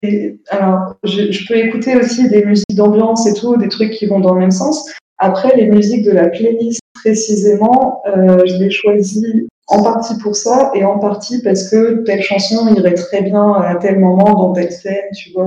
[0.49, 4.21] alors, je, je peux écouter aussi des musiques d'ambiance et tout, des trucs qui vont
[4.21, 4.91] dans le même sens.
[5.19, 9.25] Après, les musiques de la playlist précisément, euh, je les choisis
[9.69, 13.77] en partie pour ça et en partie parce que telle chanson irait très bien à
[13.77, 15.47] tel moment dans telle scène, tu vois.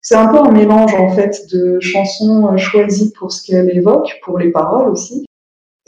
[0.00, 4.38] C'est un peu un mélange en fait de chansons choisies pour ce qu'elles évoquent, pour
[4.38, 5.26] les paroles aussi,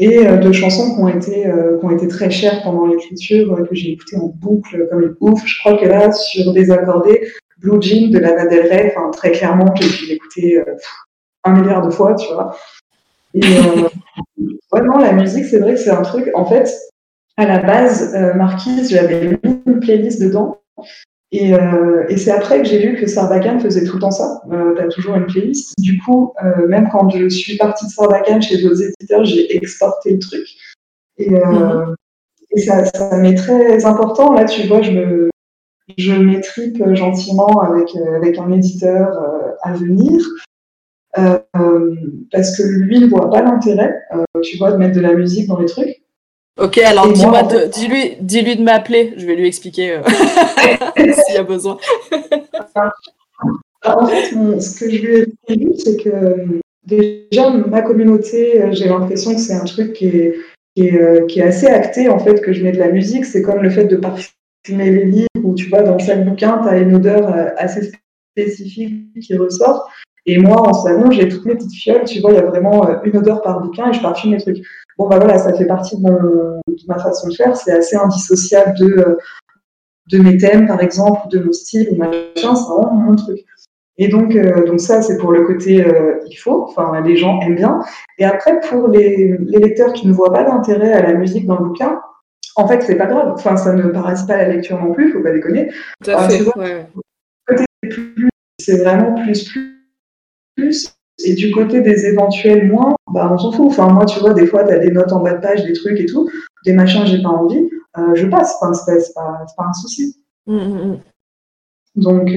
[0.00, 3.52] et euh, de chansons qui ont été euh, qui ont été très chères pendant l'écriture
[3.52, 5.42] euh, que j'ai écoutées en boucle comme une ouf.
[5.44, 7.28] Je crois que là sur Désaccordé,
[7.58, 10.74] Blue Jean de Lana Del Rey, très clairement j'ai dû l'écouter euh,
[11.44, 12.56] un milliard de fois, tu vois.
[14.72, 16.30] Vraiment la musique, c'est vrai que c'est un truc.
[16.34, 16.70] En fait,
[17.36, 20.60] à la base, Marquise, j'avais mis une playlist dedans.
[21.32, 24.42] Et, euh, et c'est après que j'ai vu que Sarbacane faisait tout le temps ça.
[24.52, 25.74] Euh, T'as toujours une playlist.
[25.78, 30.12] Du coup, euh, même quand je suis partie de Sarbacane chez d'autres éditeurs, j'ai exporté
[30.12, 30.46] le truc.
[31.18, 31.94] Et, euh, Mhm.
[32.56, 34.32] et ça, ça m'est très important.
[34.32, 35.30] Là, tu vois, je me,
[35.96, 40.20] je m'étripe gentiment avec, euh, avec un éditeur euh, à venir.
[42.32, 45.48] Parce que lui ne voit pas l'intérêt, euh, tu vois, de mettre de la musique
[45.48, 45.99] dans les trucs.
[46.60, 49.14] Ok, alors dis-moi, de- dis-lui, dis-lui de m'appeler.
[49.16, 50.02] Je vais lui expliquer euh,
[50.96, 51.78] s'il y a besoin.
[53.84, 58.88] En fait, ce que je lui ai dit, c'est que déjà, ma communauté, euh, j'ai
[58.88, 60.34] l'impression que c'est un truc qui est,
[60.76, 63.24] qui, est, euh, qui est assez acté, en fait, que je mets de la musique.
[63.24, 66.68] C'est comme le fait de parfumer les livres, où tu vois, dans chaque bouquin, tu
[66.68, 67.90] as une odeur assez
[68.36, 69.90] spécifique qui ressort.
[70.26, 72.86] Et moi, en salon, j'ai toutes mes petites fioles, tu vois, il y a vraiment
[73.04, 74.62] une odeur par bouquin et je parfume les trucs.
[75.00, 77.56] Bon, bah voilà, ça fait partie de, mon- de ma façon de faire.
[77.56, 79.16] C'est assez indissociable de, euh,
[80.12, 83.38] de mes thèmes, par exemple, de mon style, ou machin, c'est vraiment mon truc.
[83.96, 87.40] Et donc, euh, donc ça, c'est pour le côté euh, il faut, enfin, les gens
[87.40, 87.80] aiment bien.
[88.18, 91.58] Et après, pour les, les lecteurs qui ne voient pas d'intérêt à la musique dans
[91.58, 92.00] le bouquin,
[92.56, 93.32] en fait, c'est pas grave.
[93.32, 95.70] Enfin, ça ne paralyse pas la lecture non plus, faut pas déconner.
[96.04, 96.58] Tout à fait.
[96.58, 96.86] ouais.
[97.88, 98.28] Plus,
[98.60, 99.76] c'est vraiment plus, plus,
[100.56, 100.94] plus.
[101.24, 103.66] Et du côté des éventuels moins, bah, on s'en fout.
[103.66, 105.72] Enfin, moi, tu vois, des fois, tu as des notes en bas de page, des
[105.72, 106.28] trucs et tout,
[106.64, 107.68] des machins, j'ai pas envie.
[108.14, 108.56] je passe.
[108.60, 110.16] Enfin, c'est pas, pas, un souci.
[110.46, 111.00] Mm, mm,
[111.96, 112.30] donc,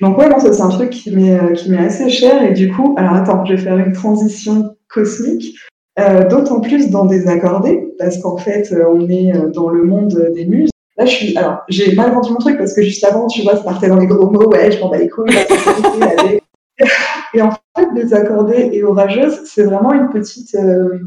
[0.00, 2.72] donc ouais, non, ça c'est un truc qui m'est qui m'est assez cher et du
[2.72, 5.56] coup, alors attends, je vais faire une transition cosmique.
[6.30, 10.70] D'autant plus dans des accordés, parce qu'en fait, on est dans le monde des muses.
[10.96, 11.36] Là, je suis.
[11.36, 13.96] Alors, j'ai mal vendu mon truc parce que juste avant, tu vois, ça partait dans
[13.96, 14.48] les gros mots.
[14.48, 15.28] Ouais, je m'en bats les couilles.
[17.34, 20.98] et en fait, des accordés et orageuses, c'est vraiment une petite, euh,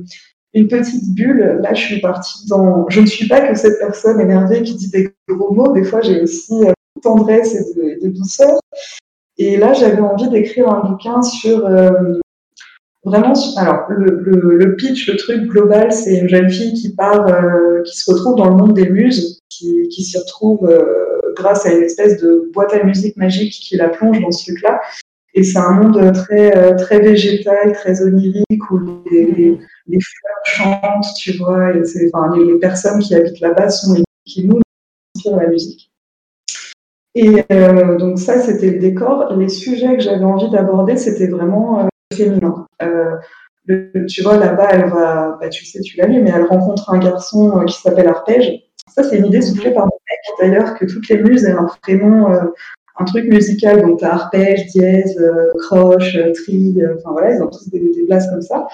[0.54, 1.60] une petite bulle.
[1.62, 2.88] Là, je suis partie dans.
[2.90, 5.72] Je ne suis pas que cette personne énervée qui dit des gros mots.
[5.74, 6.72] Des fois, j'ai aussi euh,
[7.02, 8.60] tendresse et de, douceur.
[9.38, 11.66] Et là, j'avais envie d'écrire un bouquin sur.
[11.66, 12.20] Euh,
[13.04, 17.26] vraiment, alors le, pitch, le truc global, c'est une jeune fille qui part,
[17.84, 20.70] qui se retrouve dans le monde des muses, qui s'y retrouve
[21.36, 24.80] grâce à une espèce de boîte à musique magique qui la plonge dans ce truc-là.
[25.36, 29.58] Et c'est un monde très, euh, très végétal, très onirique, où les,
[29.88, 31.82] fleurs chantent, tu vois, et
[32.14, 34.60] enfin, les, personnes qui habitent là-bas sont les qui nous
[35.16, 35.92] inspirent la musique.
[37.16, 39.36] Et euh, donc ça, c'était le décor.
[39.36, 42.68] Les sujets que j'avais envie d'aborder, c'était vraiment euh, féminin.
[44.08, 47.00] Tu vois, là-bas, elle va, bah, tu sais, tu l'as lu, mais elle rencontre un
[47.00, 48.62] garçon qui s'appelle Arpège.
[48.94, 51.68] Ça, c'est une idée soufflée par mon mec, d'ailleurs, que toutes les muses aient un
[51.82, 52.28] prénom
[53.00, 57.42] un truc musical, donc t'as arpège, dièse, euh, croche, euh, tri, euh, enfin voilà, ils
[57.42, 58.68] ont tous des, des comme ça.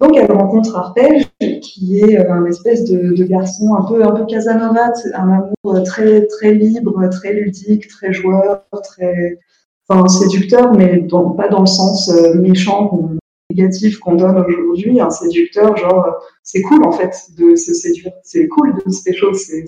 [0.00, 1.26] Donc elle rencontre Arpège,
[1.60, 6.54] qui est un espèce de, garçon un peu un peu Casanova, un amour très très
[6.54, 9.38] libre, très ludique, très joueur, très
[9.86, 11.06] enfin séducteur, mais
[11.36, 13.10] pas dans le sens méchant
[13.50, 15.02] négatif qu'on donne aujourd'hui.
[15.02, 16.06] Un séducteur, genre
[16.42, 19.66] c'est cool en fait de se séduire, c'est cool de se choses, c'est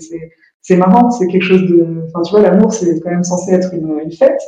[0.63, 2.05] c'est marrant, c'est quelque chose de.
[2.07, 4.41] Enfin, tu vois, l'amour, c'est quand même censé être une, fête.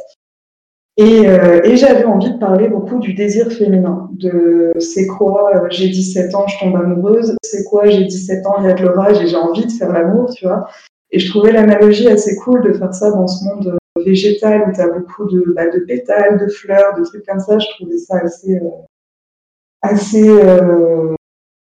[0.97, 5.67] Et, euh, et j'avais envie de parler beaucoup du désir féminin, de c'est quoi, euh,
[5.69, 8.81] j'ai 17 ans, je tombe amoureuse, c'est quoi, j'ai 17 ans, il y a de
[8.81, 10.69] l'orage et j'ai envie de faire l'amour, tu vois.
[11.11, 14.81] Et je trouvais l'analogie assez cool de faire ça dans ce monde végétal où tu
[14.81, 17.59] as beaucoup de, bah, de pétales, de fleurs, de trucs comme ça.
[17.59, 18.69] Je trouvais ça assez, euh,
[19.81, 21.14] assez euh,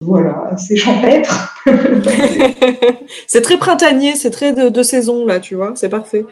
[0.01, 1.59] voilà, assez champêtre.
[3.27, 6.25] c'est très printanier, c'est très de, saison, là, tu vois, c'est parfait.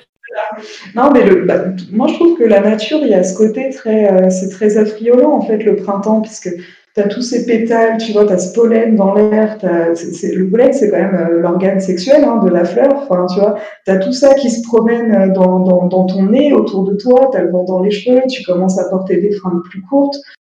[0.95, 3.71] Non, mais le, bah, moi, je trouve que la nature, il y a ce côté
[3.71, 6.51] très, euh, c'est très affriolant, en fait, le printemps, puisque
[6.95, 10.73] tu as tous ces pétales, tu vois, tu as ce pollen dans l'air, le pollen,
[10.73, 13.97] c'est quand même euh, l'organe sexuel hein, de la fleur, enfin, tu vois, tu as
[13.97, 17.39] tout ça qui se promène euh, dans, dans, dans ton nez, autour de toi, tu
[17.39, 20.17] as le vent dans les cheveux, tu commences à porter des fringues plus courtes,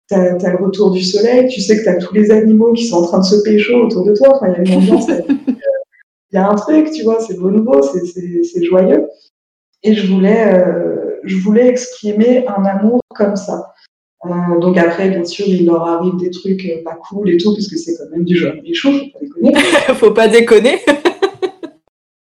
[0.09, 2.85] tu as, le retour du soleil, tu sais que tu as tous les animaux qui
[2.85, 4.35] sont en train de se pécho autour de toi.
[4.35, 5.07] Enfin, il y a une ambiance.
[6.31, 9.07] Il y a un truc, tu vois, c'est beau nouveau, c'est joyeux.
[9.83, 13.73] Et je voulais, euh, je voulais exprimer un amour comme ça.
[14.25, 17.53] Euh, donc après, bien sûr, il leur arrive des trucs euh, pas cool et tout,
[17.53, 19.53] parce que c'est quand même du genre méchant, faut pas déconner.
[19.95, 20.79] faut pas déconner.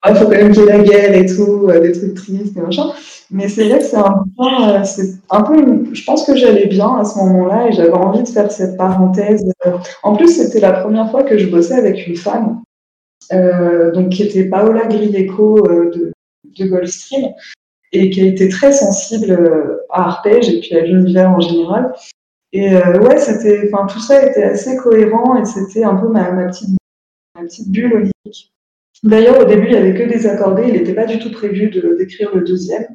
[0.08, 2.62] Il faut quand même qu'il y ait la guerre et tout, des trucs tristes et
[2.62, 2.92] machin.
[3.30, 4.84] Mais c'est vrai que c'est un euh,
[5.30, 8.50] un peu, je pense que j'allais bien à ce moment-là et j'avais envie de faire
[8.52, 9.44] cette parenthèse.
[10.04, 12.62] En plus, c'était la première fois que je bossais avec une femme,
[13.34, 16.14] euh, donc qui était Paola Grieco euh, de,
[16.60, 17.34] Goldstream
[17.92, 21.94] et qui a été très sensible euh, à arpège et puis à l'univers en général.
[22.54, 26.70] Et euh, ouais, c'était, tout ça était assez cohérent et c'était un peu ma, petite,
[27.36, 28.54] ma petite bulle onirique.
[29.04, 31.70] D'ailleurs, au début, il n'y avait que des accordés, il n'était pas du tout prévu
[31.70, 32.88] de d'écrire le deuxième.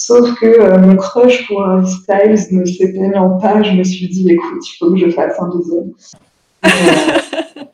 [0.00, 3.70] Sauf que euh, mon crush pour Harry Styles ne s'était mis en page.
[3.70, 5.92] Je me suis dit, écoute, il faut que je fasse un deuxième.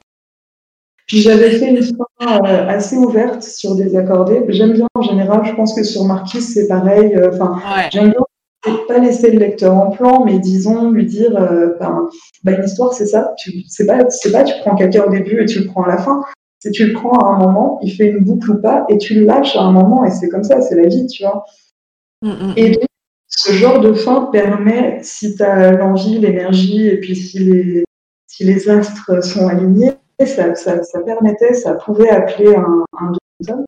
[1.07, 4.43] Puis j'avais fait une fin euh, assez ouverte sur des accordés.
[4.49, 7.15] J'aime bien en général, je pense que sur Marquis c'est pareil.
[7.15, 7.61] Euh, enfin,
[7.93, 8.21] j'aime bien
[8.89, 11.33] pas laisser le lecteur en plan, mais disons lui dire,
[11.79, 12.09] ben,
[12.43, 13.35] ben, une histoire c'est ça.
[13.37, 15.89] Tu c'est pas, c'est pas tu prends quelqu'un au début et tu le prends à
[15.89, 16.23] la fin.
[16.65, 19.17] Si tu le prends à un moment, il fait une boucle ou pas, et tu
[19.17, 21.45] le lâches à un moment, et c'est comme ça, c'est la vie, tu vois.
[22.23, 22.87] Mm, mm, et mm.
[23.29, 27.85] ce genre de fin permet, si tu as l'envie, l'énergie, et puis si les,
[28.27, 29.93] si les astres sont alignés,
[30.25, 33.67] ça, ça, ça permettait, ça pouvait appeler un, un deuxième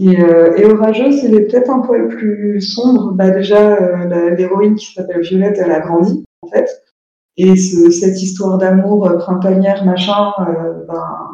[0.00, 3.12] et, euh, et Orageuse, il est peut-être un poil plus sombre.
[3.12, 6.68] Bah déjà, euh, l'héroïne qui s'appelle Violette, elle a grandi, en fait.
[7.36, 11.25] Et ce, cette histoire d'amour euh, printanière, machin, euh, ben,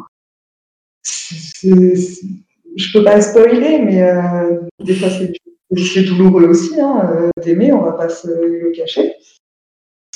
[1.63, 7.81] je peux pas spoiler, mais euh, des fois c'est douloureux aussi hein, euh, d'aimer, on
[7.81, 9.13] va pas se le cacher.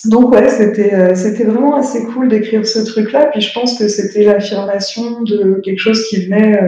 [0.05, 3.27] Donc ouais, c'était euh, c'était vraiment assez cool d'écrire ce truc-là.
[3.31, 6.59] Puis je pense que c'était l'affirmation de quelque chose qui venait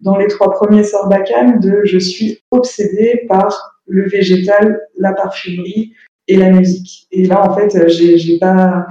[0.00, 5.92] dans les trois premiers Sarbacane de je suis obsédée par le végétal, la parfumerie
[6.26, 7.06] et la musique.
[7.12, 8.86] Et là en fait, j'ai pas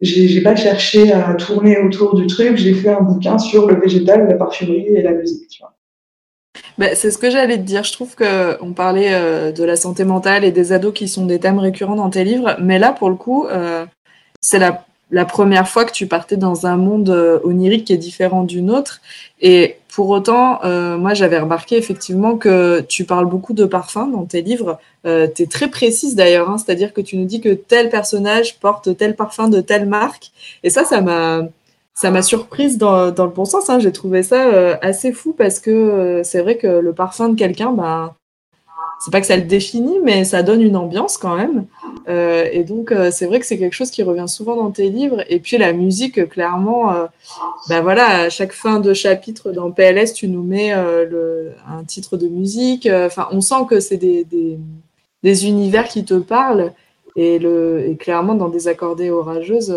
[0.00, 2.56] j'ai pas cherché à tourner autour du truc.
[2.56, 5.48] J'ai fait un bouquin sur le végétal, la parfumerie et la musique.
[5.48, 5.74] Tu vois.
[6.78, 7.84] Bah, c'est ce que j'allais te dire.
[7.84, 11.26] Je trouve que on parlait euh, de la santé mentale et des ados qui sont
[11.26, 13.86] des thèmes récurrents dans tes livres, mais là, pour le coup, euh,
[14.40, 14.84] c'est la,
[15.24, 19.00] première fois que tu partais dans un monde euh, onirique qui est différent d'une autre.
[19.40, 20.60] Et pour autant,
[20.98, 24.78] moi, j'avais remarqué effectivement que tu parles beaucoup de parfums dans tes livres.
[25.04, 28.96] tu es très précise d'ailleurs, hein, c'est-à-dire que tu nous dis que tel personnage porte
[28.96, 30.32] tel parfum de telle marque.
[30.62, 31.42] Et ça, ça m'a
[31.94, 33.70] ça m'a surprise dans, dans, le bon sens.
[33.70, 33.78] Hein.
[33.78, 37.36] J'ai trouvé ça euh, assez fou parce que euh, c'est vrai que le parfum de
[37.36, 38.16] quelqu'un, bah,
[39.00, 41.66] c'est pas que ça le définit, mais ça donne une ambiance quand même.
[42.08, 44.88] Euh, et donc, euh, c'est vrai que c'est quelque chose qui revient souvent dans tes
[44.88, 45.24] livres.
[45.28, 46.92] Et puis, la musique, clairement,
[47.68, 52.16] bah voilà, à chaque fin de chapitre dans PLS, tu nous mets le, un titre
[52.16, 52.88] de musique.
[52.90, 54.58] Enfin, on sent que c'est des, des,
[55.22, 56.72] des, univers qui te parlent.
[57.16, 59.74] Et, le, et clairement, dans des accordées orageuses,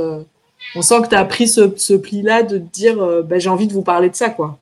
[0.75, 3.67] on sent que tu as pris ce, pli-là de te dire euh, bah, j'ai envie
[3.67, 4.59] de vous parler de ça, quoi.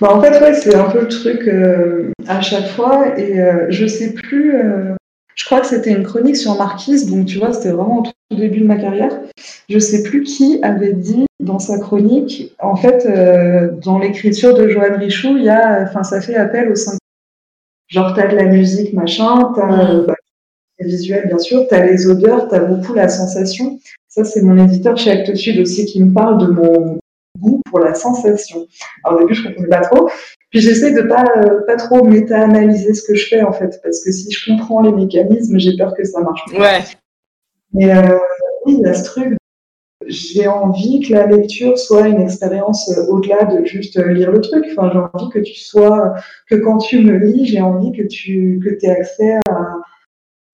[0.00, 3.18] Bah, en fait, ouais, c'est un peu le truc euh, à chaque fois.
[3.18, 4.54] Et euh, je sais plus,
[5.34, 8.36] je crois que c'était une chronique sur Marquise, donc tu vois, c'était vraiment au tout
[8.36, 9.12] début de ma carrière.
[9.68, 13.06] Je sais plus qui avait dit dans sa chronique, en fait,
[13.82, 16.98] dans l'écriture de Joanne Richoux, il y a, enfin, ça fait appel aux cinq.
[17.88, 20.14] Genre, t'as de la musique, machin, t'as bah,
[20.80, 23.78] visuel, bien sûr, t'as les odeurs, t'as beaucoup la sensation.
[24.08, 26.98] Ça, c'est mon éditeur chez Actes Sud aussi qui me parle de mon
[27.38, 28.66] goût pour la sensation.
[29.04, 30.08] Alors au début, je ne comprenais pas trop.
[30.50, 34.02] Puis j'essaie de pas euh, pas trop méta-analyser ce que je fais en fait, parce
[34.02, 36.40] que si je comprends les mécanismes, j'ai peur que ça marche.
[36.50, 36.58] Pas.
[36.58, 36.84] Ouais.
[37.74, 38.18] Mais euh,
[38.64, 39.36] oui, il y a ce truc.
[40.06, 44.64] J'ai envie que la lecture soit une expérience euh, au-delà de juste lire le truc.
[44.70, 46.14] Enfin, j'ai envie que tu sois,
[46.48, 49.76] que quand tu me lis, j'ai envie que tu que aies accès à,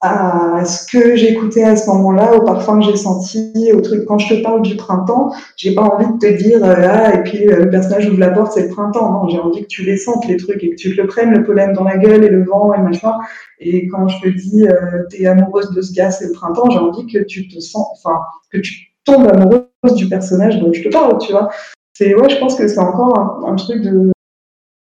[0.05, 4.05] à ce que j'écoutais à ce moment-là, au parfum que j'ai senti, au truc.
[4.05, 7.23] Quand je te parle du printemps, j'ai pas envie de te dire euh, ah et
[7.23, 9.11] puis euh, le personnage ouvre la porte, c'est le printemps.
[9.11, 11.31] Non, j'ai envie que tu les sentes les trucs et que tu te le prennes
[11.31, 13.15] le pollen dans la gueule et le vent et machin.
[13.61, 16.79] Et quand je te dis euh, t'es amoureuse de ce gars, c'est le printemps, j'ai
[16.79, 18.19] envie que tu te sens, enfin
[18.51, 18.75] que tu
[19.05, 21.49] tombes amoureuse du personnage dont je te parle, tu vois.
[21.95, 24.11] C'est ouais, je pense que c'est encore un truc de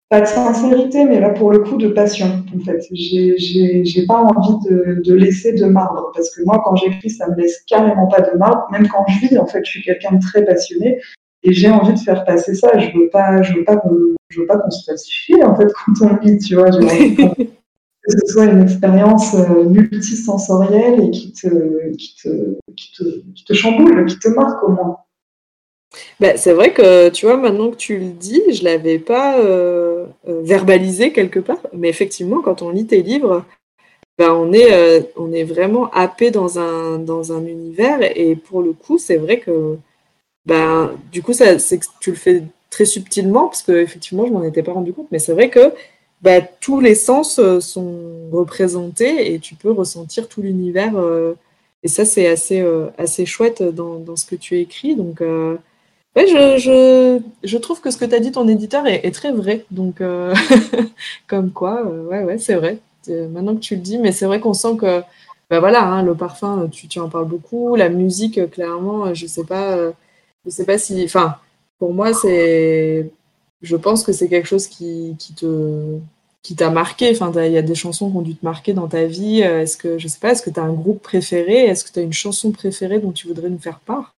[0.09, 2.45] pas de sincérité, mais là pour le coup de passion.
[2.55, 7.11] En fait, j'ai pas envie de, de, laisser de marbre parce que moi quand j'écris,
[7.11, 8.69] ça me laisse carrément pas de marbre.
[8.71, 11.01] Même quand je vis, en fait, je suis quelqu'un de très passionné
[11.43, 12.79] et j'ai envie de faire passer ça.
[12.79, 13.97] Je veux pas, je veux pas qu'on,
[14.29, 16.71] je veux pas qu'on se falsifie en fait quand on lit, tu vois.
[16.71, 17.17] J'ai envie
[18.09, 21.49] que ce soit une expérience euh, multisensorielle et qui te,
[21.97, 23.03] qui te, qui te,
[23.35, 24.99] qui te chamboule, qui te marque au moins.
[26.21, 30.07] Bah, c'est vrai que, tu vois, maintenant que tu le dis, je l'avais pas euh,
[30.29, 33.45] euh, verbalisé quelque part, mais effectivement, quand on lit tes livres,
[34.19, 38.63] bah, on, est, euh, on est vraiment happé dans un, dans un univers, et pour
[38.63, 39.77] le coup, c'est vrai que,
[40.47, 44.33] bah, du coup, ça, c'est que tu le fais très subtilement, parce que effectivement, je
[44.33, 45.73] m'en étais pas rendu compte, mais c'est vrai que
[46.23, 50.95] bah, tous les sens sont représentés et tu peux ressentir tout l'univers.
[51.83, 52.65] et ça, c'est assez,
[52.99, 54.97] assez chouette dans, dans, ce que tu écris.
[54.97, 55.23] Donc,
[56.17, 59.33] Ouais, je, je, je, trouve que ce que tu as dit, ton éditeur, est, très
[59.33, 59.67] vrai.
[59.71, 60.35] Donc, euh,
[61.27, 62.79] comme quoi, euh, ouais, ouais, c'est vrai.
[63.09, 65.03] Maintenant que tu le dis, mais c'est vrai qu'on sent que,
[65.51, 67.77] ben voilà, hein, le parfum, tu, tu, en parles beaucoup.
[67.77, 69.77] La musique, clairement, je sais pas,
[70.45, 71.37] je sais pas si, enfin,
[71.79, 73.11] pour moi, c'est,
[73.63, 75.99] je pense que c'est quelque chose qui, qui te,
[76.43, 77.11] qui t'a marqué.
[77.13, 79.41] Enfin, il y a des chansons qui ont dû te marquer dans ta vie.
[79.43, 81.67] Est-ce que, je sais pas, est-ce que tu as un groupe préféré?
[81.67, 84.15] Est-ce que tu as une chanson préférée dont tu voudrais nous faire part?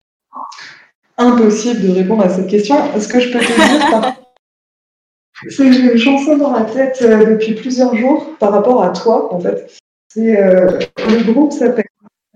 [1.18, 2.76] Impossible de répondre à cette question.
[2.99, 4.14] Ce que je peux te dire,
[5.49, 9.34] c'est j'ai une chanson dans la tête euh, depuis plusieurs jours par rapport à toi,
[9.34, 9.72] en fait.
[10.14, 10.80] C'est euh,
[11.10, 11.85] le groupe s'appelle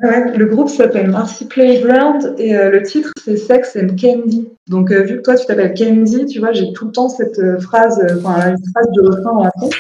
[0.03, 4.49] le groupe s'appelle Marcy Playground et euh, le titre c'est Sex and Candy.
[4.67, 8.03] Donc vu que toi tu t'appelles Candy, tu vois, j'ai tout le temps cette phrase,
[8.17, 9.73] enfin une phrase de refrain dans la tête.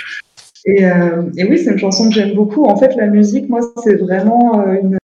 [0.65, 2.65] Et oui, c'est une chanson que j'aime beaucoup.
[2.65, 4.99] En fait, la musique, moi, c'est vraiment une,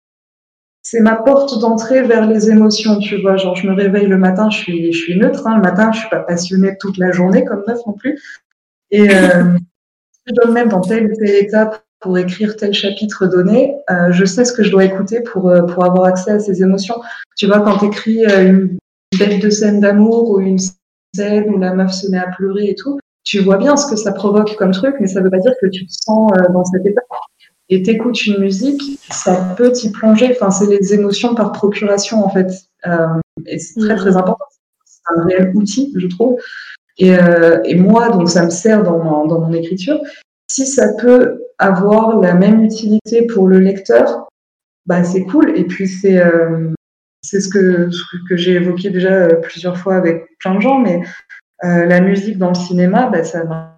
[0.90, 3.36] c'est ma porte d'entrée vers les émotions, tu vois.
[3.36, 5.46] Genre, je me réveille le matin, je suis, neutre.
[5.46, 5.56] Hein.
[5.56, 8.18] Le matin, je suis pas passionnée toute la journée comme neuf non plus.
[8.90, 9.52] Et euh,
[10.26, 14.24] je donne même dans telle ou telle étape pour écrire tel chapitre donné, euh, je
[14.24, 16.96] sais ce que je dois écouter pour, euh, pour avoir accès à ces émotions.
[17.36, 18.78] Tu vois, quand tu écris une
[19.18, 20.58] bête de scène d'amour ou une
[21.14, 23.96] scène où la meuf se met à pleurer et tout, tu vois bien ce que
[23.96, 26.86] ça provoque comme truc, mais ça veut pas dire que tu te sens dans cette
[26.86, 27.04] étape
[27.70, 30.30] et t'écoutes une musique, ça peut t'y plonger.
[30.30, 32.50] Enfin, c'est les émotions par procuration, en fait.
[32.86, 33.06] Euh,
[33.46, 34.16] et c'est très, très mm.
[34.16, 34.44] important.
[34.84, 36.38] C'est un réel outil, je trouve.
[36.98, 40.00] Et, euh, et, moi, donc, ça me sert dans mon, dans mon écriture.
[40.50, 44.28] Si ça peut avoir la même utilité pour le lecteur,
[44.86, 45.56] bah, c'est cool.
[45.56, 46.72] Et puis, c'est, euh,
[47.22, 47.90] c'est ce que,
[48.28, 51.02] que j'ai évoqué déjà plusieurs fois avec plein de gens, mais
[51.62, 53.77] la musique dans le cinéma, bah, ça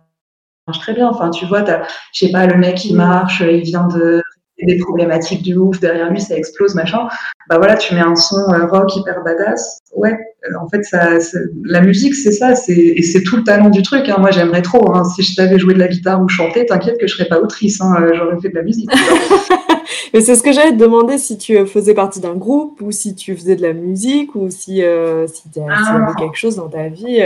[0.66, 1.08] marche très bien.
[1.08, 4.22] Enfin, tu vois, je sais pas, le mec qui marche, il vient de
[4.66, 7.08] des problématiques du ouf, derrière lui ça explose, machin.
[7.48, 9.78] Bah voilà, tu mets un son euh, rock hyper badass.
[9.94, 10.12] Ouais,
[10.44, 11.18] euh, en fait, ça,
[11.64, 14.08] la musique, c'est ça, et c'est tout le talent du truc.
[14.08, 14.16] Hein.
[14.18, 14.94] Moi, j'aimerais trop.
[14.94, 15.04] Hein.
[15.04, 17.80] Si je t'avais joué de la guitare ou chanté, t'inquiète que je serais pas autrice.
[17.80, 17.94] Hein.
[18.00, 18.90] Euh, j'aurais fait de la musique.
[20.14, 23.14] Mais c'est ce que j'allais te demander si tu faisais partie d'un groupe ou si
[23.14, 26.12] tu faisais de la musique ou si, euh, si tu ah.
[26.18, 27.20] quelque chose dans ta vie.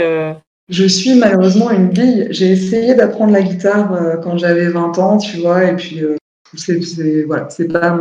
[0.69, 2.27] Je suis malheureusement une bille.
[2.31, 6.01] J'ai essayé d'apprendre la guitare quand j'avais 20 ans, tu vois, et puis
[6.57, 7.97] c'est voilà, c'est pas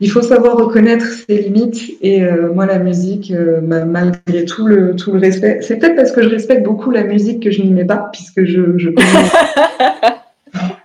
[0.00, 4.94] Il faut savoir reconnaître ses limites et euh, moi la musique, euh, malgré tout le
[4.96, 7.70] tout le respect, c'est peut-être parce que je respecte beaucoup la musique que je n'y
[7.70, 10.14] mets pas puisque je, je connais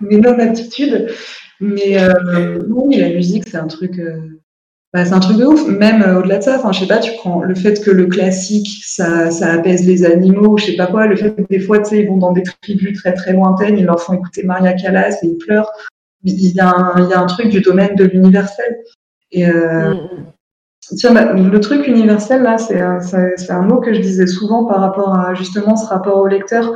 [0.00, 1.08] mes non aptitudes.
[1.60, 4.00] Mais euh, oui, la musique c'est un truc.
[4.94, 7.12] Bah, c'est un truc de ouf, même au-delà de ça, enfin, je sais pas, tu
[7.18, 11.06] prends le fait que le classique, ça, ça apaise les animaux, je sais pas quoi,
[11.06, 13.76] le fait que des fois, tu sais, ils vont dans des tribus très très lointaines,
[13.76, 15.70] ils leur font écouter Maria Callas et ils pleurent
[16.24, 18.78] il y, a un, il y a un truc du domaine de l'universel.
[19.30, 20.96] Et euh, mm, mm.
[20.96, 22.98] tiens, bah, le truc universel, là, c'est un,
[23.48, 26.72] un, mot que je disais souvent par rapport à justement ce rapport au lecteur.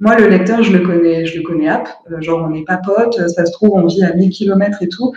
[0.00, 1.88] Moi, le lecteur, je le connais, je le connais app.
[2.10, 4.88] Euh, genre, on n'est pas potes, ça se trouve, on vit à 1000 km et
[4.88, 5.12] tout.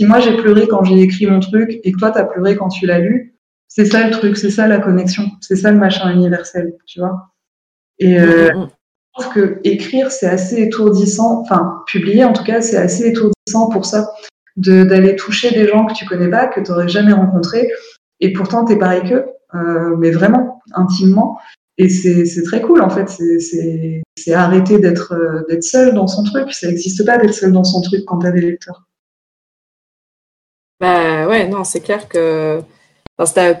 [0.00, 2.56] Si moi, j'ai pleuré quand j'ai écrit mon truc et que toi, tu as pleuré
[2.56, 3.34] quand tu l'as lu,
[3.68, 7.34] c'est ça le truc, c'est ça la connexion, c'est ça le machin universel, tu vois.
[7.98, 8.68] Et, euh, mm,
[9.12, 13.84] trouve que écrire, c'est assez étourdissant, enfin, publier en tout cas, c'est assez étourdissant pour
[13.84, 14.10] ça,
[14.56, 17.68] d'aller toucher des gens que tu connais pas, que tu n'aurais jamais rencontrés,
[18.20, 21.38] et pourtant, tu es pareil qu'eux, euh, mais vraiment, intimement.
[21.76, 23.10] Et c'est très cool, en fait.
[24.16, 26.50] C'est arrêter d'être euh, d'être seul dans son truc.
[26.54, 28.86] Ça n'existe pas d'être seul dans son truc quand tu as des lecteurs.
[30.80, 32.62] Bah ouais, non, c'est clair que
[33.22, 33.54] Enfin,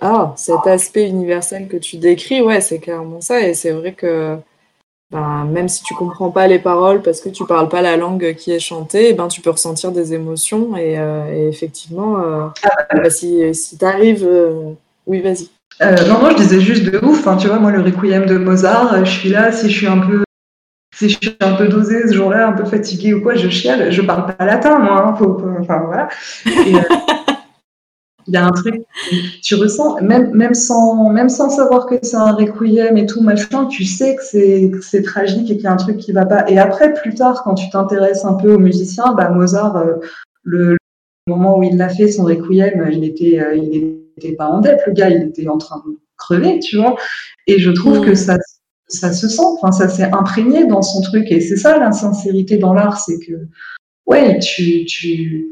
[0.00, 3.40] ah, cet aspect universel que tu décris, ouais, c'est clairement ça.
[3.40, 4.36] Et c'est vrai que
[5.12, 8.34] ben, même si tu comprends pas les paroles parce que tu parles pas la langue
[8.34, 10.76] qui est chantée, ben, tu peux ressentir des émotions.
[10.78, 12.46] Et, euh, effectivement, euh,
[12.94, 14.26] bah, si, si tu arrives.
[14.26, 14.72] Euh,
[15.06, 15.50] oui, vas-y.
[15.80, 17.28] non, non, je disais juste de ouf.
[17.38, 20.25] Tu vois, moi, le requiem de Mozart, je suis là, si je suis un peu.
[20.96, 23.92] Si je suis un peu dosée ce jour-là, un peu fatiguée ou quoi, je chiale.
[23.92, 25.16] Je parle pas latin, moi.
[25.20, 26.08] Hein, enfin, voilà.
[26.46, 26.72] Et,
[28.26, 28.82] il y a un truc,
[29.42, 33.66] tu ressens, même, même, sans, même sans savoir que c'est un requiem et tout, machin,
[33.66, 36.48] tu sais que c'est tragique et qu'il y a un truc qui va pas.
[36.48, 39.94] Et après, plus tard, quand tu t'intéresses un peu aux musiciens, bah, Mozart, euh,
[40.42, 40.76] le,
[41.28, 44.80] moment où il l'a fait, son requiem, il était, euh, il était pas en dette,
[44.86, 46.96] le gars, il était en train de crever, tu vois.
[47.46, 48.36] Et je trouve que ça,
[48.88, 51.30] ça se sent, enfin, ça s'est imprégné dans son truc.
[51.30, 53.48] Et c'est ça, l'insincérité dans l'art, c'est que,
[54.06, 55.50] ouais, tu, tu,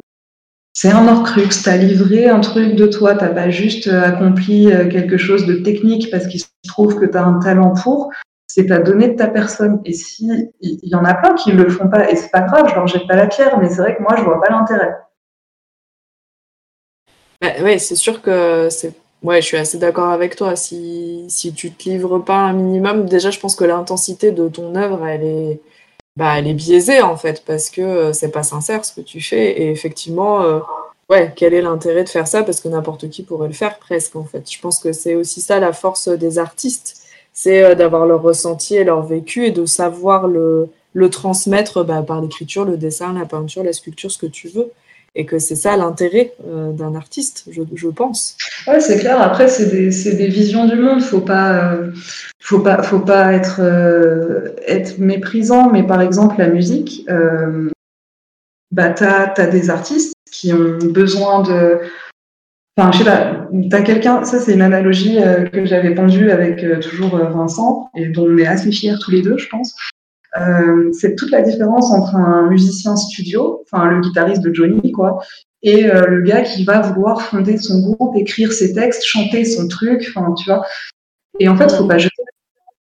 [0.73, 4.73] c'est un Horcrux, tu as livré un truc de toi, tu pas juste euh, accompli
[4.73, 8.11] euh, quelque chose de technique parce qu'il se trouve que tu as un talent pour,
[8.49, 9.81] c'est ta donné de ta personne.
[9.85, 10.29] Et si
[10.61, 12.87] il y, en a plein qui le font pas, et c'est pas grave, je leur
[12.87, 14.95] jette pas la pierre, mais c'est vrai que moi, je vois pas l'intérêt.
[17.41, 18.95] Bah, oui, c'est sûr que c'est.
[19.25, 20.55] Ouais, je suis assez d'accord avec toi.
[20.55, 24.77] Si, si tu te livres pas un minimum, déjà, je pense que l'intensité de ton
[24.77, 25.61] œuvre, elle est,
[26.17, 29.21] bah, elle est biaisée en fait parce que euh, c'est pas sincère ce que tu
[29.23, 29.63] fais.
[29.63, 30.61] Et effectivement euh,
[31.11, 32.45] ouais quel est l'intérêt de faire ça?
[32.45, 34.51] Parce que n'importe qui pourrait le faire presque en fait.
[34.51, 37.03] Je pense que c'est aussi ça la force des artistes.
[37.35, 42.03] C'est euh, d'avoir leur ressenti et leur vécu et de savoir le, le transmettre bah,
[42.03, 44.73] par l'écriture le dessin la peinture la sculpture ce que tu veux
[45.15, 48.37] et que c'est ça l'intérêt euh, d'un artiste, je, pense.
[48.67, 49.21] Ouais, c'est clair.
[49.21, 51.03] Après, c'est des, des, visions du monde.
[51.03, 51.93] Faut pas, euh,
[52.41, 55.71] faut pas, faut pas être, euh, être méprisant.
[55.71, 57.07] Mais par exemple, la musique,
[58.73, 61.79] bah, t'as as des artistes qui ont besoin de.
[62.77, 65.21] Enfin, je sais pas, t'as quelqu'un, ça c'est une analogie
[65.53, 69.39] que j'avais pendue avec toujours Vincent et dont on est assez fiers tous les deux,
[69.39, 69.77] je pense.
[70.37, 75.21] Euh, c'est toute la différence entre un musicien studio, enfin le guitariste de Johnny, quoi,
[75.63, 79.69] et euh, le gars qui va vouloir fonder son groupe, écrire ses textes, chanter son
[79.69, 80.65] truc, enfin, tu vois.
[81.41, 82.23] Et en fait, faut pas jeter.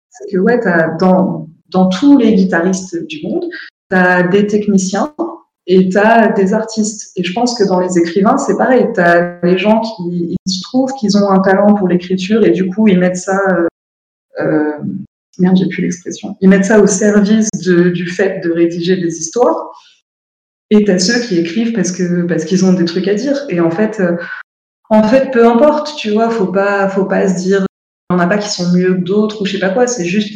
[0.10, 0.60] C'est que, ouais,
[1.00, 3.46] dans, dans tous les guitaristes du monde,
[3.90, 5.14] tu as des techniciens
[5.66, 7.12] et tu as des artistes.
[7.16, 8.88] Et je pense que dans les écrivains, c'est pareil.
[8.94, 12.70] Tu as les gens qui se trouvent qu'ils ont un talent pour l'écriture et du
[12.70, 13.40] coup, ils mettent ça
[14.40, 14.78] euh
[15.40, 16.36] merde, j'ai plus l'expression.
[16.42, 19.72] Ils mettent ça au service du fait de rédiger des histoires.
[20.70, 23.46] Et t'as ceux qui écrivent parce que parce qu'ils ont des trucs à dire.
[23.50, 24.18] Et en fait, euh,
[24.90, 27.66] en fait, peu importe, tu vois, faut pas faut pas se dire
[28.10, 29.88] il n'y en a pas qui sont mieux que d'autres ou je sais pas quoi.
[29.88, 30.34] C'est juste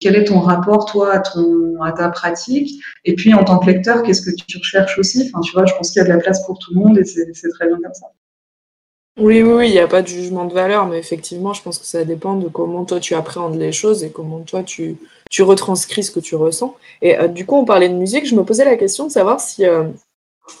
[0.00, 2.82] quel est ton rapport toi à ton à ta pratique?
[3.04, 5.30] Et puis en tant que lecteur, qu'est-ce que tu recherches aussi?
[5.32, 6.98] Enfin, tu vois, je pense qu'il y a de la place pour tout le monde
[6.98, 8.06] et c'est très bien comme ça.
[9.18, 11.78] Oui, oui, oui, il n'y a pas de jugement de valeur, mais effectivement, je pense
[11.78, 14.96] que ça dépend de comment toi tu appréhendes les choses et comment toi tu,
[15.38, 16.74] retranscris ce que tu ressens.
[17.02, 19.40] Et euh, du coup, on parlait de musique, je me posais la question de savoir
[19.40, 19.84] si euh,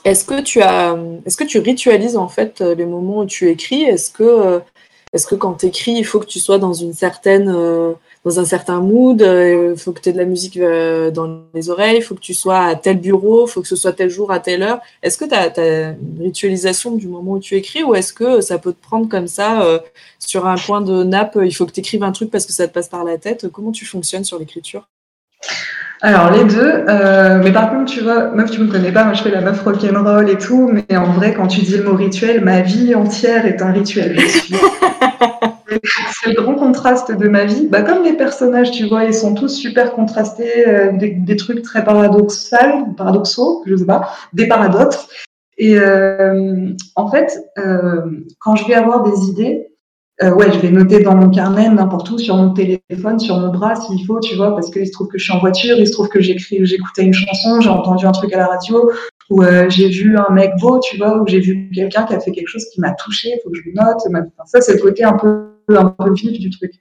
[0.04, 0.96] est-ce que tu as
[1.26, 3.84] est-ce que tu ritualises en fait euh, les moments où tu écris?
[3.84, 4.60] Est-ce que
[5.14, 7.48] est-ce que quand tu écris, il faut que tu sois dans une certaine
[8.24, 11.96] dans un certain mood, il faut que tu aies de la musique dans les oreilles,
[11.96, 14.30] il faut que tu sois à tel bureau, il faut que ce soit tel jour
[14.30, 14.80] à telle heure.
[15.02, 18.58] Est-ce que tu as, une ritualisation du moment où tu écris ou est-ce que ça
[18.58, 19.80] peut te prendre comme ça
[20.20, 22.68] sur un point de nappe, il faut que tu écrives un truc parce que ça
[22.68, 23.48] te passe par la tête?
[23.48, 24.86] Comment tu fonctionnes sur l'écriture?
[26.04, 29.14] Alors les deux, euh, mais par contre tu vois, meuf tu me connais pas, moi
[29.14, 31.94] je fais la meuf rock'n'roll et tout, mais en vrai quand tu dis le mot
[31.94, 34.18] rituel, ma vie entière est un rituel.
[36.82, 37.68] grand contraste de ma vie.
[37.68, 41.84] Bah, comme les personnages, tu vois, ils sont tous super contrastés, euh, des, trucs très
[41.84, 42.56] paradoxaux,
[42.96, 45.08] paradoxaux, je sais pas, des paradoxes.
[45.58, 47.38] Et euh, en fait,
[48.40, 49.72] quand je vais avoir des idées,
[50.22, 53.48] euh, ouais, je vais noter dans mon carnet, n'importe où, sur mon téléphone, sur mon
[53.48, 55.86] bras, s'il faut, tu vois, parce qu'il se trouve que je suis en voiture, il
[55.86, 58.90] se trouve que j'écris, j'écoutais une chanson, j'ai entendu un truc à la radio,
[59.30, 62.20] ou euh, j'ai vu un mec beau, tu vois, ou j'ai vu quelqu'un qui a
[62.20, 64.00] fait quelque chose qui m'a touché, il faut que je le note.
[64.46, 66.72] ça, c'est le côté un peu, un peu vif du truc.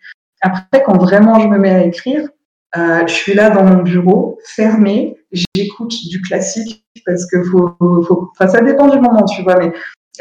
[0.42, 2.28] Après, quand vraiment je me mets à écrire,
[2.78, 8.32] euh, je suis là dans mon bureau, fermé, j'écoute du classique parce que faut, faut,
[8.32, 9.74] enfin, ça dépend du moment, tu vois, mais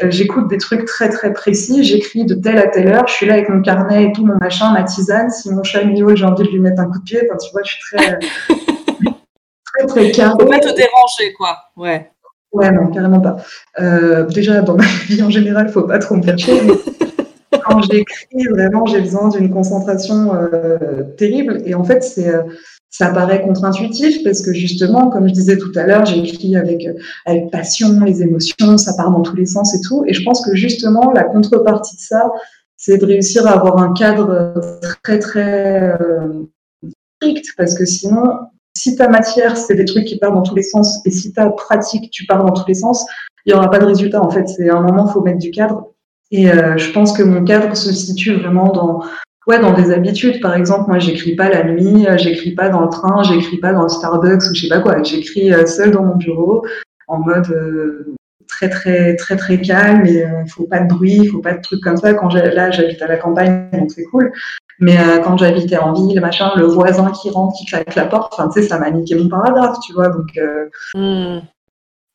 [0.03, 3.25] euh, j'écoute des trucs très très précis, j'écris de telle à telle heure, je suis
[3.25, 5.29] là avec mon carnet et tout, mon machin, ma tisane.
[5.29, 7.21] Si mon chat miaule, j'ai envie de lui mettre un coup de pied.
[7.25, 8.19] Enfin, tu vois, je suis très,
[9.65, 10.35] très, très carré.
[10.39, 11.57] Faut pas te déranger, quoi.
[11.75, 12.09] Ouais.
[12.51, 13.37] Ouais, non, carrément pas.
[13.79, 16.61] Euh, déjà, dans ma vie en général, faut pas trop me faire chier.
[17.65, 21.61] Quand j'écris, vraiment, j'ai besoin d'une concentration euh, terrible.
[21.65, 22.31] Et en fait, c'est
[22.91, 26.85] ça paraît contre-intuitif parce que justement, comme je disais tout à l'heure, j'écris avec,
[27.25, 30.03] avec passion, les émotions, ça part dans tous les sens et tout.
[30.07, 32.29] Et je pense que justement, la contrepartie de ça,
[32.75, 34.53] c'est de réussir à avoir un cadre
[35.03, 36.43] très, très euh,
[37.21, 38.39] strict parce que sinon,
[38.75, 41.49] si ta matière, c'est des trucs qui partent dans tous les sens et si ta
[41.49, 43.05] pratique, tu pars dans tous les sens,
[43.45, 44.21] il n'y aura pas de résultat.
[44.21, 45.90] En fait, c'est un moment, il faut mettre du cadre.
[46.31, 49.01] Et euh, je pense que mon cadre se situe vraiment dans
[49.47, 50.39] Ouais, dans des habitudes.
[50.39, 53.73] Par exemple, moi, j'écris pas la nuit, euh, j'écris pas dans le train, j'écris pas
[53.73, 55.01] dans le Starbucks ou je sais pas quoi.
[55.01, 56.65] J'écris euh, seul dans mon bureau
[57.07, 58.15] en mode euh,
[58.47, 61.61] très très très très calme et il faut pas de bruit, il faut pas de
[61.61, 62.13] trucs comme ça.
[62.13, 64.31] Quand là, j'habite à la campagne, donc c'est cool.
[64.79, 68.49] Mais quand j'habitais en ville, machin, le voisin qui rentre, qui claque la porte, enfin,
[68.49, 70.09] tu sais, ça m'a niqué mon paragraphe, tu vois.
[70.09, 70.39] Donc,
[70.95, 71.39] hmm.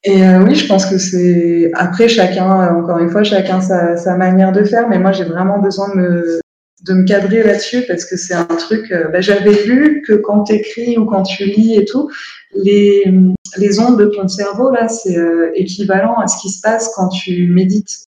[0.08, 1.70] Et oui, je pense que c'est.
[1.74, 5.58] Après, chacun, encore une fois, chacun sa, sa manière de faire, mais moi, j'ai vraiment
[5.58, 6.40] besoin de me,
[6.86, 8.90] de me cadrer là-dessus parce que c'est un truc.
[8.92, 12.08] Euh, bah, J'avais lu que quand tu écris ou quand tu lis et tout,
[12.54, 13.12] les,
[13.56, 17.08] les ondes de ton cerveau, là, c'est euh, équivalent à ce qui se passe quand
[17.08, 18.06] tu médites.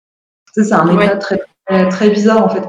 [0.55, 1.41] C'est un état très,
[1.91, 2.63] très, bizarre en fait.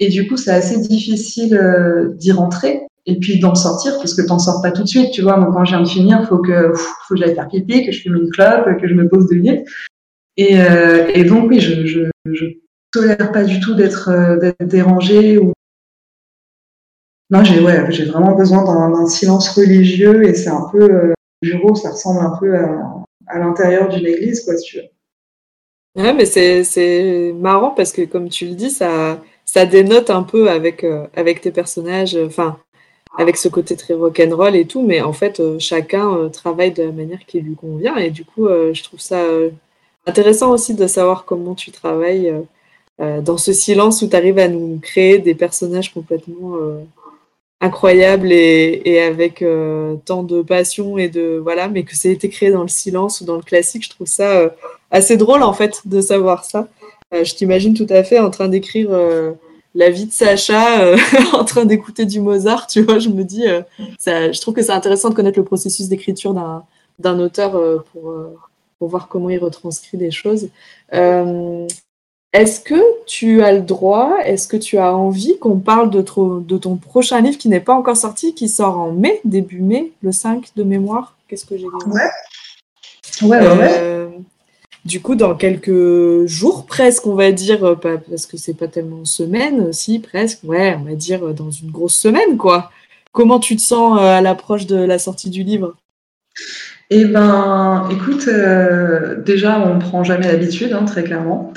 [0.00, 4.22] Et du coup, c'est assez difficile euh, d'y rentrer et puis d'en sortir parce que
[4.22, 5.10] t'en sors pas tout de suite.
[5.10, 7.84] Tu vois, moi, quand je viens de finir, faut que, faut que j'aille faire pipi,
[7.84, 9.64] que je fume une clope, que je me pose de lit.
[10.36, 10.56] Et,
[11.14, 12.02] et donc, oui, je, je,
[12.32, 12.46] je
[12.92, 15.52] tolère pas du tout d'être euh, dérangé ou
[17.30, 21.12] non j'ai ouais j'ai vraiment besoin d'un silence religieux et c'est un peu euh,
[21.42, 26.24] bureau ça ressemble un peu à, l'intérieur d'une église quoi si tu veux ouais mais
[26.24, 31.06] c'est marrant parce que comme tu le dis ça ça dénote un peu avec euh,
[31.14, 32.58] avec tes personnages enfin
[33.16, 37.24] avec ce côté très rock'n'roll et tout mais en fait chacun travaille de la manière
[37.26, 39.22] qui lui convient et du coup je trouve ça
[40.06, 42.32] intéressant aussi de savoir comment tu travailles
[43.00, 46.80] euh, dans ce silence où tu arrives à nous créer des personnages complètement euh,
[47.60, 52.28] incroyables et, avec euh, tant de passion et de voilà, mais que ça a été
[52.28, 54.52] créé dans le silence ou dans le classique, je trouve ça
[54.90, 56.68] assez drôle en fait de savoir ça.
[57.12, 58.90] je t'imagine tout à fait en train d'écrire
[59.78, 60.94] la vie de Sacha
[61.32, 63.44] en train d'écouter du Mozart, tu vois, je me dis,
[63.98, 66.34] ça, je trouve que c'est intéressant de connaître le processus d'écriture
[66.98, 67.52] d'un auteur
[67.92, 68.12] pour,
[68.78, 70.48] pour voir comment il retranscrit des choses.
[72.34, 76.76] Est-ce que tu as le droit, est-ce que tu as envie qu'on parle de, ton
[76.76, 80.50] prochain livre qui n'est pas encore sorti, qui sort en mai, début mai, le 5
[80.54, 81.16] de mémoire?
[81.26, 81.90] Qu'est-ce que j'ai dit?
[81.90, 82.00] Ouais.
[83.22, 84.08] Ouais, ouais, euh,
[84.88, 89.04] Du coup, dans quelques jours presque, on va dire, euh, parce que c'est pas tellement
[89.04, 92.70] semaine, si, presque, ouais, on va dire euh, dans une grosse semaine, quoi.
[93.12, 95.76] Comment tu te sens à l'approche de la sortie du livre?
[96.88, 98.30] Eh ben, écoute,
[99.26, 101.52] déjà, on ne prend jamais l'habitude, hein, très clairement.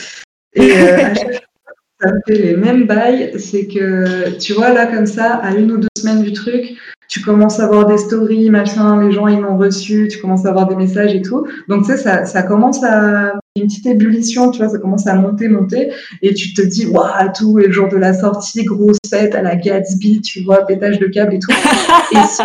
[0.53, 1.13] Et euh,
[2.01, 3.39] ça me fait les mêmes bails.
[3.39, 6.73] C'est que, tu vois, là, comme ça, à une ou deux semaines du truc,
[7.11, 10.49] tu commences à avoir des stories, machin, les gens, ils l'ont reçu, tu commences à
[10.49, 11.45] avoir des messages et tout.
[11.67, 15.15] Donc, tu sais, ça, ça commence à une petite ébullition, tu vois, ça commence à
[15.15, 18.95] monter, monter, et tu te dis, waouh, tout, et le jour de la sortie, grosse
[19.09, 21.51] fête à la Gatsby, tu vois, pétage de câble et tout.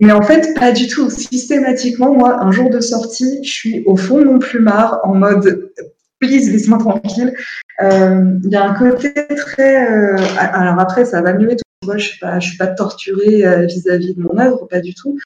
[0.00, 1.08] Mais en fait, pas du tout.
[1.08, 5.72] Systématiquement, moi, un jour de sortie, je suis au fond de mon plumard, en mode
[6.18, 7.34] please, laisse-moi tranquille.
[7.82, 9.90] Euh, il y a un côté très.
[9.90, 11.64] Euh, alors après, ça va mieux et tout.
[11.84, 15.18] Moi, je ne suis, pas, torturée euh, vis-à-vis de mon œuvre, pas du tout.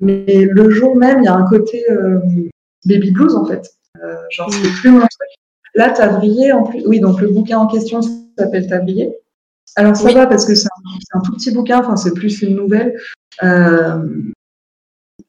[0.00, 1.84] Mais le jour même, il y a un côté
[2.86, 3.70] baby blues, en fait.
[4.30, 5.30] genre, c'est plus mon truc.
[5.74, 6.82] Là, Tabrier, en plus.
[6.86, 8.00] Oui, donc le bouquin en question
[8.36, 9.14] s'appelle Tabrier.
[9.76, 12.56] Alors, ça va parce que c'est un, un, tout petit bouquin, enfin, c'est plus une
[12.56, 12.98] nouvelle.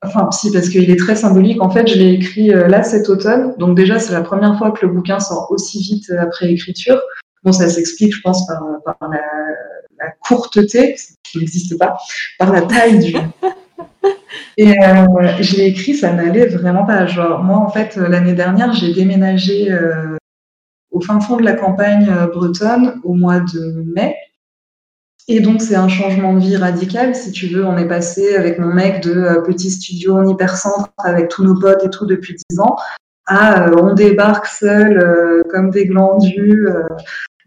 [0.03, 1.61] Enfin, si, parce qu'il est très symbolique.
[1.61, 3.55] En fait, je l'ai écrit euh, là cet automne.
[3.57, 6.99] Donc déjà, c'est la première fois que le bouquin sort aussi vite euh, après écriture.
[7.43, 8.63] Bon, ça s'explique, je pense, par,
[9.01, 9.21] la,
[10.01, 11.97] la, courteté, qui n'existe pas,
[12.39, 13.15] par la taille du.
[14.57, 15.05] Et euh,
[15.39, 17.05] je l'ai écrit, ça n'allait vraiment pas.
[17.05, 19.69] Genre, moi, en fait, l'année dernière, j'ai déménagé
[20.91, 24.15] au fin fond de la campagne bretonne au mois de mai.
[25.27, 27.65] Et donc, c'est un changement de vie radical, si tu veux.
[27.65, 31.59] On est passé avec mon mec de euh, petit studio en hypercentre avec tous nos
[31.59, 32.75] potes et tout depuis 10 ans
[33.27, 36.67] à euh, on débarque seul euh, comme des glandus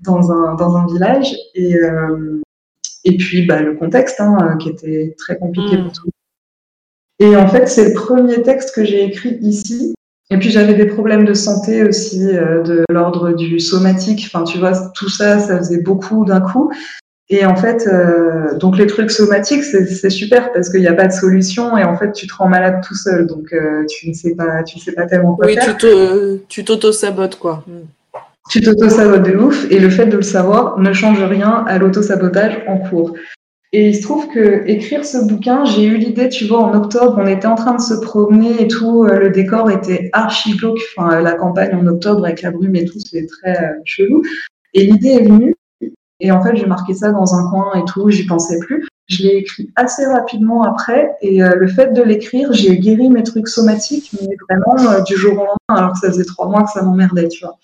[0.00, 1.34] dans, un, dans un village.
[1.54, 1.76] Et,
[3.04, 5.92] et puis, bah, le contexte hein, qui était très compliqué pour mm.
[5.92, 6.10] tout.
[7.20, 9.94] Et en fait, c'est le premier texte que j'ai écrit ici.
[10.30, 14.24] Et puis j'avais des problèmes de santé aussi, de l'ordre du somatique.
[14.26, 16.72] Enfin, tu vois, tout ça, ça faisait beaucoup d'un coup.
[17.30, 21.06] Et en fait, euh, donc les trucs somatiques, c'est super parce qu'il n'y a pas
[21.06, 23.26] de solution et en fait, tu te rends malade tout seul.
[23.26, 25.76] Donc, euh, tu ne sais pas, tu sais pas tellement quoi oui, faire.
[25.82, 27.64] Oui, tu t'auto-sabotes, quoi.
[28.50, 32.62] Tu t'auto-sabotes de ouf et le fait de le savoir ne change rien à l'auto-sabotage
[32.68, 33.14] en cours.
[33.72, 37.16] Et il se trouve que écrire ce bouquin, j'ai eu l'idée, tu vois, en octobre,
[37.18, 40.78] on était en train de se promener et tout, euh, le décor était archi glauque,
[40.96, 44.22] enfin, la campagne en octobre avec la brume et tout, c'est très chelou.
[44.74, 45.56] Et l'idée est venue,
[46.20, 48.86] et en fait, j'ai marqué ça dans un coin et tout, j'y pensais plus.
[49.08, 53.24] Je l'ai écrit assez rapidement après, et euh, le fait de l'écrire, j'ai guéri mes
[53.24, 56.62] trucs somatiques, mais vraiment euh, du jour au lendemain, alors que ça faisait trois mois
[56.62, 57.58] que ça m'emmerdait, tu vois.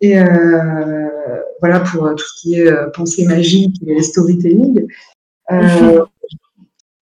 [0.00, 1.08] Et euh,
[1.60, 4.86] voilà pour tout ce qui est pensée magique et storytelling.
[5.50, 6.04] Mhm.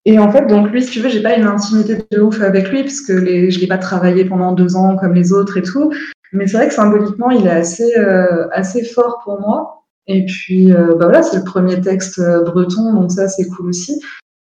[0.07, 2.69] Et en fait, donc lui, si tu veux, j'ai pas une intimité de ouf avec
[2.69, 5.63] lui, parce que les, je l'ai pas travaillé pendant deux ans comme les autres et
[5.63, 5.91] tout.
[6.31, 7.95] Mais c'est vrai que symboliquement, il est assez,
[8.51, 9.75] assez fort pour moi.
[10.07, 13.69] Et puis, euh, bah voilà, c'est le premier texte euh, breton, donc ça, c'est cool
[13.69, 13.99] aussi.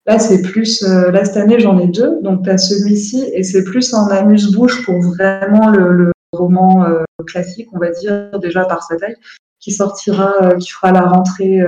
[0.07, 2.21] Là, c'est plus, euh, là, cette année, j'en ai deux.
[2.23, 6.87] Donc, tu as celui-ci, et c'est plus en amuse-bouche pour vraiment le, roman
[7.27, 9.17] classique, on va dire, déjà par sa taille,
[9.61, 11.61] qui sortira, qui fera la rentrée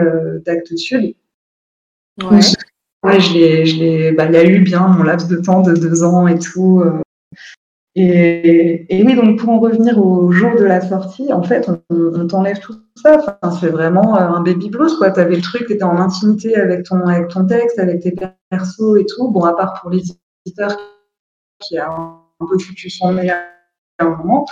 [0.45, 1.15] d'Actes Sud.
[2.23, 2.41] Ouais.
[3.19, 5.75] je l'ai, je l'ai, bah, il y a eu bien mon laps de temps de
[5.75, 6.83] deux ans et tout.
[7.97, 12.61] Et, oui, donc pour en revenir au jour de la sortie, en fait, on, t'enlève
[12.61, 13.19] tout ça.
[13.19, 15.11] Enfin, c'est vraiment euh, un baby blues, quoi.
[15.11, 18.15] T'avais le truc, t'étais en intimité avec ton, avec ton texte, avec tes
[18.49, 19.31] persos et tout.
[19.31, 20.03] Bon, à part pour les
[20.47, 20.77] éditeurs
[21.59, 23.43] qui a un peu foutu son nez à
[24.05, 24.47] un moment.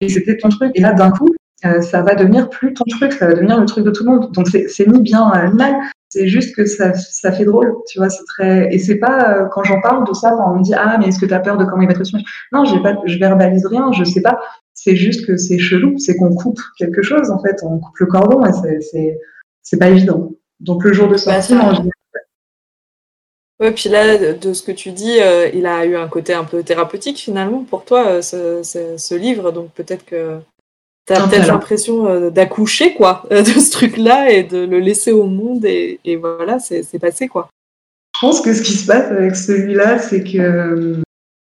[0.00, 0.72] Et c'était ton truc.
[0.74, 1.28] Et là, d'un coup,
[1.64, 4.10] euh, ça va devenir plus ton truc, ça va devenir le truc de tout le
[4.10, 4.32] monde.
[4.32, 5.74] Donc c'est ni bien ni mal.
[6.10, 8.08] C'est juste que ça, ça, fait drôle, tu vois.
[8.08, 10.96] C'est très et c'est pas euh, quand j'en parle de ça, on me dit ah
[10.98, 12.16] mais est-ce que tu as peur de comment il va être reçu?
[12.52, 14.38] Non, j'ai pas, je verbalise rien, je sais pas.
[14.74, 18.06] C'est juste que c'est chelou, c'est qu'on coupe quelque chose en fait, on coupe le
[18.06, 19.18] cordon et c'est
[19.62, 20.30] c'est pas évident.
[20.60, 21.54] Donc le jour de bah, sortie,
[23.64, 26.44] Ouais, puis là, de ce que tu dis, euh, il a eu un côté un
[26.44, 29.52] peu thérapeutique finalement pour toi, euh, ce, ce, ce, livre.
[29.52, 30.38] Donc peut-être que
[31.06, 35.64] T'as peut-être l'impression euh, d'accoucher, quoi, de ce truc-là et de le laisser au monde
[35.64, 37.48] et, voilà, c'est passé, quoi.
[38.14, 41.02] Je pense que ce qui se passe avec celui-là, c'est que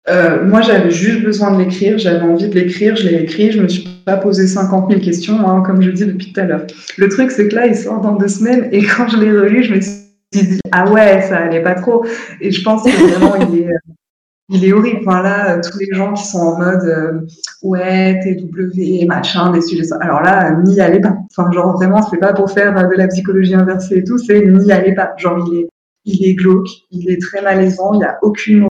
[0.10, 3.61] euh, moi, j'avais juste besoin de l'écrire, j'avais envie de l'écrire, je l'ai écrit, je
[3.61, 6.65] me suis pas posé 50 000 questions, hein, comme je dis depuis tout à l'heure.
[6.98, 9.64] Le truc, c'est que là, il sort dans deux semaines et quand je l'ai relu,
[9.64, 12.06] je me suis dit, ah ouais, ça allait pas trop.
[12.41, 13.69] Et je pense que vraiment, il est,
[14.49, 15.01] il est horrible.
[15.01, 17.22] Enfin, là, euh, tous les gens qui sont en mode euh,
[17.61, 19.84] ouais, TW, machin, des sujets.
[20.01, 21.15] Alors là, n'y allez pas.
[21.35, 24.72] Enfin, genre vraiment, c'est pas pour faire de la psychologie inversée et tout, c'est n'y
[24.72, 25.14] allez pas.
[25.18, 25.69] Genre, il est,
[26.06, 28.68] il est glauque, il est très malaisant, il n'y a aucune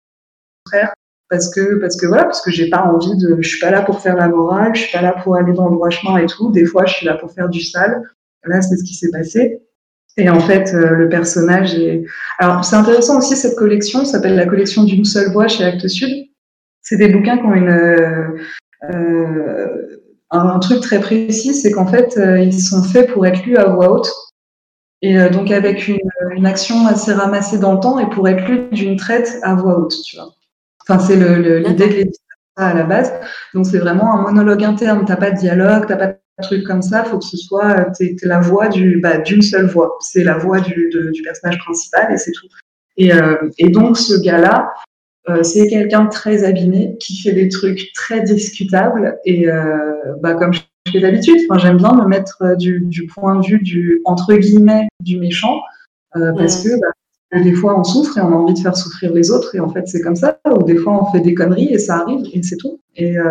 [1.28, 3.82] parce que parce que voilà parce que j'ai pas envie de je suis pas là
[3.82, 6.26] pour faire la morale je suis pas là pour aller dans le droit chemin et
[6.26, 8.02] tout des fois je suis là pour faire du sale
[8.44, 9.60] là c'est ce qui s'est passé
[10.16, 12.04] et en fait, euh, le personnage est.
[12.38, 16.28] Alors, c'est intéressant aussi cette collection, s'appelle la collection d'une seule voix chez Actes Sud.
[16.82, 18.38] C'est des bouquins qui ont une,
[18.90, 19.98] euh,
[20.30, 23.90] un, truc très précis, c'est qu'en fait, ils sont faits pour être lus à voix
[23.90, 24.10] haute.
[25.02, 25.98] Et donc avec une,
[26.34, 29.78] une, action assez ramassée dans le temps et pour être lus d'une traite à voix
[29.78, 30.30] haute, tu vois.
[30.88, 32.26] Enfin, c'est l'idée de l'éditeur
[32.56, 33.12] à la base.
[33.54, 35.04] Donc c'est vraiment un monologue interne.
[35.06, 37.04] T'as pas de dialogue, t'as pas de truc comme ça.
[37.04, 39.96] Faut que ce soit t'es, la voix du, bah, d'une seule voix.
[40.00, 42.48] C'est la voix du, du personnage principal et c'est tout.
[42.96, 44.72] Et, euh, et donc ce gars-là,
[45.28, 50.34] euh, c'est quelqu'un de très abîmé qui fait des trucs très discutables et euh, bah,
[50.34, 50.60] comme je
[50.90, 54.88] fais d'habitude, enfin, j'aime bien me mettre du, du, point de vue du entre guillemets
[55.00, 55.60] du méchant
[56.12, 56.88] parce que bah,
[57.42, 59.68] des fois, on souffre et on a envie de faire souffrir les autres, et en
[59.68, 60.38] fait, c'est comme ça.
[60.48, 62.80] Ou des fois, on fait des conneries et ça arrive, et c'est tout.
[62.94, 63.24] Et, euh...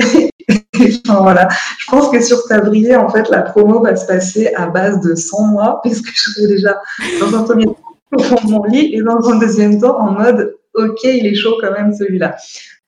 [1.06, 1.48] voilà.
[1.78, 5.14] Je pense que sur Tabrier, en fait, la promo va se passer à base de
[5.14, 6.80] 100 mois, puisque je suis déjà
[7.20, 7.76] dans un premier temps
[8.12, 11.72] au mon lit, et dans un deuxième temps en mode, OK, il est chaud quand
[11.72, 12.36] même celui-là.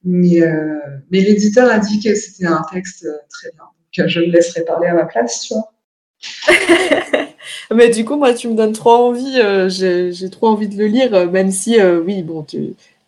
[0.04, 0.78] Mais, euh...
[1.10, 3.64] mais l'éditeur a dit que c'était un texte euh, très bien.
[3.98, 5.72] Donc, je le laisserai parler à ma place, tu vois.
[7.74, 9.40] Mais du coup, moi, tu me donnes trop envie.
[9.40, 12.44] Euh, j'ai trop envie de le lire, euh, même si, euh, oui, bon,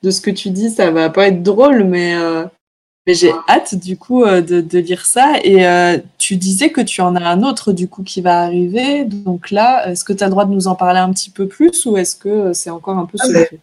[0.02, 2.14] de ce que tu dis, ça va pas être drôle, mais,
[3.08, 5.32] mais j'ai hâte, du coup, de, de, lire ça.
[5.42, 5.66] Et
[6.18, 9.04] tu disais que tu en as un autre, du coup, qui va arriver.
[9.04, 11.48] Donc là, est-ce que tu as le droit de nous en parler un petit peu
[11.48, 13.60] plus ou est-ce que c'est encore un peu ah, secret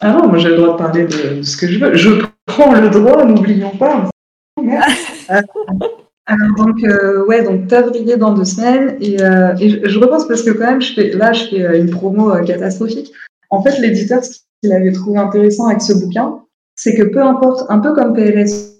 [0.00, 1.94] Ah non, moi, j'ai le droit de parler de ce que je veux.
[1.94, 4.08] Je prends le droit, n'oublions pas.
[6.26, 10.50] Alors donc euh, ouais donc dans deux semaines et, euh, et je, repense parce que
[10.50, 13.12] quand même je fais là je fais euh, une promo catastrophique.
[13.50, 16.42] En fait l'éditeur ce qu'il avait trouvé intéressant avec ce bouquin
[16.74, 18.72] c'est que peu importe un peu comme PLS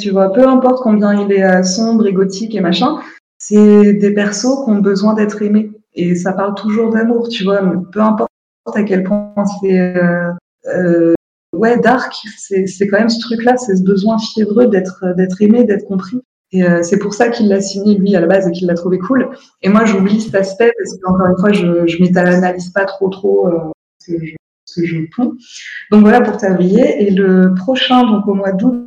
[0.00, 2.98] tu vois peu importe combien il est sombre et gothique et machin
[3.38, 7.60] c'est des persos qui ont besoin d'être aimés et ça parle toujours d'amour tu vois
[7.92, 8.30] peu importe
[8.74, 9.94] à quel point c'est
[11.52, 15.64] ouais dark c'est quand même ce truc là c'est ce besoin fiévreux d'être d'être aimé
[15.64, 16.22] d'être compris
[16.52, 18.74] et euh, c'est pour ça qu'il l'a signé, lui, à la base, et qu'il l'a
[18.74, 19.30] trouvé cool.
[19.62, 23.48] Et moi, j'oublie cet aspect, parce qu'encore une fois, je ne m'étalanalyse pas trop, trop
[23.48, 24.16] euh,
[24.74, 24.96] que je
[25.90, 27.06] Donc voilà pour Tablier.
[27.06, 28.86] Et le prochain, donc au mois d'août,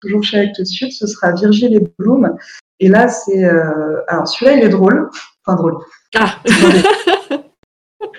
[0.00, 2.36] toujours chez Actes Sud, ce sera Virgile et Bloom.
[2.80, 3.44] Et là, c'est...
[3.44, 4.00] Euh...
[4.08, 5.10] Alors, celui-là, il est drôle.
[5.44, 5.76] Enfin, drôle.
[6.14, 6.36] Ah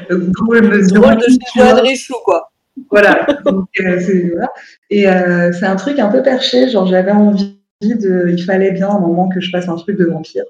[0.10, 2.52] Drôle, drôle de chez quoi.
[2.90, 3.26] Voilà.
[3.46, 4.00] Donc, euh,
[4.32, 4.52] voilà.
[4.90, 6.70] Et euh, c'est un truc un peu perché.
[6.70, 10.44] Genre, j'avais envie il fallait bien un moment que je fasse un truc de vampire.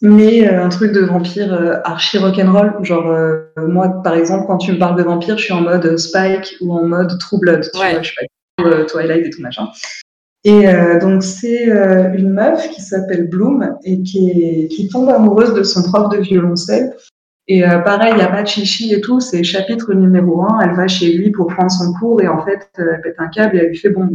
[0.00, 4.58] Mais euh, un truc de vampire euh, archi rock'n'roll, genre euh, moi par exemple quand
[4.58, 7.62] tu me parles de vampire, je suis en mode Spike ou en mode True Blood,
[7.62, 8.16] tu vois, je suis
[8.56, 9.66] pas Twilight et tout machin.
[10.44, 10.66] Et
[11.00, 16.08] donc c'est une meuf qui s'appelle Bloom et qui, qui tombe amoureuse de son prof
[16.10, 16.94] de violoncelle.
[17.48, 20.74] Et pareil, il n'y a pas de chichi et tout, c'est chapitre numéro un, elle
[20.74, 23.60] va chez lui pour prendre son cours et en fait, elle pète un câble et
[23.60, 24.08] elle lui fait, bon,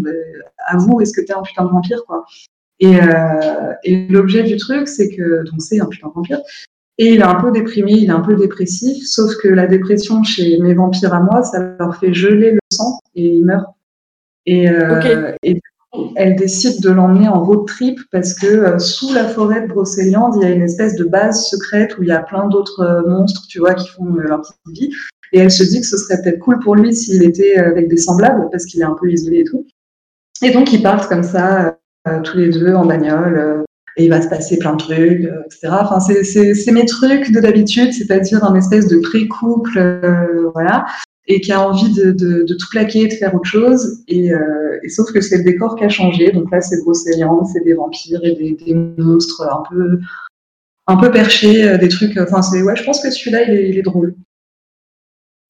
[0.68, 2.26] avoue, est-ce que t'es un putain de vampire, quoi?
[2.84, 6.42] Et, euh, et l'objet du truc, c'est que, donc c'est un putain de vampire,
[6.98, 10.22] et il est un peu déprimé, il est un peu dépressif, sauf que la dépression
[10.24, 13.74] chez mes vampires à moi, ça leur fait geler le sang et ils meurent.
[14.46, 15.62] Et, euh, et
[16.18, 20.34] elle décide de l'emmener en road trip parce que euh, sous la forêt de Brocéliande,
[20.36, 23.10] il y a une espèce de base secrète où il y a plein d'autres euh,
[23.10, 24.90] monstres, tu vois, qui font leur petite vie.
[25.32, 27.98] Et elle se dit que ce serait peut-être cool pour lui s'il était avec des
[27.98, 29.66] semblables parce qu'il est un peu isolé et tout.
[30.44, 31.80] Et donc, ils partent comme ça,
[32.24, 33.64] tous les deux en bagnole, euh,
[33.96, 36.54] et il va se passer plein de trucs, euh, etc.
[36.56, 40.02] C'est mes trucs de d'habitude, c'est-à-dire un espèce de pré-couple,
[40.54, 40.86] voilà,
[41.28, 44.04] et qui a envie de, de, tout plaquer, de faire autre chose.
[44.08, 44.32] Et,
[44.90, 46.32] sauf que c'est le décor qui a changé.
[46.32, 50.00] Donc là, c'est Brocéliande, c'est des vampires et des, monstres un peu,
[50.88, 52.18] un peu perchés, des trucs.
[52.18, 54.16] Enfin, c'est ouais, je pense que celui-là, il, il est, drôle.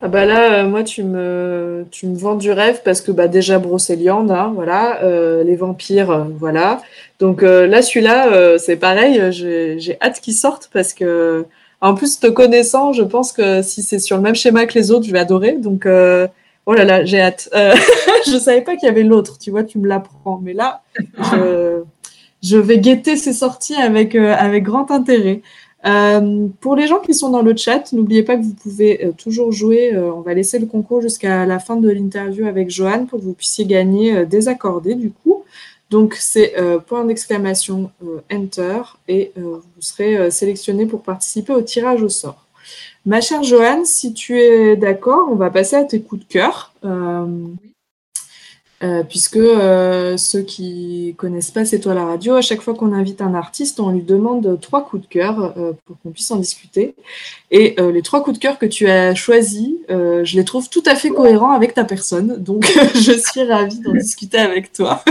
[0.06, 3.30] Ah bah là, euh, moi, tu me, tu me vends du rêve parce que bah,
[3.30, 6.82] déjà Brocéliande, voilà, euh, les vampires, euh, voilà.
[7.20, 11.46] Donc là, celui-là, c'est pareil, j'ai hâte qu'il sorte parce que,
[11.80, 14.92] en plus, te connaissant, je pense que si c'est sur le même schéma que les
[14.92, 15.54] autres, je vais adorer.
[15.54, 17.50] Donc, oh là là, j'ai hâte.
[18.28, 20.42] je savais pas qu'il y avait l'autre, tu vois, tu me l'apprends.
[20.44, 21.82] Mais là, je,
[22.42, 25.40] je, vais guetter ces sorties avec, avec grand intérêt.
[25.86, 29.12] Euh, pour les gens qui sont dans le chat, n'oubliez pas que vous pouvez euh,
[29.12, 29.94] toujours jouer.
[29.94, 33.26] Euh, on va laisser le concours jusqu'à la fin de l'interview avec Johan pour que
[33.26, 35.44] vous puissiez gagner des accordés du coup.
[35.90, 36.56] Donc c'est
[36.88, 37.92] point d'exclamation
[38.32, 42.48] Enter et vous serez sélectionné pour participer au tirage au sort.
[43.06, 46.74] Ma chère Joanne, si tu es d'accord, on va passer à tes coups de cœur.
[48.84, 52.92] Euh, puisque euh, ceux qui connaissent pas C'est toi la radio, à chaque fois qu'on
[52.92, 56.36] invite un artiste, on lui demande trois coups de cœur euh, pour qu'on puisse en
[56.36, 56.94] discuter.
[57.50, 60.96] Et les trois coups de cœur que tu as choisis, je les trouve tout à
[60.96, 62.66] fait cohérents avec ta personne, donc
[62.96, 65.04] je suis ravie d'en discuter avec toi.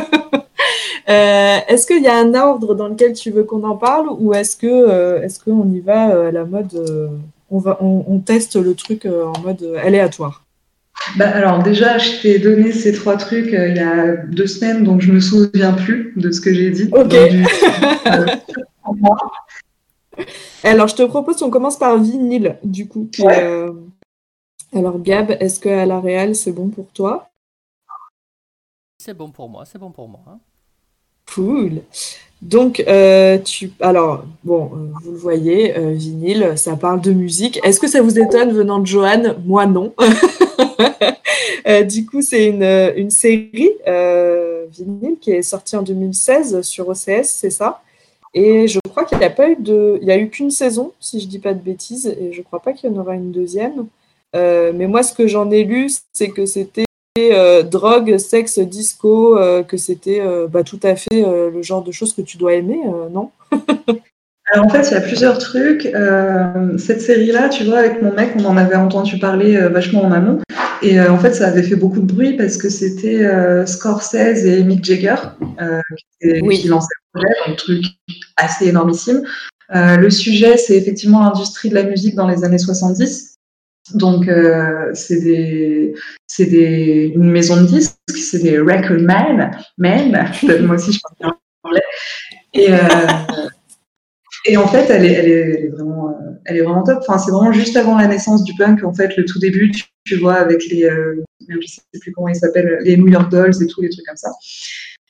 [1.07, 4.57] Est-ce qu'il y a un ordre dans lequel tu veux qu'on en parle ou est-ce
[4.57, 7.11] que est-ce qu'on y va à la mode
[7.51, 10.45] on, va, on, teste le truc en mode aléatoire
[11.17, 15.01] bah alors déjà, je t'ai donné ces trois trucs il y a deux semaines, donc
[15.01, 16.89] je me souviens plus de ce que j'ai dit.
[16.93, 17.15] Ok.
[20.65, 23.09] alors je te propose qu'on commence par vinyle, du coup.
[24.75, 27.29] alors Gab, est-ce qu'à la réelle c'est bon pour toi?
[28.99, 30.21] C'est bon pour moi, c'est bon pour moi.
[30.29, 30.39] Hein.
[31.35, 31.83] Cool.
[32.43, 37.61] Donc, euh, tu, alors, bon, euh, vous le voyez, euh, vinyle, ça parle de musique.
[37.63, 39.95] Est-ce que ça vous étonne venant de Joanne Moi, non.
[41.89, 42.65] du coup, c'est une,
[42.97, 43.71] une, série
[44.77, 47.81] vinyle qui est sortie en 2016 sur OCS, c'est ça?
[48.35, 50.93] Et je crois qu'il n'y a pas eu de, il y a eu qu'une saison,
[50.99, 53.31] si je dis pas de bêtises, et je crois pas qu'il y en aura une
[53.31, 53.87] deuxième.
[54.35, 56.85] mais moi, ce que j'en ai lu, c'est que c'était
[57.19, 61.93] euh, drogue, sexe, disco, euh, que c'était euh, bah, tout à fait le genre de
[61.93, 62.81] choses que tu dois aimer,
[63.11, 63.31] non?
[64.53, 65.83] Alors en fait, il y a plusieurs trucs.
[66.79, 70.41] cette série-là, tu vois, avec mon mec, on en avait entendu parler vachement en amont.
[70.83, 73.27] Et en fait, ça avait fait beaucoup de bruit parce que c'était
[73.67, 75.15] Scorsese et Mick Jagger
[76.21, 77.85] qui, lançaient le projet, un truc
[78.37, 79.23] assez énormissime.
[79.71, 83.32] le sujet, c'est effectivement l'industrie de la musique dans les années 70.
[83.95, 85.95] Donc, euh, c'est des,
[86.27, 90.31] c'est des, une maison de disques, c'est des record men, men.
[90.63, 91.83] moi aussi je parle bien anglais.
[92.55, 92.79] Et, euh,
[94.47, 96.99] et en fait, elle est, elle est, vraiment, euh, elle est vraiment top.
[97.01, 99.73] Enfin, c'est vraiment juste avant la naissance du punk, en fait, le tout début,
[100.05, 103.61] tu, vois, avec les, euh, je sais plus comment ils s'appellent, les New York Dolls
[103.61, 104.31] et tous les trucs comme ça.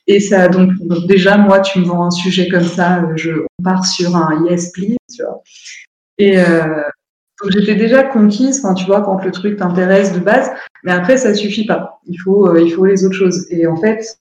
[0.07, 3.63] Et ça, donc, donc, déjà, moi, tu me vends un sujet comme ça, je, on
[3.63, 5.41] part sur un yes please, tu vois.
[6.17, 6.83] Et, euh,
[7.49, 10.51] j'étais déjà conquise, tu vois, quand le truc t'intéresse de base,
[10.83, 11.99] mais après ça suffit pas.
[12.07, 13.45] Il faut, euh, il faut les autres choses.
[13.49, 14.17] Et en fait,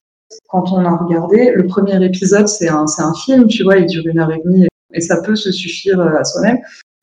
[0.48, 3.86] quand on a regardé, le premier épisode, c'est un, c'est un film, tu vois, il
[3.86, 6.58] dure une heure et demie, et ça peut se suffire euh, à soi-même.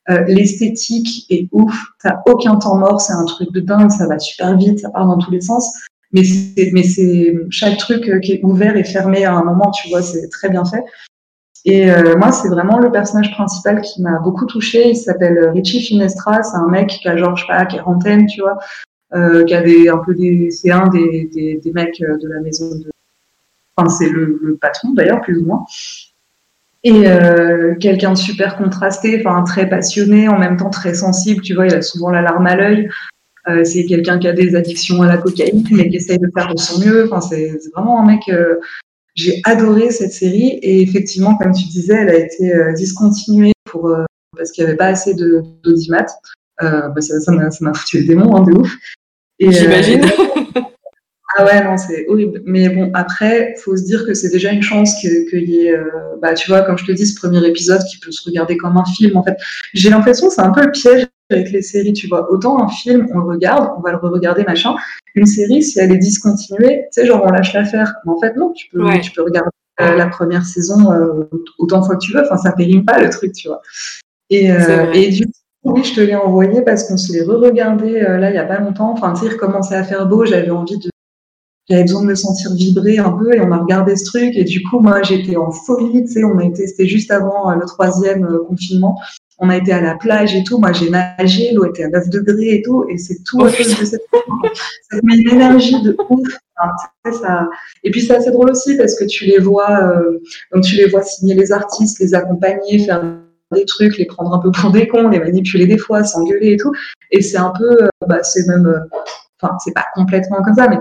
[0.10, 4.18] Euh, l'esthétique est ouf, t'as aucun temps mort, c'est un truc de dingue, ça va
[4.18, 5.72] super vite, ça part dans tous les sens.
[6.12, 9.90] Mais c'est, mais c'est chaque truc qui est ouvert et fermé à un moment, tu
[9.90, 10.84] vois, c'est très bien fait.
[11.66, 14.90] Et euh, moi, c'est vraiment le personnage principal qui m'a beaucoup touchée.
[14.90, 16.42] Il s'appelle Richie Finestra.
[16.44, 18.58] C'est un mec qui a genre, je sais pas, quarantaine, tu vois,
[19.14, 21.30] euh, qui a un peu des, c'est un des,
[21.62, 22.90] des, mecs euh, de la maison de,
[23.76, 25.66] enfin, c'est le, patron d'ailleurs, plus ou moins.
[26.86, 27.04] Et
[27.82, 31.76] quelqu'un de super contrasté, enfin, très passionné, en même temps très sensible, tu vois, il
[31.76, 32.88] a souvent la larme à l'œil.
[33.66, 36.58] C'est quelqu'un qui a des addictions à la cocaïne, mais qui essaye de faire de
[36.58, 37.06] son mieux.
[37.12, 38.32] Enfin, c'est vraiment un mec
[39.16, 43.88] j'ai adoré cette série et effectivement, comme tu disais, elle a été euh, discontinuée pour,
[43.88, 44.06] euh,
[44.36, 46.06] parce qu'il n'y avait pas assez d'audimat.
[46.62, 48.76] Euh, bah, ça m'a foutu le démon, hein, de ouf.
[49.40, 50.02] J'imagine.
[51.38, 52.42] ah ouais, non, c'est horrible.
[52.46, 55.76] Mais bon, après, faut se dire que c'est déjà une chance qu'il y ait,
[56.22, 58.78] bah, tu vois, comme je te dis, ce premier épisode qui peut se regarder comme
[58.78, 59.16] un film.
[59.18, 59.38] En fait,
[59.74, 62.32] j'ai l'impression que c'est un peu le piège avec les séries, tu vois.
[62.32, 64.76] Autant un film, on le regarde, on va le re-regarder, machin.
[65.16, 67.96] Une série, si elle est discontinuée, tu sais, genre on lâche l'affaire.
[68.06, 69.50] Mais en fait, non, tu peux, tu peux regarder
[69.82, 72.22] euh, la première saison euh, autant de fois que tu veux.
[72.22, 73.62] Enfin, ça périme pas le truc, tu vois.
[74.30, 75.32] Et, euh, et du coup,
[75.66, 78.60] oui, je te l'ai envoyé parce qu'on se l'est re-regardé là il y a pas
[78.60, 78.92] longtemps.
[78.92, 80.26] Enfin, tu sais, il recommençait à faire beau.
[80.26, 80.90] J'avais envie de
[81.70, 84.44] j'avais besoin de me sentir vibrer un peu et on a regardé ce truc et
[84.44, 87.64] du coup moi j'étais en folie tu sais on a été c'était juste avant le
[87.68, 89.00] troisième confinement
[89.40, 90.58] on a été à la plage et tout.
[90.58, 92.86] Moi, j'ai nagé, l'eau était à 9 degrés et tout.
[92.90, 96.28] Et c'est tout oh, Ça met une énergie de ouf.
[97.22, 97.48] ça...
[97.84, 100.20] Et puis, c'est assez drôle aussi parce que tu les vois, euh,
[100.54, 103.02] donc tu les vois signer les artistes, les accompagner, faire
[103.52, 106.58] des trucs, les prendre un peu pour des cons, les manipuler des fois, s'engueuler et
[106.58, 106.72] tout.
[107.12, 108.80] Et c'est un peu, euh, bah, c'est même, euh,
[109.42, 110.80] enfin, c'est pas complètement comme ça, mais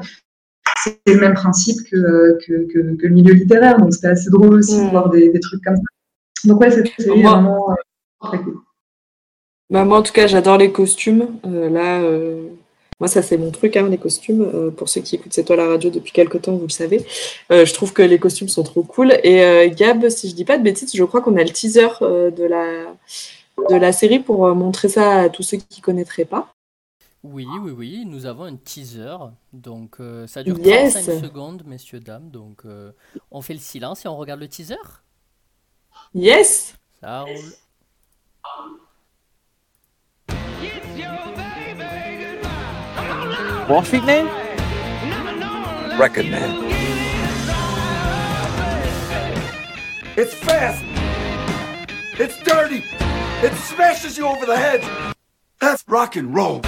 [0.83, 3.79] c'est le même principe que, que, que, le milieu littéraire.
[3.79, 4.91] Donc, c'était assez drôle aussi de mm.
[4.91, 5.83] voir des, des, trucs comme ça.
[6.45, 7.75] Donc, ouais, c'est vraiment.
[9.70, 11.39] Bah, moi, en tout cas, j'adore les costumes.
[11.45, 12.49] Euh, là, euh,
[13.01, 14.43] moi, ça, c'est mon truc, hein, les costumes.
[14.43, 17.05] Euh, pour ceux qui écoutent C'est toi la radio depuis quelques temps, vous le savez.
[17.51, 19.12] je trouve que les costumes sont trop cool.
[19.24, 22.45] Et Gab, si je dis pas de bêtises, je crois qu'on a le teaser de,
[22.45, 22.95] la,
[23.70, 26.53] de la série pour montrer ça à tous ceux qui connaîtraient pas.
[27.24, 29.16] Oui, oui, oui, nous avons un teaser.
[29.53, 32.31] Donc, ça dure 35 secondes, messieurs, dames.
[32.31, 32.62] Donc,
[33.31, 34.77] on fait le silence et on regarde le teaser?
[36.15, 37.53] Yes Ça roule.
[43.69, 44.27] Wall Street name?
[45.99, 46.65] Record man.
[50.16, 50.83] It's fast.
[52.19, 52.83] It's dirty.
[53.47, 55.15] It smashes you over the head.
[55.61, 56.62] That's rock and roll.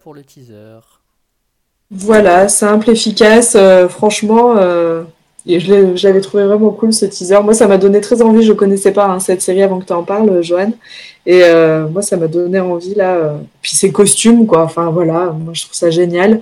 [0.00, 0.78] Pour le teaser.
[1.90, 5.02] Voilà, simple, efficace, euh, franchement, euh,
[5.44, 7.40] et je trouvé vraiment cool ce teaser.
[7.42, 8.42] Moi, ça m'a donné très envie.
[8.42, 10.72] Je connaissais pas hein, cette série avant que tu en parles, euh, Joanne.
[11.26, 11.42] Et
[11.90, 13.40] moi, ça m'a donné envie là.
[13.60, 14.62] Puis ces costumes, quoi.
[14.62, 16.40] Enfin voilà, moi je trouve ça génial.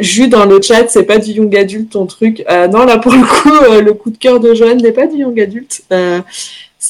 [0.00, 2.44] Jus dans le chat, c'est pas du young adulte ton truc.
[2.70, 5.40] Non, là pour le coup, le coup de cœur de Joanne n'est pas du young
[5.40, 5.84] adulte.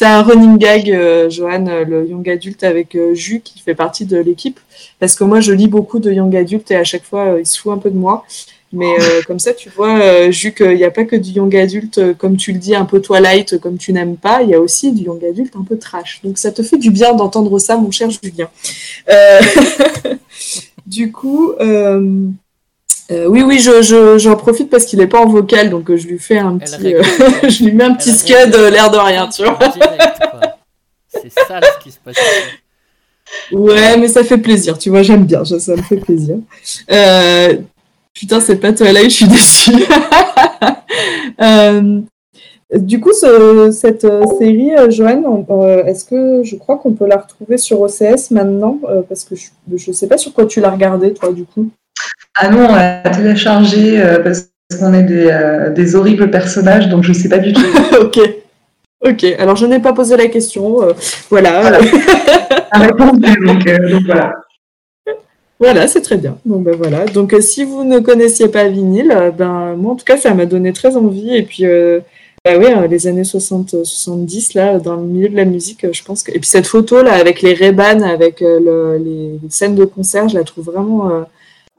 [0.00, 3.74] C'est un running gag, euh, Joanne, euh, le young adulte avec euh, Jus qui fait
[3.74, 4.58] partie de l'équipe.
[4.98, 7.44] Parce que moi, je lis beaucoup de young adultes et à chaque fois, euh, il
[7.44, 8.24] se fout un peu de moi.
[8.72, 8.96] Mais
[9.26, 12.52] comme ça, tu vois, vu qu'il n'y a pas que du young adulte, comme tu
[12.52, 15.22] le dis, un peu Twilight, comme tu n'aimes pas, il y a aussi du young
[15.22, 16.22] adulte un peu trash.
[16.24, 18.48] Donc ça te fait du bien d'entendre ça, mon cher Julien.
[20.86, 21.52] Du coup,
[23.10, 25.96] euh, oui, oui, je, je- j'en profite parce qu'il n'est pas en vocal, donc euh,
[25.96, 27.02] je lui fais un Elle petit, euh,
[27.48, 29.58] je lui mets un petit elle scud, l'air de rien, tu vois.
[31.08, 32.16] C'est sale ce qui se passe.
[33.52, 36.36] Ouais, mais ça fait plaisir, tu vois, j'aime bien, ça, ça me fait plaisir.
[36.90, 37.54] Euh,
[38.14, 39.72] putain, c'est pas Twilight, je suis déçue.
[42.78, 44.06] Du coup, ce- cette
[44.38, 45.24] série, Joanne,
[45.86, 48.78] est-ce que je crois qu'on peut la retrouver sur OCS maintenant?
[49.08, 51.68] Parce que je, je sais pas sur quoi tu l'as regardée, toi, du coup.
[52.36, 54.48] Ah non, on l'a téléchargé euh, parce
[54.78, 57.60] qu'on est des, euh, des horribles personnages, donc je sais pas du tout.
[58.00, 58.18] ok.
[59.02, 60.82] Ok, alors je n'ai pas posé la question.
[60.82, 60.92] euh,
[61.30, 61.60] voilà.
[61.62, 61.78] Voilà.
[62.72, 64.32] La réponse, donc, donc voilà.
[65.58, 66.38] Voilà, c'est très bien.
[66.46, 67.04] Donc ben voilà.
[67.06, 70.46] Donc si vous ne connaissiez pas Vinyle, euh, ben moi en tout cas ça m'a
[70.46, 71.34] donné très envie.
[71.36, 71.64] Et puis
[72.44, 75.86] bah oui, euh, les années 60, euh, 70 là, dans le milieu de la musique,
[75.92, 76.30] je pense que.
[76.30, 80.28] Et puis cette photo là avec les ray avec le- les, les scènes de concert,
[80.28, 81.10] je la trouve vraiment.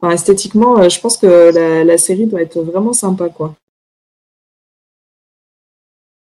[0.02, 3.56] Enfin, esthétiquement, euh, je pense que la, la série doit être vraiment sympa quoi.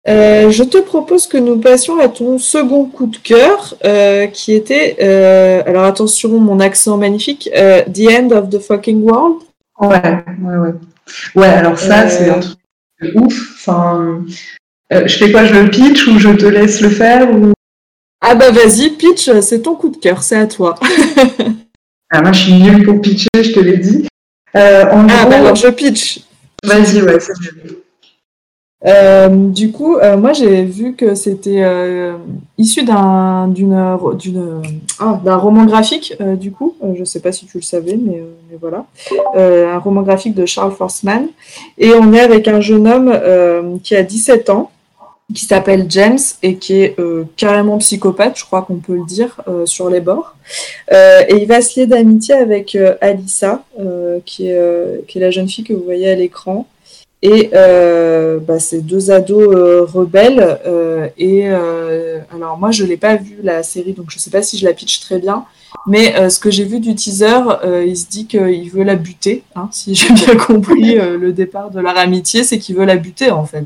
[0.08, 4.54] Euh, je te propose que nous passions à ton second coup de cœur, euh, qui
[4.54, 9.42] était, euh, alors attention, mon accent magnifique, The End of the Fucking World.
[9.82, 10.74] Ouais, ouais, ouais.
[11.36, 12.58] Ouais, alors ça, c'est un truc
[13.02, 13.52] de ouf.
[13.56, 14.24] Enfin,
[14.92, 17.52] je fais quoi, je le pitch ou je te laisse le faire ou...
[18.22, 20.76] Ah bah vas-y, pitch, c'est ton coup de cœur, c'est à toi.
[22.10, 24.08] Ah, moi, je suis nulle pour pitcher, je te l'ai dit.
[24.56, 26.22] Euh, en Ah gros, bah alors je pitch.
[26.64, 27.84] vas-y, ouais, c'est mieux.
[28.86, 32.16] Euh, du coup, euh, moi j'ai vu que c'était euh,
[32.60, 33.52] issu d'un
[35.00, 36.14] ah, d'un roman graphique.
[36.40, 38.86] du coup, je sais pas si tu le savais, mais, mais voilà,
[39.36, 41.28] un roman graphique de Charles Forsman.
[41.78, 44.70] Et on est avec un jeune homme qui a 17 ans,
[45.34, 49.42] qui s'appelle James et qui est euh, carrément psychopathe, je crois qu'on peut le dire,
[49.48, 50.36] euh, sur les bords.
[50.94, 55.18] Euh, et il va se lier d'amitié avec euh, Alissa, euh, qui est euh, qui
[55.18, 56.66] est la jeune fille que vous voyez à l'écran.
[57.24, 60.60] Et bah, c'est deux ados rebelles.
[61.18, 64.66] et alors moi, je l'ai pas vu la série, donc je sais pas si je
[64.66, 65.46] la pitch très bien.
[65.86, 68.96] Mais euh, ce que j'ai vu du teaser, euh, il se dit qu'il veut la
[68.96, 69.44] buter.
[69.56, 72.98] Hein, si j'ai bien compris euh, le départ de leur amitié, c'est qu'il veut la
[72.98, 73.66] buter en fait.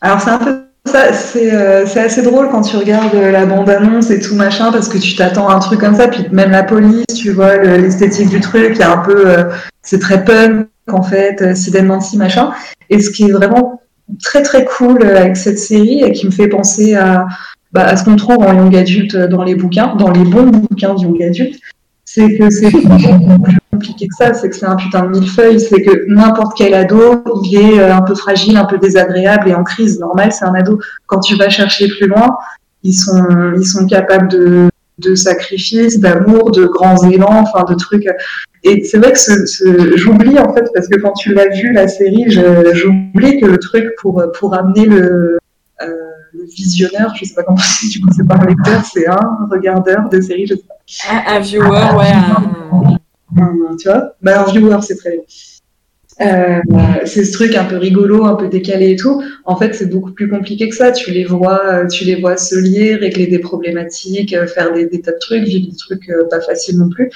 [0.00, 0.56] Alors, c'est un peu
[0.86, 4.88] ça, c'est euh, c'est assez drôle quand tu regardes la bande-annonce et tout machin, parce
[4.88, 7.76] que tu t'attends à un truc comme ça, puis même la police, tu vois, le-
[7.76, 9.44] l'esthétique du truc, il y a un peu, euh,
[9.82, 12.50] c'est très punk en fait, euh, Nancy, machin.
[12.88, 13.82] Et ce qui est vraiment
[14.22, 17.26] très très cool euh, avec cette série et qui me fait penser à,
[17.72, 20.94] bah, à ce qu'on trouve en young adulte dans les bouquins, dans les bons bouquins
[20.94, 21.60] de young adulte,
[22.12, 22.70] c'est que c'est
[23.44, 26.74] plus compliqué que ça, c'est que c'est un putain de millefeuille, c'est que n'importe quel
[26.74, 30.00] ado, il est euh, un peu fragile, un peu désagréable et en crise.
[30.00, 30.80] Normal, c'est un ado.
[31.06, 32.36] Quand tu vas chercher plus loin,
[32.82, 33.22] ils sont,
[33.56, 34.68] ils sont capables de,
[34.98, 38.06] de sacrifices, d'amour, de grands élans, enfin de trucs.
[38.64, 41.72] Et c'est vrai que ce, ce- j'oublie en fait, parce que quand tu l'as vu
[41.72, 45.38] la série, j'oublie que le truc pour, pour amener le,
[45.82, 45.86] euh,
[46.32, 49.20] le visionneur, je sais pas comment dit, du coup c'est pas un lecteur, c'est un
[49.50, 50.74] regardeur de série, je sais pas.
[51.10, 52.12] Un, un viewer, ouais.
[52.12, 52.96] un-
[53.36, 55.20] Un- tu vois bah, Un viewer, c'est très bien.
[56.20, 56.60] Euh,
[57.06, 59.22] c'est ce truc un peu rigolo, un peu décalé et tout.
[59.44, 60.92] En fait, c'est beaucoup plus compliqué que ça.
[60.92, 64.86] Tu les vois, euh, tu les vois se lier, régler des problématiques, euh, faire des,
[64.86, 67.10] des tas de trucs, vivre des trucs pas faciles non plus.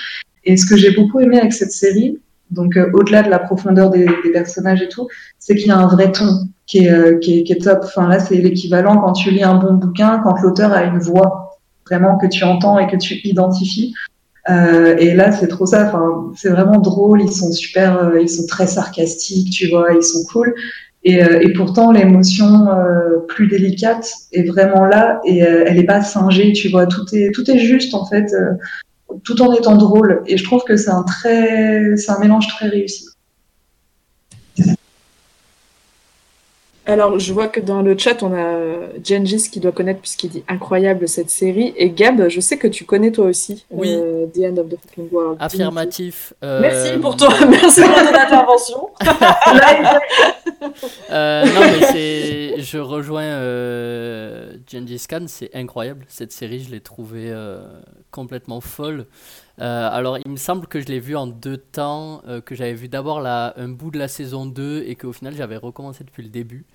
[0.45, 2.19] Et ce que j'ai beaucoup aimé avec cette série,
[2.51, 5.09] donc euh, au-delà de la profondeur des, des personnages et tout,
[5.39, 7.81] c'est qu'il y a un vrai ton qui est, euh, est, top.
[7.85, 11.59] Enfin là, c'est l'équivalent quand tu lis un bon bouquin, quand l'auteur a une voix
[11.86, 13.95] vraiment que tu entends et que tu identifies.
[14.51, 15.86] Euh, et là, c'est trop ça.
[15.86, 17.23] Enfin, c'est vraiment drôle.
[17.23, 19.93] Ils sont super, euh, ils sont très sarcastiques, tu vois.
[19.95, 20.55] Ils sont cool.
[21.07, 22.66] Et, pourtant, l'émotion
[23.28, 26.86] plus délicate est vraiment là et elle est pas singée, tu vois.
[26.86, 28.35] Tout est, tout est juste en fait,
[29.23, 30.23] tout en étant drôle.
[30.27, 33.05] Et je trouve que c'est un très, c'est un mélange très réussi.
[36.86, 38.59] Alors, je vois que dans le chat, on a
[39.02, 41.73] Gengis qui doit connaître puisqu'il dit incroyable cette série.
[41.78, 43.65] Et Gab, je sais que tu connais toi aussi.
[43.70, 43.89] Oui.
[43.90, 45.39] euh, The End of the Fucking World.
[45.40, 46.35] Affirmatif.
[46.44, 48.89] euh, Merci pour toi, merci pour ton intervention.
[51.11, 52.55] Euh, non, mais c'est.
[52.62, 56.05] Je rejoins euh, Gengis Khan, c'est incroyable.
[56.09, 57.59] Cette série, je l'ai trouvée euh,
[58.11, 59.06] complètement folle.
[59.60, 62.74] Euh, alors, il me semble que je l'ai vue en deux temps, euh, que j'avais
[62.74, 66.28] vu d'abord un bout de la saison 2 et qu'au final, j'avais recommencé depuis le
[66.28, 66.66] début.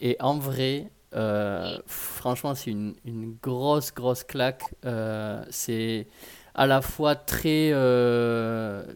[0.00, 4.64] Et en vrai, euh, franchement, c'est une, une grosse, grosse claque.
[5.50, 6.06] C'est
[6.54, 7.70] à la fois très,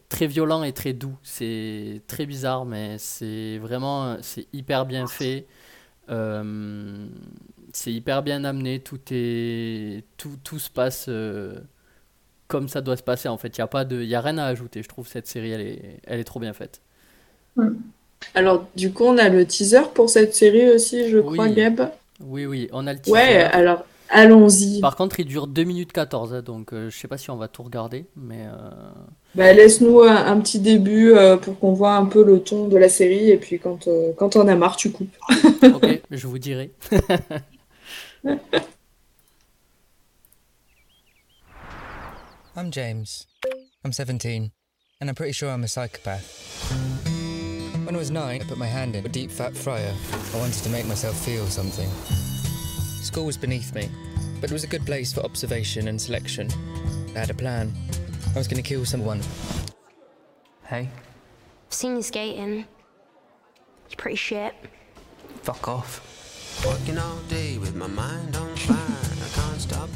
[0.08, 1.16] très violent et très doux.
[1.22, 5.46] C'est très bizarre, mais c'est vraiment c'est hyper bien fait.
[7.72, 8.80] C'est hyper bien amené.
[8.80, 11.08] Tout, est, tout, tout se passe
[12.48, 13.28] comme ça doit se passer.
[13.28, 14.82] En fait, il n'y a, pas de- y a rien à ajouter.
[14.82, 16.80] Je trouve cette série, elle est, elle est trop bien faite.
[18.34, 21.54] Alors, du coup, on a le teaser pour cette série aussi, je crois, Oui.
[21.54, 21.90] Gab?
[22.20, 23.12] Oui, oui, on a le teaser.
[23.12, 24.80] Ouais, alors, allons-y.
[24.80, 27.36] Par contre, il dure 2 minutes 14, hein, donc euh, je sais pas si on
[27.36, 28.70] va tout regarder, mais euh,
[29.34, 32.76] Bah, laisse-nous un, un petit début euh, pour qu'on voit un peu le ton de
[32.76, 33.30] la série.
[33.30, 35.14] Et puis, quand, euh, quand on a marre, tu coupes.
[35.62, 36.72] ok, je vous dirai.
[42.58, 43.28] I'm James.
[43.84, 44.50] I'm 17,
[45.00, 46.72] and I'm pretty sure I'm a psychopath.
[47.86, 49.94] When I was nine, I put my hand in a deep fat fryer.
[50.34, 51.88] I wanted to make myself feel something.
[53.00, 53.88] School was beneath me,
[54.40, 56.48] but it was a good place for observation and selection.
[57.14, 57.72] I had a plan.
[58.34, 59.20] I was going to kill someone.
[60.64, 60.90] Hey,
[61.68, 62.66] I've Seen you skating.
[63.88, 64.52] You're pretty shit.
[65.44, 66.64] fuck off.
[66.66, 68.76] Working all day with my mind on fire.
[68.76, 69.90] I can't stop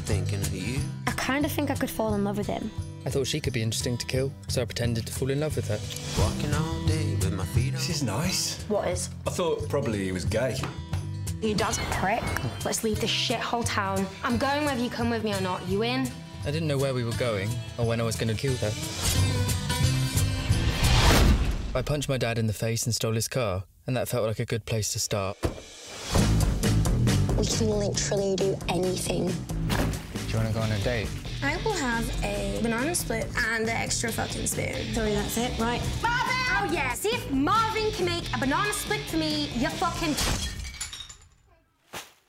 [1.23, 2.69] kind of think I could fall in love with him.
[3.05, 5.55] I thought she could be interesting to kill, so I pretended to fall in love
[5.55, 5.79] with her.
[6.21, 7.75] Walking all day with my feet on.
[7.75, 8.61] This is nice.
[8.67, 9.09] What is?
[9.25, 10.59] I thought probably he was gay.
[11.41, 12.21] Your does prick.
[12.65, 14.05] Let's leave this shithole town.
[14.25, 15.65] I'm going whether you come with me or not.
[15.69, 16.09] You in?
[16.45, 18.71] I didn't know where we were going or when I was going to kill her.
[21.73, 24.39] I punched my dad in the face and stole his car, and that felt like
[24.39, 25.37] a good place to start.
[27.37, 29.33] We can literally do anything.
[30.33, 31.07] Do you want to go on a date?
[31.43, 34.73] I will have a banana split and an extra fucking spoon.
[34.91, 35.79] Sorry, that's it, right?
[36.01, 36.33] Marvin!
[36.49, 40.15] Oh yeah, see if Marvin can make a banana split for me, you fucking...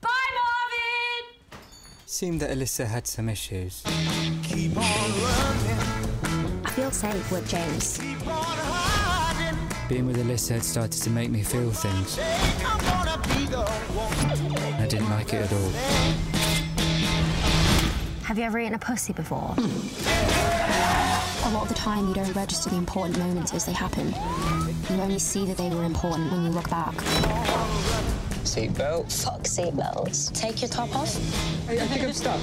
[0.03, 1.61] Bye, Marvin!
[2.05, 3.83] Seemed that Alyssa had some issues.
[3.87, 3.91] I
[6.73, 7.97] feel safe with James.
[9.89, 12.19] Being with Alyssa had started to make me feel things.
[14.79, 16.34] I didn't like it at all.
[18.25, 19.55] Have you ever eaten a pussy before?
[19.59, 24.15] A lot of the time, you don't register the important moments as they happen.
[24.89, 26.95] You only see that they were important when you look back.
[28.45, 29.13] Seatbelt?
[29.13, 30.33] Fuck seatbelts.
[30.33, 31.15] Take your top off.
[31.69, 32.41] I, I think I'm stuck.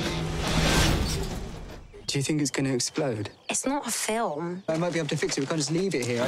[2.06, 3.32] Do you think it's going to explode?
[3.50, 4.62] It's not a film.
[4.70, 5.42] I might be able to fix it.
[5.42, 6.28] We can't just leave it here.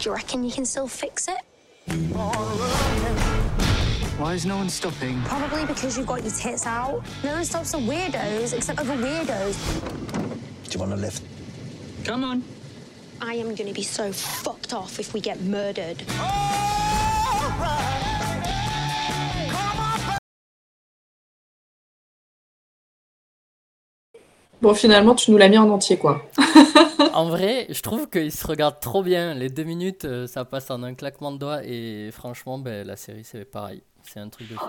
[0.00, 1.38] Do you reckon you can still fix it?
[4.16, 5.20] Why is no one stopping?
[5.22, 7.02] Probably because you've got your tits out.
[7.24, 9.56] No one stops the weirdos except other weirdos.
[10.70, 11.20] Do you want a lift?
[12.04, 12.44] Come on.
[13.20, 16.04] I am going to be so fucked off if we get murdered.
[24.62, 26.22] Bon, finalement, tu nous l'as mis en entier, quoi.
[27.14, 29.34] En vrai, je trouve qu'ils se regardent trop bien.
[29.34, 31.64] Les deux minutes, euh, ça passe en un claquement de doigts.
[31.64, 33.82] Et franchement, ben, la série, c'est pareil.
[34.12, 34.64] C'est un truc de fou.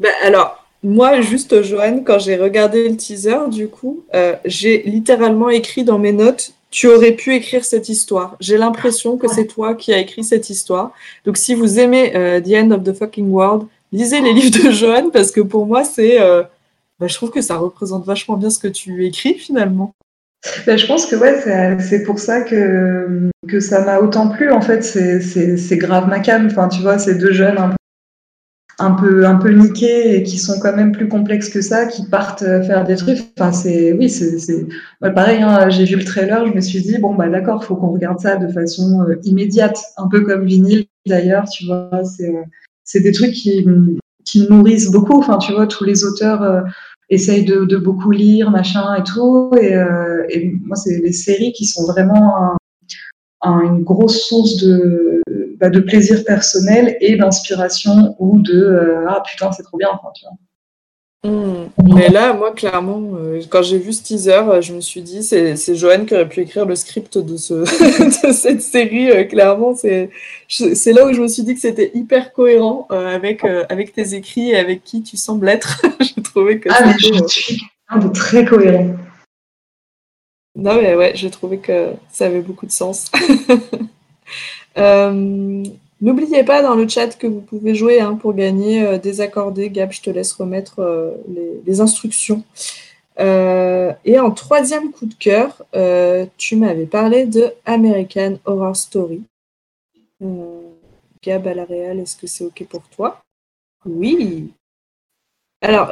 [0.00, 5.48] Bah, alors, moi, juste, Joanne, quand j'ai regardé le teaser, du coup, euh, j'ai littéralement
[5.50, 8.36] écrit dans mes notes Tu aurais pu écrire cette histoire.
[8.40, 10.90] J'ai l'impression que c'est toi qui as écrit cette histoire.
[11.24, 14.70] Donc, si vous aimez euh, The End of the Fucking World, lisez les livres de
[14.72, 16.20] Joanne parce que pour moi, c'est.
[16.20, 16.42] euh,
[16.98, 19.92] bah, je trouve que ça représente vachement bien ce que tu écris finalement.
[20.66, 24.50] Ben, je pense que ouais, c'est- c'est pour ça que, que ça m'a autant plu.
[24.52, 26.46] En fait, c'est- grave ma cam.
[26.46, 27.76] Enfin, tu vois, ces deux jeunes un peu,
[28.78, 32.04] un peu, un peu niqués et qui sont quand même plus complexes que ça, qui
[32.08, 33.18] partent faire des trucs.
[33.38, 34.36] Enfin, c'est oui, c'est
[35.02, 35.42] ouais, pareil.
[35.42, 38.18] hein, J'ai vu le trailer, je me suis dit bon bah d'accord, faut qu'on regarde
[38.20, 41.44] ça de façon euh, immédiate, un peu comme vinyle d'ailleurs.
[41.48, 42.42] Tu vois, c'est euh,
[42.84, 43.64] c'est des trucs qui
[44.24, 45.18] qui nourrissent beaucoup.
[45.18, 46.42] Enfin, tu vois, tous les auteurs.
[46.42, 46.60] euh,
[47.10, 49.50] essayent de, de beaucoup lire, machin et tout.
[49.60, 52.56] Et, euh, et moi, c'est les séries qui sont vraiment un-
[53.42, 55.20] un- une grosse source de,
[55.58, 59.88] bah, de plaisir personnel et d'inspiration ou de euh, ah putain, c'est trop bien.
[59.92, 60.34] Enfin, tu vois.
[61.26, 61.68] Hmm.
[61.82, 65.22] Mais là, moi, clairement, euh, quand j'ai vu ce teaser, euh, je me suis dit,
[65.22, 67.54] c'est, c'est Joanne qui aurait pu écrire le script de, ce,
[68.26, 69.10] de cette série.
[69.10, 70.10] euh, clairement, c'est,
[70.48, 74.12] je- c'est là où je me suis dit que c'était hyper cohérent avec, avec tes
[74.14, 75.80] écrits et avec qui tu sembles être.
[76.00, 77.58] j'ai trouvé que Ah, mais je suis
[77.88, 78.88] quelqu'un de très cohérent.
[80.56, 83.10] Non, mais ouais, j'ai trouvé que ça avait beaucoup de sens.
[84.76, 85.64] Euh,
[86.04, 89.70] N'oubliez pas dans le chat que vous pouvez jouer hein, pour gagner euh, des accordés.
[89.70, 91.12] Gab, je te laisse remettre euh,
[91.64, 92.44] les, instructions.
[93.20, 95.64] Euh, et en troisième coup de cœur,
[96.36, 99.22] tu m'avais parlé de American Horror Story.
[101.22, 103.22] Gab à la réal, est-ce que c'est OK pour toi?
[103.86, 104.52] Oui.
[105.62, 105.88] Alors,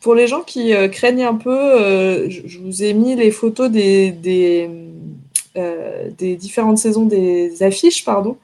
[0.00, 4.70] pour les gens qui craignent un peu, je, vous ai mis les photos des,
[6.16, 8.36] des différentes saisons des affiches, pardon.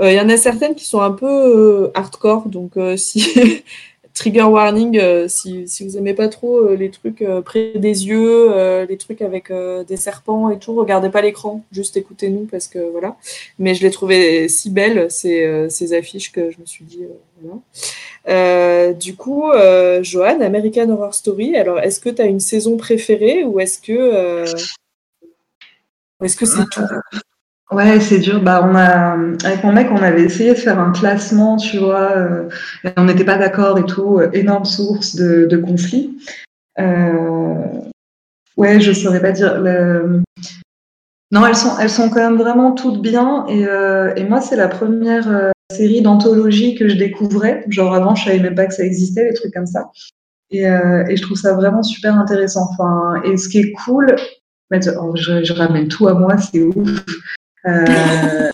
[0.00, 3.62] Euh, Il y en a certaines qui sont un peu euh, hardcore, donc euh, si
[4.14, 8.50] trigger warning, euh, si, vous aimez pas trop euh, les trucs euh, près des yeux,
[8.52, 12.68] euh, les trucs avec euh, des serpents et tout, regardez pas l'écran, juste écoutez-nous parce
[12.68, 13.16] que voilà.
[13.58, 17.04] Mais je les trouvais si belles ces, euh, ces affiches que je me suis dit
[17.04, 17.60] euh, voilà.
[18.28, 21.56] Euh, du coup, euh, Johan, American Horror Story.
[21.56, 24.44] Alors, est-ce que tu as une saison préférée ou est-ce que euh,
[26.22, 26.82] est-ce que c'est tout
[27.72, 28.42] Ouais, c'est dur.
[28.42, 29.16] Bah, on a,
[29.46, 32.48] avec mon mec, on avait essayé de faire un classement, tu vois, euh,
[32.84, 34.18] et on n'était pas d'accord et tout.
[34.18, 36.18] euh, énorme source de, de conflits.
[36.78, 37.54] Euh,
[38.58, 39.58] ouais, je saurais pas dire.
[41.30, 43.46] Non, elles sont, elles sont quand même vraiment toutes bien.
[43.48, 47.64] Et, euh, et moi, c'est la première série d'anthologie que je découvrais.
[47.70, 49.90] Genre avant, je savais même pas que ça existait, des trucs comme ça.
[50.50, 52.68] Et, et je trouve ça vraiment super intéressant.
[52.70, 54.14] Enfin, et ce qui est cool,
[55.00, 56.90] oh, je, je ramène tout à moi, c'est ouf.
[57.66, 58.50] Euh,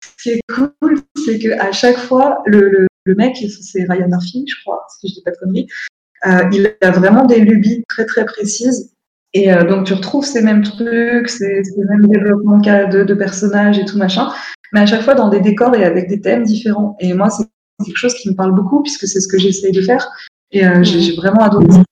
[0.00, 4.44] ce qui est cool, c'est qu'à chaque fois, le, le, le mec, c'est Ryan Murphy,
[4.48, 5.66] je crois, si je dis pas de conneries,
[6.26, 8.92] euh, il a vraiment des lubies très très précises.
[9.34, 13.78] Et euh, donc tu retrouves ces mêmes trucs, ces, ces mêmes développements de, de personnages
[13.78, 14.28] et tout machin,
[14.72, 16.96] mais à chaque fois dans des décors et avec des thèmes différents.
[17.00, 17.44] Et moi, c'est
[17.84, 20.06] quelque chose qui me parle beaucoup puisque c'est ce que j'essaye de faire.
[20.50, 21.82] Et euh, j'ai j'ai vraiment adoré ça.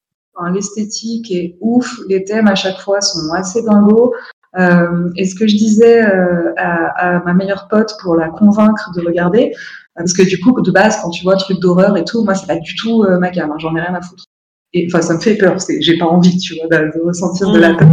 [0.41, 4.15] Enfin, L'esthétique est ouf, les thèmes à chaque fois sont assez dingos.
[4.59, 8.91] Euh, et ce que je disais euh, à, à ma meilleure pote pour la convaincre
[8.97, 9.53] de regarder,
[9.95, 12.47] parce que du coup, de base, quand tu vois trucs d'horreur et tout, moi, c'est
[12.47, 14.25] pas du tout euh, ma gamme, hein, j'en ai rien à foutre.
[14.73, 17.75] Et enfin, ça me fait peur, j'ai pas envie, tu vois, de, ressentir de la
[17.75, 17.89] peur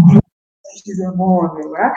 [0.75, 1.93] suffisamment, euh, voilà.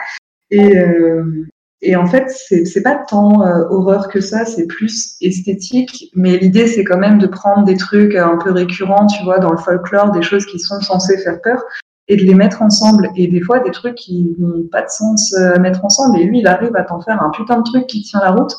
[0.49, 1.45] Et, euh,
[1.81, 6.11] et en fait, c'est pas tant euh, horreur que ça, c'est plus esthétique.
[6.15, 9.39] Mais l'idée, c'est quand même de prendre des trucs euh, un peu récurrents, tu vois,
[9.39, 11.63] dans le folklore, des choses qui sont censées faire peur,
[12.07, 13.09] et de les mettre ensemble.
[13.15, 16.19] Et des fois, des trucs qui n'ont pas de sens euh, à mettre ensemble.
[16.19, 18.53] Et lui, il arrive à t'en faire un putain de truc qui tient la route.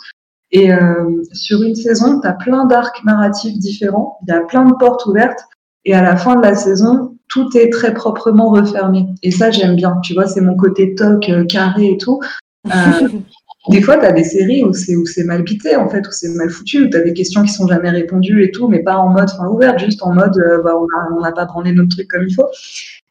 [0.50, 4.64] Et euh, sur une saison, tu as plein d'arcs narratifs différents, il y a plein
[4.64, 5.40] de portes ouvertes.
[5.84, 9.06] Et à la fin de la saison, tout est très proprement refermé.
[9.22, 9.98] Et ça, j'aime bien.
[10.02, 12.20] Tu vois, c'est mon côté toc, euh, carré et tout.
[12.66, 13.08] Euh,
[13.70, 16.50] des fois, tu as des séries où c'est mal pité, en fait, où c'est mal
[16.50, 19.08] foutu, où tu as des questions qui sont jamais répondues et tout, mais pas en
[19.08, 20.74] mode fin ouverte, juste en mode euh, bah,
[21.16, 22.48] on n'a pas branlé notre truc comme il faut.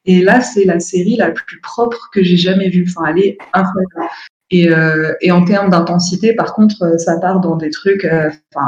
[0.05, 2.85] Et là, c'est la série la plus propre que j'ai jamais vue.
[2.89, 4.09] Enfin, elle est incroyable.
[4.49, 8.03] Et, euh, en termes d'intensité, par contre, euh, ça part dans des trucs.
[8.05, 8.67] euh, Enfin,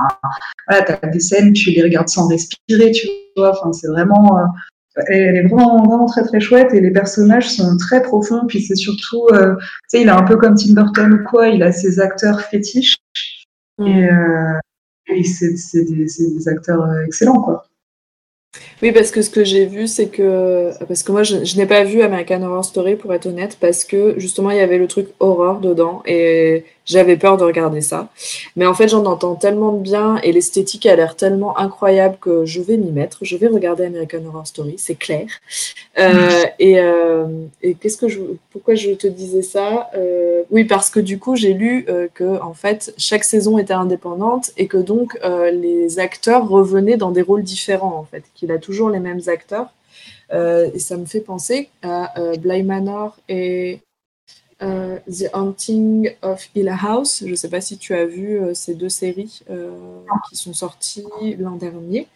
[0.67, 3.51] voilà, t'as des scènes, tu les regardes sans respirer, tu vois.
[3.51, 4.39] Enfin, c'est vraiment.
[4.39, 4.43] euh,
[5.07, 8.45] elle elle est vraiment, vraiment très très chouette et les personnages sont très profonds.
[8.47, 11.47] Puis c'est surtout, euh, tu sais, il est un peu comme Tim Burton ou quoi.
[11.49, 12.97] Il a ses acteurs fétiches
[13.79, 14.59] et, euh,
[15.07, 17.67] et c'est c'est des, c'est des acteurs euh, excellents, quoi.
[18.83, 20.71] Oui, parce que ce que j'ai vu, c'est que.
[20.85, 24.15] Parce que moi, je, n'ai pas vu American Horror Story, pour être honnête, parce que
[24.17, 28.09] justement, il y avait le truc horreur dedans et j'avais peur de regarder ça.
[28.55, 32.45] Mais en fait, j'en entends tellement de bien et l'esthétique a l'air tellement incroyable que
[32.45, 33.19] je vais m'y mettre.
[33.21, 35.27] Je vais regarder American Horror Story, c'est clair.
[35.97, 37.25] Euh, et euh,
[37.61, 38.19] et qu'est-ce que je.
[38.51, 42.53] Pourquoi je te disais ça Euh, Oui, parce que du coup, j'ai lu que, en
[42.53, 45.17] fait, chaque saison était indépendante et que donc
[45.53, 49.73] les acteurs revenaient dans des rôles différents, en fait, qu'il a toujours les mêmes acteurs.
[50.31, 53.79] Euh, et ça me fait penser à euh, Bly Manor et
[54.61, 57.23] euh, The Haunting of Hill House.
[57.25, 59.41] Je ne sais pas si tu as vu ces deux séries
[60.29, 61.05] qui sont sorties
[61.37, 62.07] l'an dernier.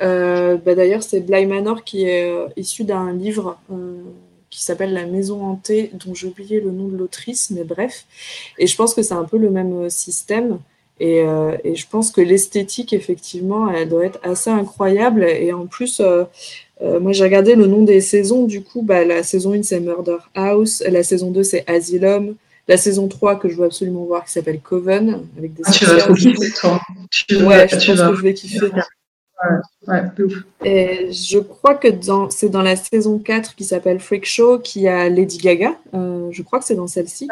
[0.00, 3.58] Bah, D'ailleurs, c'est Bly Manor qui est issu d'un livre
[4.50, 8.06] qui s'appelle La Maison hantée, dont j'ai oublié le nom de l'autrice, mais bref.
[8.58, 10.58] Et je pense que c'est un peu le même système.
[11.00, 15.24] Et, euh, et je pense que l'esthétique, effectivement, elle doit être assez incroyable.
[15.24, 16.24] Et en plus, euh,
[16.82, 18.44] euh, moi, j'ai regardé le nom des saisons.
[18.44, 20.82] Du coup, bah, la saison 1, c'est Murder House.
[20.88, 22.34] La saison 2, c'est Asylum.
[22.66, 25.84] La saison 3, que je veux absolument voir, qui s'appelle Coven, avec des Ah, tu
[25.86, 26.80] vas trop kiffer, toi.
[27.10, 28.70] Tu vas- Ouais, je tu pense vas- que je vais kiffer.
[29.86, 30.32] Ouais, ouf.
[30.64, 31.86] Et je crois que
[32.30, 35.76] c'est dans la saison 4 qui s'appelle Freak Show qu'il y a Lady Gaga.
[35.94, 37.28] Je crois que c'est dans celle-ci.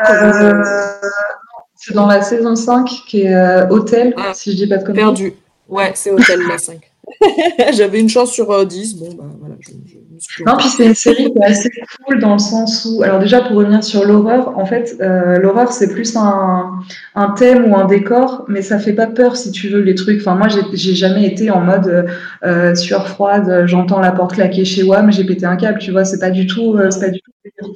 [1.87, 5.03] C'est dans la saison 5 qui est euh, Hôtel, si je dis pas de conneries.
[5.03, 5.33] Perdu.
[5.69, 6.81] Ouais, c'est Hôtel la 5.
[7.75, 8.97] J'avais une chance sur euh, 10.
[8.97, 9.55] Bon, bah voilà.
[9.61, 11.71] Je, je me suis Non, puis c'est une série qui est assez
[12.05, 15.71] cool dans le sens où, alors déjà pour revenir sur l'horreur, en fait, euh, l'horreur
[15.71, 16.73] c'est plus un,
[17.15, 20.21] un thème ou un décor, mais ça fait pas peur si tu veux les trucs.
[20.21, 22.09] Enfin, moi j'ai jamais été en mode
[22.43, 26.05] euh, sueur froide, j'entends la porte claquer chez WAM, j'ai pété un câble, tu vois,
[26.05, 27.75] c'est pas du tout, euh, c'est pas du tout.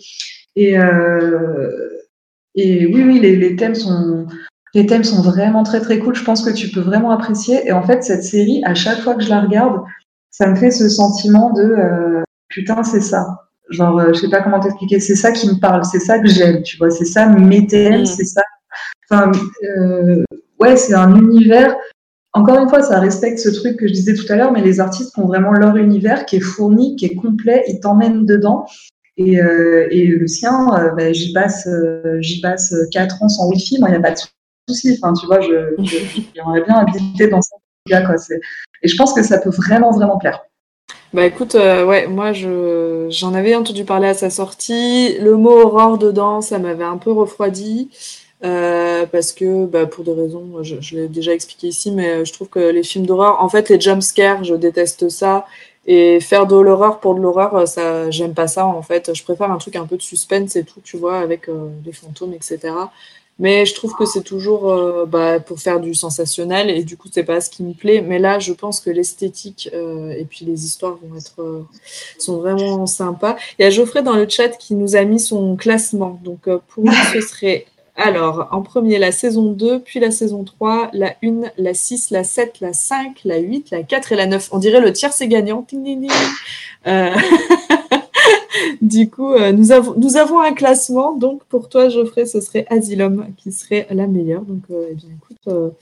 [0.57, 2.00] Et, euh,
[2.55, 4.27] et oui, oui, les, les thèmes sont.
[4.73, 6.15] Les thèmes sont vraiment très très cool.
[6.15, 7.67] Je pense que tu peux vraiment apprécier.
[7.67, 9.83] Et en fait, cette série, à chaque fois que je la regarde,
[10.31, 13.27] ça me fait ce sentiment de euh, putain, c'est ça.
[13.71, 15.01] Genre, euh, je sais pas comment t'expliquer.
[15.01, 15.85] C'est ça qui me parle.
[15.85, 16.63] C'est ça que j'aime.
[16.63, 18.03] Tu vois, c'est ça mes thèmes.
[18.03, 18.07] Mm.
[18.07, 18.43] C'est ça.
[19.11, 19.33] Enfin,
[19.65, 20.23] euh,
[20.61, 21.75] ouais, c'est un univers.
[22.33, 24.79] Encore une fois, ça respecte ce truc que je disais tout à l'heure, mais les
[24.79, 27.65] artistes ont vraiment leur univers qui est fourni, qui est complet.
[27.67, 28.67] Ils t'emmènent dedans.
[29.21, 33.49] Et, euh, et le sien, euh, ben, j'y passe, euh, j'y passe quatre ans sans
[33.49, 33.75] wifi.
[33.75, 34.19] Il n'y a pas de
[34.69, 34.99] souci.
[35.01, 37.41] Enfin, tu vois, j'aimerais bien habiter dans
[37.87, 38.15] gars, quoi.
[38.83, 40.41] Et je pense que ça peut vraiment, vraiment plaire.
[41.13, 45.19] Bah écoute, ouais, moi je j'en avais entendu parler à sa sortie.
[45.19, 47.91] Le mot horreur dedans, ça m'avait un peu refroidi.
[48.41, 52.49] parce que bah, pour des raisons, je, je l'ai déjà expliqué ici, mais je trouve
[52.49, 55.47] que les films d'horreur, en fait, les jumpscares, je déteste ça.
[55.87, 59.15] Et faire de l'horreur pour de l'horreur, ça, j'aime pas ça en fait.
[59.15, 61.93] Je préfère un truc un peu de suspense et tout, tu vois, avec euh, les
[61.93, 62.75] fantômes, etc.
[63.41, 67.09] Mais je trouve que c'est toujours euh, bah, pour faire du sensationnel et du coup,
[67.11, 68.03] c'est pas ce qui me plaît.
[68.03, 71.63] Mais là, je pense que l'esthétique euh, et puis les histoires vont être euh,
[72.19, 73.37] sont vraiment sympas.
[73.59, 76.21] Il y a Geoffrey dans le chat qui nous a mis son classement.
[76.23, 77.65] Donc euh, pour lui, ce serait
[78.01, 82.25] alors en premier la saison 2, puis la saison 3, la 1, la 6, la
[82.25, 84.49] 7, la 5, la 8, la 4 et la 9.
[84.53, 85.67] On dirait le tiers c'est gagnant.
[86.87, 87.15] Euh,
[88.83, 91.15] Du coup, euh, nous, avons, un classement.
[91.15, 94.43] Donc, pour toi, Geoffrey, ce serait Asylum qui serait la meilleure.
[94.43, 95.75] Donc, euh, eh écoute,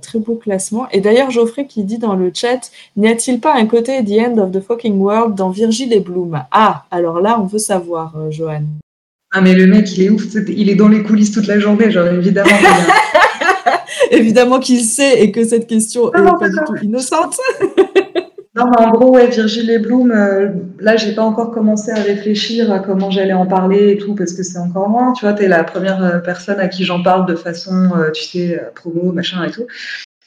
[0.00, 0.88] très beau classement.
[0.90, 4.38] Et d'ailleurs, Geoffrey qui dit dans le chat N'y a-t-il pas un côté The End
[4.38, 6.44] of the Fucking World dans Virgil et Bloom?
[6.50, 8.62] Ah, alors là, on veut savoir, euh, Johan.
[9.32, 10.24] Ah, mais le mec, il est ouf.
[10.48, 11.90] Il est dans les coulisses toute la journée.
[11.90, 12.50] Genre, évidemment.
[14.10, 17.36] Évidemment qu'il sait et que cette question Non, est non, pas c'est du tout innocente.
[18.54, 21.94] Non, mais en gros, ouais, Virgile et Bloom, euh, là, j'ai pas encore commencé à
[21.94, 25.14] réfléchir à comment j'allais en parler et tout, parce que c'est encore loin.
[25.14, 28.24] Tu vois, t'es la première euh, personne à qui j'en parle de façon, euh, tu
[28.24, 29.66] sais, promo, machin et tout.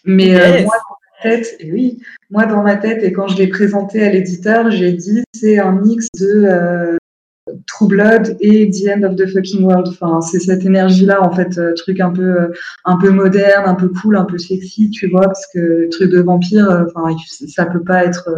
[0.06, 2.00] Mais euh, moi, dans ma tête, et oui,
[2.32, 5.74] moi, dans ma tête, et quand je l'ai présenté à l'éditeur, j'ai dit, c'est un
[5.74, 6.98] mix de
[7.68, 9.88] True Blood et The End of the Fucking World.
[9.90, 12.48] Enfin, c'est cette énergie-là, en fait, euh, truc un peu, euh,
[12.86, 16.12] un peu moderne, un peu cool, un peu sexy, tu vois, parce que le truc
[16.12, 17.16] de vampire, euh, enfin,
[17.48, 18.30] ça peut pas être.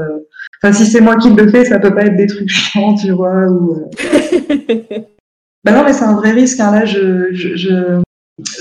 [0.62, 3.12] Enfin, si c'est moi qui le fais, ça peut pas être des trucs chiants, tu
[3.12, 3.48] vois.
[3.48, 3.90] Ou,
[5.64, 6.60] bah non, mais c'est un vrai risque.
[6.60, 6.72] Hein.
[6.72, 8.02] Là, je, je, je,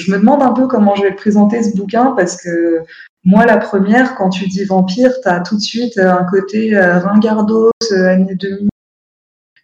[0.00, 2.82] je me demande un peu comment je vais présenter ce bouquin parce que
[3.26, 7.72] moi, la première, quand tu dis vampire, t'as tout de suite un côté euh, ringardos,
[7.90, 8.68] euh, années 2000.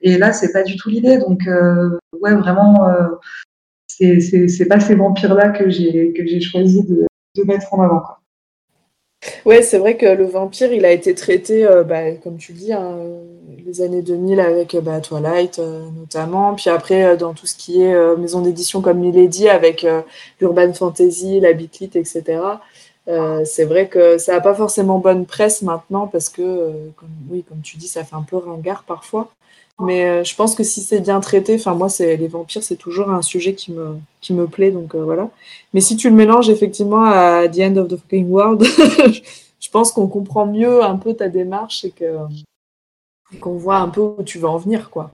[0.02, 1.18] Et là, c'est pas du tout l'idée.
[1.18, 3.08] Donc, euh, ouais, vraiment, euh,
[3.86, 7.06] c'est c'est- c'est pas ces vampires-là que j'ai choisi de,
[7.44, 8.00] mettre en avant.
[8.00, 8.18] Quoi.
[9.44, 12.72] Ouais, c'est vrai que le vampire, il a été traité, euh, bah, comme tu dis,
[12.72, 12.96] hein,
[13.64, 15.60] les années 2000 avec bah, Twilight
[15.96, 19.86] notamment, puis après dans tout ce qui est maison d'édition comme Milady avec
[20.40, 22.40] l'urban fantasy, la bitlit, etc.
[23.44, 26.42] C'est vrai que ça n'a pas forcément bonne presse maintenant parce que,
[26.96, 29.30] comme, oui, comme tu dis, ça fait un peu ringard parfois.
[29.82, 32.76] Mais euh, je pense que si c'est bien traité, enfin moi, c'est les vampires, c'est
[32.76, 35.28] toujours un sujet qui me, qui me plaît, donc euh, voilà.
[35.74, 38.62] Mais si tu le mélanges effectivement à The End of the Fucking World,
[39.60, 42.16] je pense qu'on comprend mieux un peu ta démarche et que
[43.40, 45.10] qu'on voit un peu où tu veux en venir, quoi.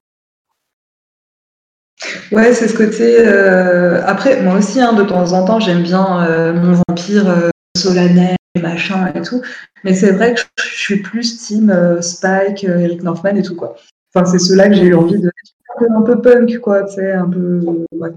[2.31, 3.17] Ouais, c'est ce côté.
[3.21, 9.13] euh, Après, moi aussi, hein, de temps en temps, j'aime bien mon vampire solennel, machin
[9.15, 9.41] et tout.
[9.85, 11.73] Mais c'est vrai que je suis plus team
[12.03, 13.77] Spike, Eric Northman et tout, quoi.
[14.19, 15.29] Enfin, c'est ceux-là que j'ai eu envie de.
[15.29, 17.61] Un peu, un peu punk, quoi, tu sais, un peu.
[17.93, 18.11] Ouais.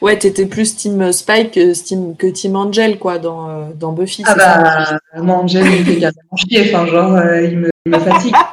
[0.00, 4.22] Ouais, t'étais plus Team Spike que Team, que Team Angel, quoi, dans, euh, dans Buffy.
[4.26, 6.74] Ah ça bah, moi, Angel, il me fait carrément chier.
[6.74, 8.34] Enfin, genre, euh, il, me, il me fatigue.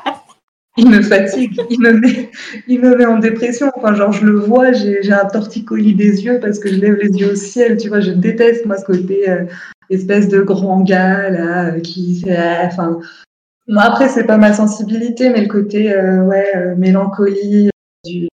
[0.79, 1.59] Il me fatigue.
[1.71, 2.29] Il me met,
[2.67, 3.71] il me met en dépression.
[3.75, 7.09] Enfin, genre, je le vois, j'ai un torticolis des yeux parce que je lève les
[7.17, 7.77] yeux au ciel.
[7.77, 9.45] Tu vois, je déteste, moi, ce côté euh,
[9.89, 12.37] espèce de grand gars, là, qui fait.
[12.37, 12.69] ah,
[13.75, 17.69] Après, c'est pas ma sensibilité, mais le côté, euh, ouais, euh, mélancolie,
[18.05, 18.29] du,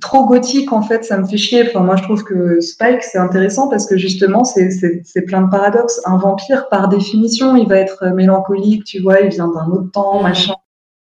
[0.00, 1.68] trop gothique en fait, ça me fait chier.
[1.68, 6.00] Enfin, moi je trouve que Spike c'est intéressant parce que justement c'est plein de paradoxes.
[6.04, 10.22] Un vampire par définition il va être mélancolique, tu vois, il vient d'un autre temps,
[10.22, 10.54] machin,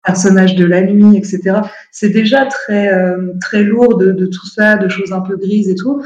[0.04, 1.60] personnage de la nuit, etc.
[1.90, 5.68] C'est déjà très euh, très lourd de, de, tout ça, de choses un peu grises
[5.68, 6.02] et tout.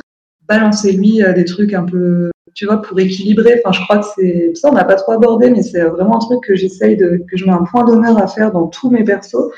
[0.48, 3.60] Balancez-lui euh, des trucs un peu, tu vois, pour équilibrer.
[3.64, 6.20] Enfin, je crois que c'est ça on n'a pas trop abordé, mais c'est vraiment un
[6.20, 9.04] truc que j'essaye de que je mets un point d'honneur à faire dans tous mes
[9.04, 9.50] persos.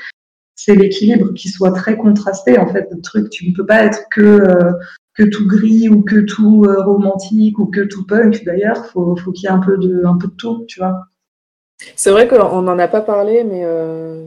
[0.55, 4.03] C'est l'équilibre qui soit très contrasté en fait le truc tu ne peux pas être
[4.11, 4.71] que euh,
[5.13, 8.85] que tout gris ou que tout euh, romantique ou que tout punk d'ailleurs.
[8.87, 10.99] Faut faut qu'il y ait un peu de un peu de tout tu vois
[11.95, 14.23] c'est vrai qu'on n'en a pas parlé, mais, euh,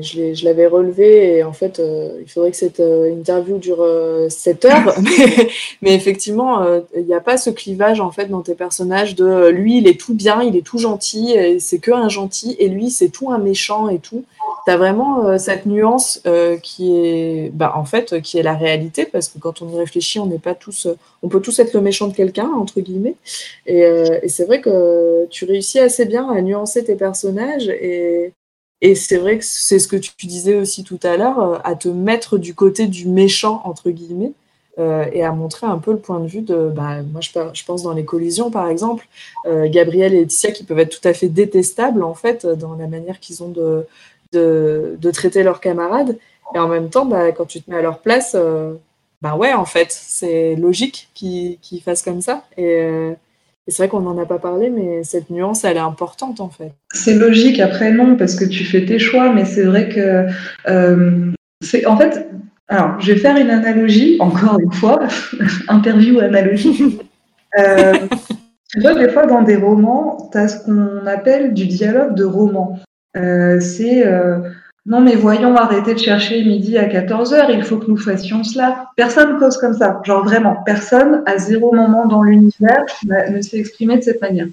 [0.00, 3.84] je l'avais relevé et en fait, euh, il faudrait que cette euh, interview dure
[4.28, 4.94] 7 heures.
[5.82, 6.64] mais, effectivement,
[6.96, 9.98] il n'y a pas ce clivage en fait dans tes personnages de lui, il est
[9.98, 13.38] tout bien, il est tout gentil, c'est que un gentil, et lui, c'est tout un
[13.38, 14.24] méchant et tout.
[14.64, 16.22] Tu as vraiment cette nuance
[16.62, 20.18] qui est, bah, en fait, qui est la réalité parce que quand on y réfléchit,
[20.18, 20.88] on n'est pas tous,
[21.22, 23.14] on peut tous être le méchant de quelqu'un entre guillemets.
[23.66, 23.84] Et,
[24.28, 28.32] c'est vrai que tu réussis assez bien à nuancer tes personnages et,
[28.94, 31.88] c'est vrai que c'est ce que tu disais aussi tout à l'heure, euh, à te
[31.88, 34.32] mettre du côté du méchant, entre guillemets,
[34.78, 36.68] euh, et à montrer un peu le point de vue de.
[36.68, 39.08] Bah, moi, je, pense dans les collisions, par exemple,
[39.46, 42.86] euh, Gabriel et Laetitia qui peuvent être tout à fait détestables, en fait, dans la
[42.86, 43.84] manière qu'ils ont de,
[44.32, 46.18] de, traiter leurs camarades.
[46.54, 48.36] Et en même temps, bah, quand tu te mets à leur place,
[49.20, 52.44] bah ouais, en fait, c'est logique qu'ils fassent comme ça.
[52.56, 53.14] Et
[53.68, 56.48] et c'est vrai qu'on n'en a pas parlé, mais cette nuance, elle est importante en
[56.48, 56.72] fait.
[56.94, 60.26] C'est logique, après non, parce que tu fais tes choix, mais c'est vrai que
[60.68, 61.30] euh,
[61.62, 62.30] c'est en fait.
[62.68, 65.00] Alors, je vais faire une analogie, encore une fois,
[65.68, 66.98] interview analogie.
[67.58, 67.94] Euh,
[68.70, 72.24] tu vois, des fois, dans des romans, tu as ce qu'on appelle du dialogue de
[72.24, 72.78] roman.
[73.18, 74.04] Euh, c'est
[74.88, 78.86] non, mais voyons, arrêter de chercher midi à 14h, il faut que nous fassions cela.
[78.96, 80.00] Personne cause comme ça.
[80.02, 84.46] Genre vraiment, personne, à zéro moment dans l'univers, ne s'est exprimé de cette manière.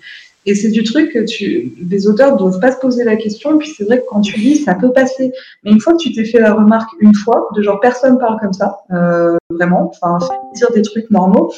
[0.46, 3.56] Et c'est du truc que tu, les auteurs ne doivent pas se poser la question.
[3.56, 5.32] Et puis c'est vrai que quand tu lis, ça peut passer.
[5.64, 8.38] Mais une fois que tu t'es fait la remarque une fois, de genre personne parle
[8.42, 10.20] comme ça, euh, vraiment, enfin,
[10.54, 11.54] dire des trucs normaux,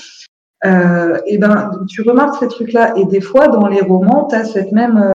[0.65, 2.93] euh, et ben tu remarques ces trucs-là.
[2.95, 5.11] Et des fois, dans les romans, tu as cette même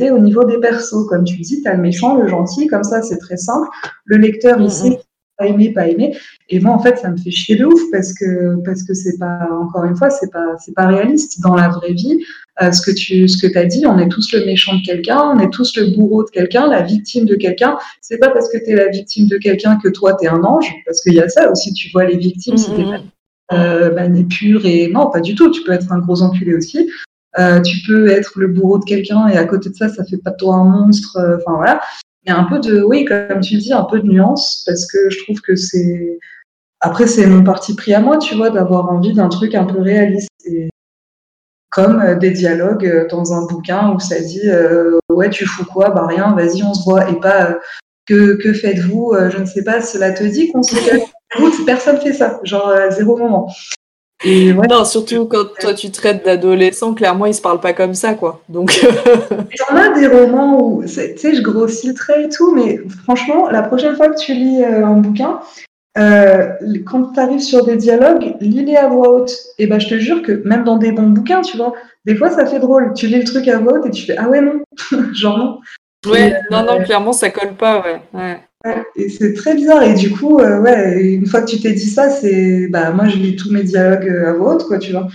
[0.00, 1.06] euh, au niveau des persos.
[1.08, 3.68] Comme tu dis, tu as le méchant, le gentil, comme ça, c'est très simple.
[4.04, 5.00] Le lecteur, il sait
[5.36, 6.16] pas aimé, pas aimé.
[6.48, 9.18] Et moi, en fait, ça me fait chier de ouf parce que parce que c'est
[9.18, 12.24] pas encore une fois, c'est pas c'est pas réaliste dans la vraie vie.
[12.62, 15.20] Euh, ce que tu ce que as dit, on est tous le méchant de quelqu'un,
[15.34, 17.76] on est tous le bourreau de quelqu'un, la victime de quelqu'un.
[18.00, 20.42] C'est pas parce que tu es la victime de quelqu'un que toi tu es un
[20.42, 21.72] ange, parce qu'il y a ça aussi.
[21.74, 22.86] Tu vois les victimes, c'est des
[23.52, 25.50] euh, bah, pures et non, pas du tout.
[25.50, 26.90] Tu peux être un gros enculé aussi.
[27.38, 30.16] Euh, tu peux être le bourreau de quelqu'un et à côté de ça, ça fait
[30.16, 31.16] pas de toi un monstre.
[31.18, 31.80] Euh, enfin voilà.
[32.24, 34.86] Il y a un peu de, oui, comme tu dis, un peu de nuance parce
[34.86, 36.18] que je trouve que c'est.
[36.80, 39.80] Après, c'est mon parti pris à moi, tu vois, d'avoir envie d'un truc un peu
[39.80, 40.28] réaliste.
[40.46, 40.70] Et
[41.70, 44.48] comme euh, des dialogues dans un bouquin où ça dit
[45.10, 45.90] ouais tu fous quoi?
[45.90, 47.58] Bah rien vas-y on se voit et pas
[48.06, 49.14] que, faites-vous?
[49.30, 50.74] Je ne sais pas cela te dit qu'on se
[51.66, 53.48] personne fait ça genre zéro moment
[54.68, 58.42] non, surtout quand toi tu traites d'adolescents, clairement ils se parlent pas comme ça, quoi.
[58.48, 58.76] Donc.
[58.82, 62.54] Il y en a des romans où, tu sais, je grossis le trait et tout,
[62.54, 65.40] mais franchement, la prochaine fois que tu lis euh, un bouquin,
[65.98, 66.48] euh,
[66.84, 69.32] quand tu arrives sur des dialogues, lis-les à voix haute.
[69.58, 71.72] Et ben, je te jure que même dans des bons bouquins, tu vois,
[72.04, 72.92] des fois ça fait drôle.
[72.94, 74.62] Tu lis le truc à voix haute et tu fais ah ouais non,
[75.14, 75.58] genre non.
[76.10, 78.00] Ouais, non non, clairement ça colle pas, ouais.
[78.12, 78.40] ouais
[79.08, 79.82] c'est très bizarre.
[79.82, 83.08] Et du coup, euh, ouais, une fois que tu t'es dit ça, c'est, bah, moi,
[83.08, 85.08] je lis tous mes dialogues euh, à voix quoi, tu vois.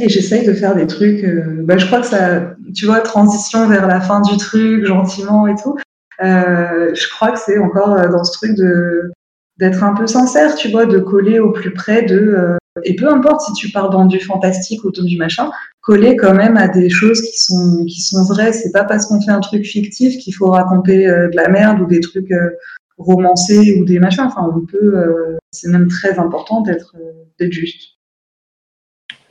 [0.00, 1.22] Et j'essaye de faire des trucs.
[1.24, 5.46] Euh, bah, je crois que ça, tu vois, transition vers la fin du truc, gentiment
[5.46, 5.76] et tout.
[6.20, 9.10] je crois que c'est encore dans ce truc de
[9.56, 12.56] d'être un peu sincère, tu vois, de coller au plus près de.
[12.82, 16.56] Et peu importe si tu pars dans du fantastique ou du machin, coller quand même
[16.56, 18.52] à des choses qui sont qui sont vraies.
[18.52, 21.80] C'est pas parce qu'on fait un truc fictif qu'il faut raconter euh, de la merde
[21.80, 22.50] ou des trucs euh,
[22.98, 24.24] romancés ou des machins.
[24.24, 24.98] Enfin, on peut.
[24.98, 26.96] Euh, c'est même très important d'être
[27.38, 27.92] juste.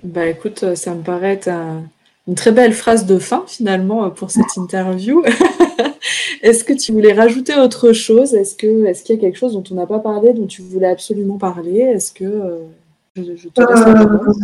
[0.03, 1.49] Bah écoute, ça me paraît être
[2.27, 5.23] une très belle phrase de fin finalement pour cette interview.
[6.41, 8.33] Est-ce que tu voulais rajouter autre chose?
[8.33, 10.87] Est-ce est-ce qu'il y a quelque chose dont on n'a pas parlé, dont tu voulais
[10.87, 11.79] absolument parler?
[11.79, 12.25] Est-ce que
[13.15, 14.35] je, te laisse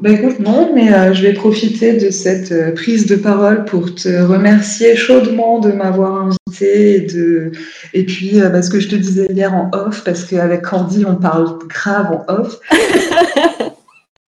[0.00, 3.94] bah écoute, non, mais euh, je vais profiter de cette euh, prise de parole pour
[3.94, 7.52] te remercier chaudement de m'avoir invité et, de...
[7.92, 11.04] et puis euh, bah, ce que je te disais hier en off, parce qu'avec Candy,
[11.06, 12.58] on parle grave en off.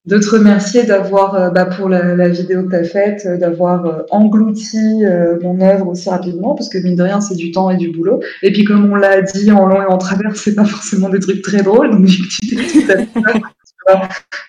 [0.07, 3.37] de te remercier d'avoir, euh, bah, pour la, la, vidéo que tu as faite, euh,
[3.37, 5.03] d'avoir euh, englouti
[5.41, 8.19] mon œuvre aussi rapidement, parce que mine de rien, c'est du temps et du boulot.
[8.41, 11.19] Et puis, comme on l'a dit en long et en travers, c'est pas forcément des
[11.19, 13.07] trucs très drôles, donc vu que tu t'es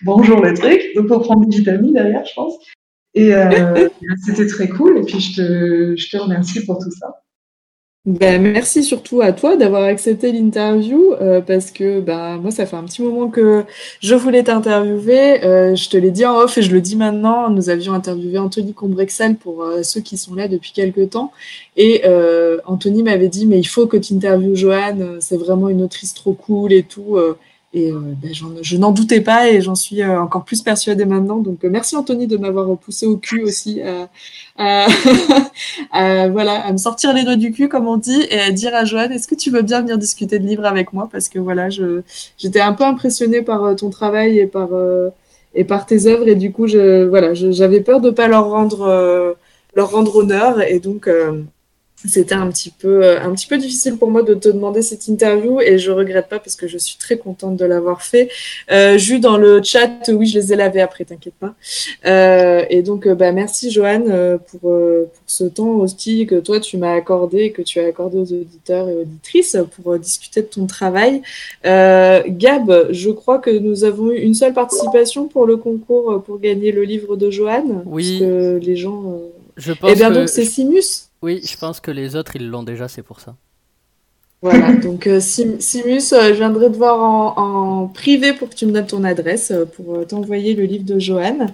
[0.03, 2.55] bonjour les trucs, donc faut prendre des vitamines derrière, je pense.
[3.13, 3.89] Et euh,
[4.25, 7.23] c'était très cool, et puis je te, je te remercie pour tout ça.
[8.05, 12.75] Ben, merci surtout à toi d'avoir accepté l'interview euh, parce que ben, moi, ça fait
[12.75, 13.63] un petit moment que
[14.01, 15.41] je voulais t'interviewer.
[15.45, 17.49] Euh, je te l'ai dit en off et je le dis maintenant.
[17.49, 21.31] Nous avions interviewé Anthony Combrexal pour euh, ceux qui sont là depuis quelques temps.
[21.77, 22.03] Et
[22.65, 25.17] Anthony m'avait dit, mais il faut que tu interviewes Joanne.
[25.21, 27.17] C'est vraiment une autrice trop cool et tout.
[27.75, 28.31] Et euh, ben,
[28.61, 31.37] je n'en doutais pas et j'en suis euh, encore plus persuadée maintenant.
[31.37, 33.81] Donc euh, merci Anthony de m'avoir poussé au cul aussi
[34.57, 34.87] à,
[36.29, 38.85] voilà, à me sortir les doigts du cul comme on dit et à dire à
[38.85, 41.09] Joanne est-ce que tu veux bien venir discuter de livres avec moi?
[41.11, 42.01] Parce que voilà je
[42.37, 44.69] j'étais un peu impressionnée par ton travail et par
[45.55, 46.27] et par tes œuvres.
[46.27, 49.35] Et du coup je voilà j'avais peur de pas leur rendre
[49.75, 50.61] leur rendre honneur.
[50.61, 51.09] Et donc
[52.05, 55.07] c'était un petit peu euh, un petit peu difficile pour moi de te demander cette
[55.07, 58.29] interview et je regrette pas parce que je suis très contente de l'avoir fait.
[58.71, 61.55] Euh, Jus dans le chat, oui, je les ai lavés après, t'inquiète pas.
[62.05, 66.59] Euh, et donc, euh, bah, merci Joanne euh, pour, pour ce temps aussi que toi
[66.59, 70.65] tu m'as accordé, que tu as accordé aux auditeurs et auditrices pour discuter de ton
[70.65, 71.21] travail.
[71.63, 76.71] Gab, je crois que nous avons eu une seule participation pour le concours pour gagner
[76.71, 77.83] le livre de Joanne.
[77.85, 78.19] Oui.
[78.19, 79.21] Parce que les gens.
[79.55, 81.09] Je pense eh bien, donc c'est Simus.
[81.23, 83.37] Oui, je pense que les autres, ils l'ont déjà, c'est pour ça.
[84.41, 88.65] Voilà, donc euh, Simus, euh, je viendrai te voir en, en, privé pour que tu
[88.65, 91.53] me donnes ton adresse euh, pour t'envoyer le livre de Joanne.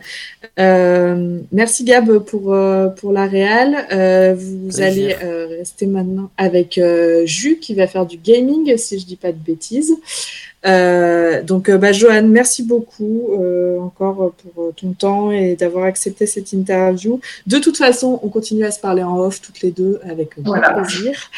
[0.57, 2.55] merci Gab pour,
[2.95, 4.35] pour la réal.
[4.35, 5.13] vous allez
[5.59, 6.81] rester maintenant avec
[7.25, 9.95] Jus qui va faire du gaming, si je dis pas de bêtises.
[10.65, 16.25] Euh, donc, euh, bah, Joanne, merci beaucoup euh, encore pour ton temps et d'avoir accepté
[16.25, 17.19] cette interview.
[17.47, 20.59] De toute façon, on continue à se parler en off toutes les deux avec grand
[20.59, 21.29] plaisir.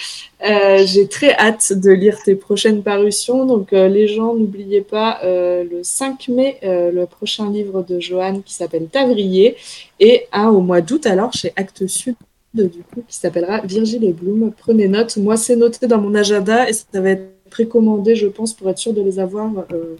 [0.85, 3.45] J'ai très hâte de lire tes prochaines parutions.
[3.45, 8.87] Donc, les gens, n'oubliez pas le 5 mai, le prochain livre de Joanne qui s'appelle
[8.87, 9.55] Tavrier
[9.99, 12.15] et un au mois d'août alors chez Actes Sud
[12.53, 14.51] du coup qui s'appellera Virgile et Bloom.
[14.57, 15.15] Prenez note.
[15.17, 18.79] Moi, c'est noté dans mon agenda et ça va être précommandé, je pense, pour être
[18.79, 19.95] sûr de les avoir euh,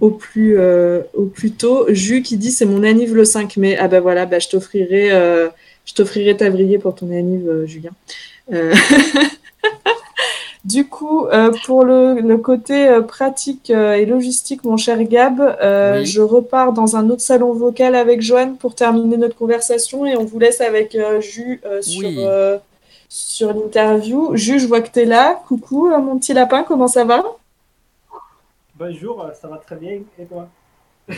[0.00, 1.86] au, plus, euh, au plus tôt.
[1.88, 3.76] Jus qui dit c'est mon anniv le 5 mai.
[3.78, 5.48] Ah ben voilà, bah, je t'offrirai euh,
[5.84, 7.90] je t'offrirai Tavrier pour ton anniv, Julien.
[10.64, 11.26] Du coup,
[11.64, 15.38] pour le, le côté pratique et logistique, mon cher Gab,
[16.02, 20.24] je repars dans un autre salon vocal avec Joanne pour terminer notre conversation et on
[20.24, 22.10] vous laisse avec Jus sur
[23.08, 24.34] sur l'interview.
[24.36, 25.40] Juge, je vois que tu es là.
[25.46, 27.22] Coucou, euh, mon petit lapin, comment ça va?
[28.74, 30.00] Bonjour, euh, ça va très bien.
[30.18, 30.48] Et toi?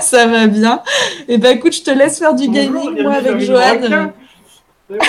[0.00, 0.82] Ça va bien.
[1.28, 4.12] Et eh ben écoute, je te laisse faire du gaming, moi, avec Joanne.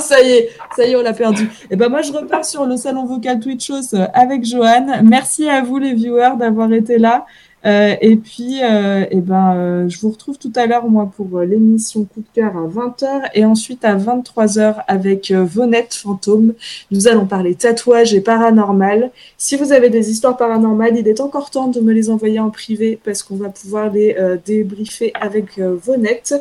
[0.00, 1.44] ça y est, ça y est, on l'a perdu.
[1.44, 5.02] Et eh ben moi, je repars sur le salon vocal Twitchos euh, avec Joanne.
[5.04, 7.26] Merci à vous, les viewers, d'avoir été là.
[7.66, 11.40] Euh, et puis, euh, eh ben, euh, je vous retrouve tout à l'heure, moi, pour
[11.40, 16.54] l'émission Coup de cœur à 20h et ensuite à 23h avec Vonette Fantôme.
[16.90, 19.10] Nous allons parler tatouage et paranormal.
[19.36, 22.50] Si vous avez des histoires paranormales, il est encore temps de me les envoyer en
[22.50, 26.34] privé parce qu'on va pouvoir les débriefer avec Vonette.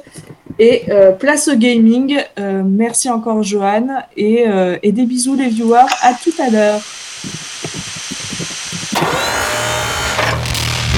[0.59, 0.83] Et
[1.19, 2.17] place au gaming.
[2.37, 4.03] merci encore, Joanne.
[4.15, 4.45] Et,
[4.83, 5.87] et des bisous, les viewers.
[6.01, 6.81] À tout à l'heure.